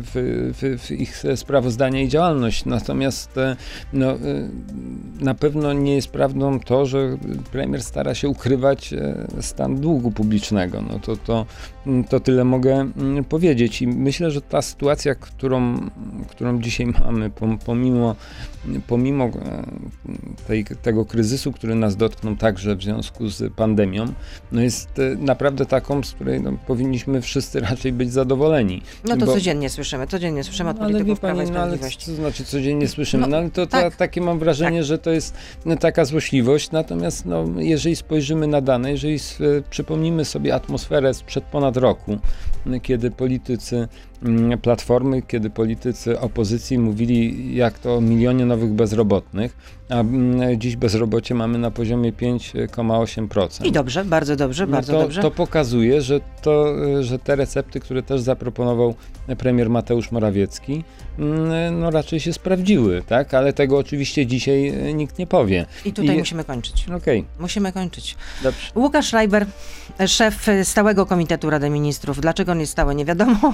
w, 0.02 0.52
w, 0.54 0.82
w 0.82 0.92
ich 0.92 1.24
sprawozdania 1.36 2.02
i 2.02 2.08
działalność. 2.08 2.66
Natomiast 2.66 3.38
e, 3.38 3.56
no, 3.94 4.12
e, 4.12 4.18
na 5.20 5.34
pewno 5.34 5.74
nie 5.74 5.96
jest 5.96 6.08
prawdą 6.08 6.60
to, 6.60 6.86
że 6.86 7.18
premier 7.52 7.84
stara 7.84 8.16
się 8.16 8.30
ukrywać 8.30 8.94
e, 8.94 9.28
stan 9.42 9.76
długu 9.76 10.12
publicznego. 10.12 10.82
No 10.82 11.00
to, 11.00 11.16
to, 11.16 11.46
to 12.10 12.20
tyle 12.20 12.44
mogę 12.44 12.92
powiedzieć. 13.30 13.82
I 13.82 13.88
myślę, 13.88 14.32
że 14.32 14.42
ta 14.42 14.62
sytuacja, 14.62 15.16
którą, 15.20 15.90
którą 16.30 16.62
dzisiaj 16.62 16.86
mamy, 16.86 17.30
pom- 17.30 17.58
pomimo, 17.66 18.16
pomimo 18.88 19.26
e, 19.26 19.64
tej, 20.48 20.66
tego 20.82 21.06
kryzysu, 21.06 21.52
który 21.52 21.76
nas 21.76 21.96
dotknął 21.96 22.36
także 22.36 22.76
w 22.76 22.84
związku 22.84 23.30
z 23.30 23.54
pandemią, 23.54 24.06
no 24.52 24.62
jest 24.62 25.00
e, 25.00 25.16
naprawdę 25.16 25.66
taką, 25.66 26.04
z 26.04 26.12
której 26.14 26.42
no, 26.42 26.52
powinniśmy 26.68 27.22
wszyscy 27.22 27.60
raczej 27.60 27.92
być 27.92 28.14
zadowoleni. 28.14 28.82
No 29.04 29.18
to 29.18 29.26
Bo- 29.26 29.34
codziennie 29.34 29.70
słyszymy, 29.70 30.08
codziennie 30.08 30.44
słyszymy 30.44 30.70
od 30.70 30.80
ale 30.80 30.88
wie 30.88 30.94
polityków 30.94 31.20
Prawa 31.20 31.44
i 31.44 31.52
no 31.52 31.78
co 32.00 32.16
znaczy 32.16 32.44
codziennie 32.44 32.88
słyszymy? 32.88 33.28
No, 33.28 33.28
No, 33.28 33.38
ale 33.38 33.50
to, 33.52 33.68
tak. 33.68 33.96
takie 33.96 34.22
mam 34.22 34.40
wrażenie, 34.40 34.84
że 34.84 34.98
to 34.98 35.12
jest 35.12 35.34
no, 35.66 35.76
taka 35.76 36.06
złośliwość. 36.06 36.72
Natomiast 36.72 37.26
no, 37.26 37.46
jeżeli 37.58 37.96
spojrzymy 37.96 38.48
na 38.48 38.62
dane, 38.62 38.92
jeżeli 38.92 39.16
e, 39.16 39.20
przypomnimy 39.70 40.26
sobie 40.26 40.56
atmosferę 40.56 41.14
sprzed 41.14 41.44
ponad 41.44 41.78
roku, 41.78 42.18
kiedy 42.82 43.12
politycy 43.12 43.88
Platformy, 44.62 45.22
kiedy 45.22 45.50
politycy 45.50 46.20
opozycji 46.20 46.78
mówili 46.80 47.56
jak 47.56 47.80
to 47.80 47.96
o 47.96 48.02
milionie 48.02 48.46
nowych 48.46 48.70
bezrobotnych, 48.74 49.58
a 49.90 49.94
mm, 50.00 50.60
dziś 50.60 50.76
bezrobocie 50.76 51.36
mamy 51.36 51.58
na 51.58 51.72
poziomie 51.72 52.14
5,8%. 52.14 53.66
I 53.66 53.72
dobrze, 53.72 54.06
bardzo 54.06 54.36
dobrze, 54.36 54.66
No 54.66 54.72
bardzo 54.72 54.94
to, 54.94 55.00
dobrze. 55.00 55.22
to 55.22 55.32
pokazuje, 55.32 56.02
że, 56.02 56.20
to, 56.42 56.66
że 57.04 57.20
te 57.20 57.36
recepty, 57.36 57.80
które 57.80 58.04
też 58.04 58.22
zaproponował 58.22 58.96
premier 59.38 59.70
Mateusz 59.70 60.12
Morawiecki, 60.12 60.84
mm, 61.20 61.80
no 61.80 61.92
raczej 61.92 62.20
się 62.20 62.34
sprawdziły, 62.34 63.02
tak? 63.08 63.34
Ale 63.34 63.54
tego 63.54 63.78
oczywiście 63.78 64.26
dzisiaj 64.26 64.68
e, 64.68 64.94
nikt 64.94 65.20
nie 65.20 65.28
powie. 65.28 65.66
I 65.86 65.94
tutaj 65.94 66.16
i- 66.16 66.20
musimy 66.20 66.44
kończyć. 66.44 66.86
Okej, 66.98 67.26
Musimy 67.40 67.72
kończyć. 67.72 68.16
dobrze. 68.44 68.72
Łukasz 68.76 69.06
Schreiber, 69.08 69.46
szef 70.08 70.46
Stałego 70.64 71.06
Komitetu 71.06 71.50
Rady 71.50 71.70
Ministrów. 71.70 72.22
Dlaczego 72.22 72.52
on 72.52 72.60
jest 72.60 72.72
stały, 72.72 72.96
nie 72.96 73.06
wiadomo. 73.06 73.54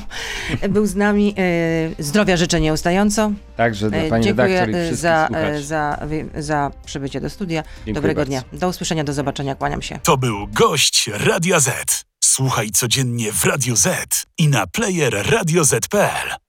Był 0.69 0.85
z 0.85 0.95
nami. 0.95 1.35
E, 1.37 2.03
Zdrowia 2.03 2.37
życzę 2.37 2.61
nieustająco. 2.61 3.31
Także 3.57 3.89
dla 3.89 3.99
E, 3.99 4.09
pani 4.09 4.23
Dziękuję 4.23 4.61
e, 4.61 4.95
za, 4.95 5.29
za, 5.61 5.99
za 6.37 6.71
przybycie 6.85 7.21
do 7.21 7.29
studia. 7.29 7.63
Dziękuję 7.63 7.93
Dobrego 7.93 8.19
bardzo. 8.19 8.29
dnia. 8.29 8.43
Do 8.53 8.69
usłyszenia, 8.69 9.03
do 9.03 9.13
zobaczenia. 9.13 9.55
Kłaniam 9.55 9.81
się. 9.81 9.99
To 10.03 10.17
był 10.17 10.47
gość 10.47 11.09
Radia 11.13 11.59
Z. 11.59 12.05
Słuchaj 12.23 12.69
codziennie 12.71 13.31
w 13.31 13.45
Radio 13.45 13.75
Z 13.75 14.23
i 14.37 14.47
na 14.47 14.67
player 14.67 15.31
radioz.pl. 15.31 16.43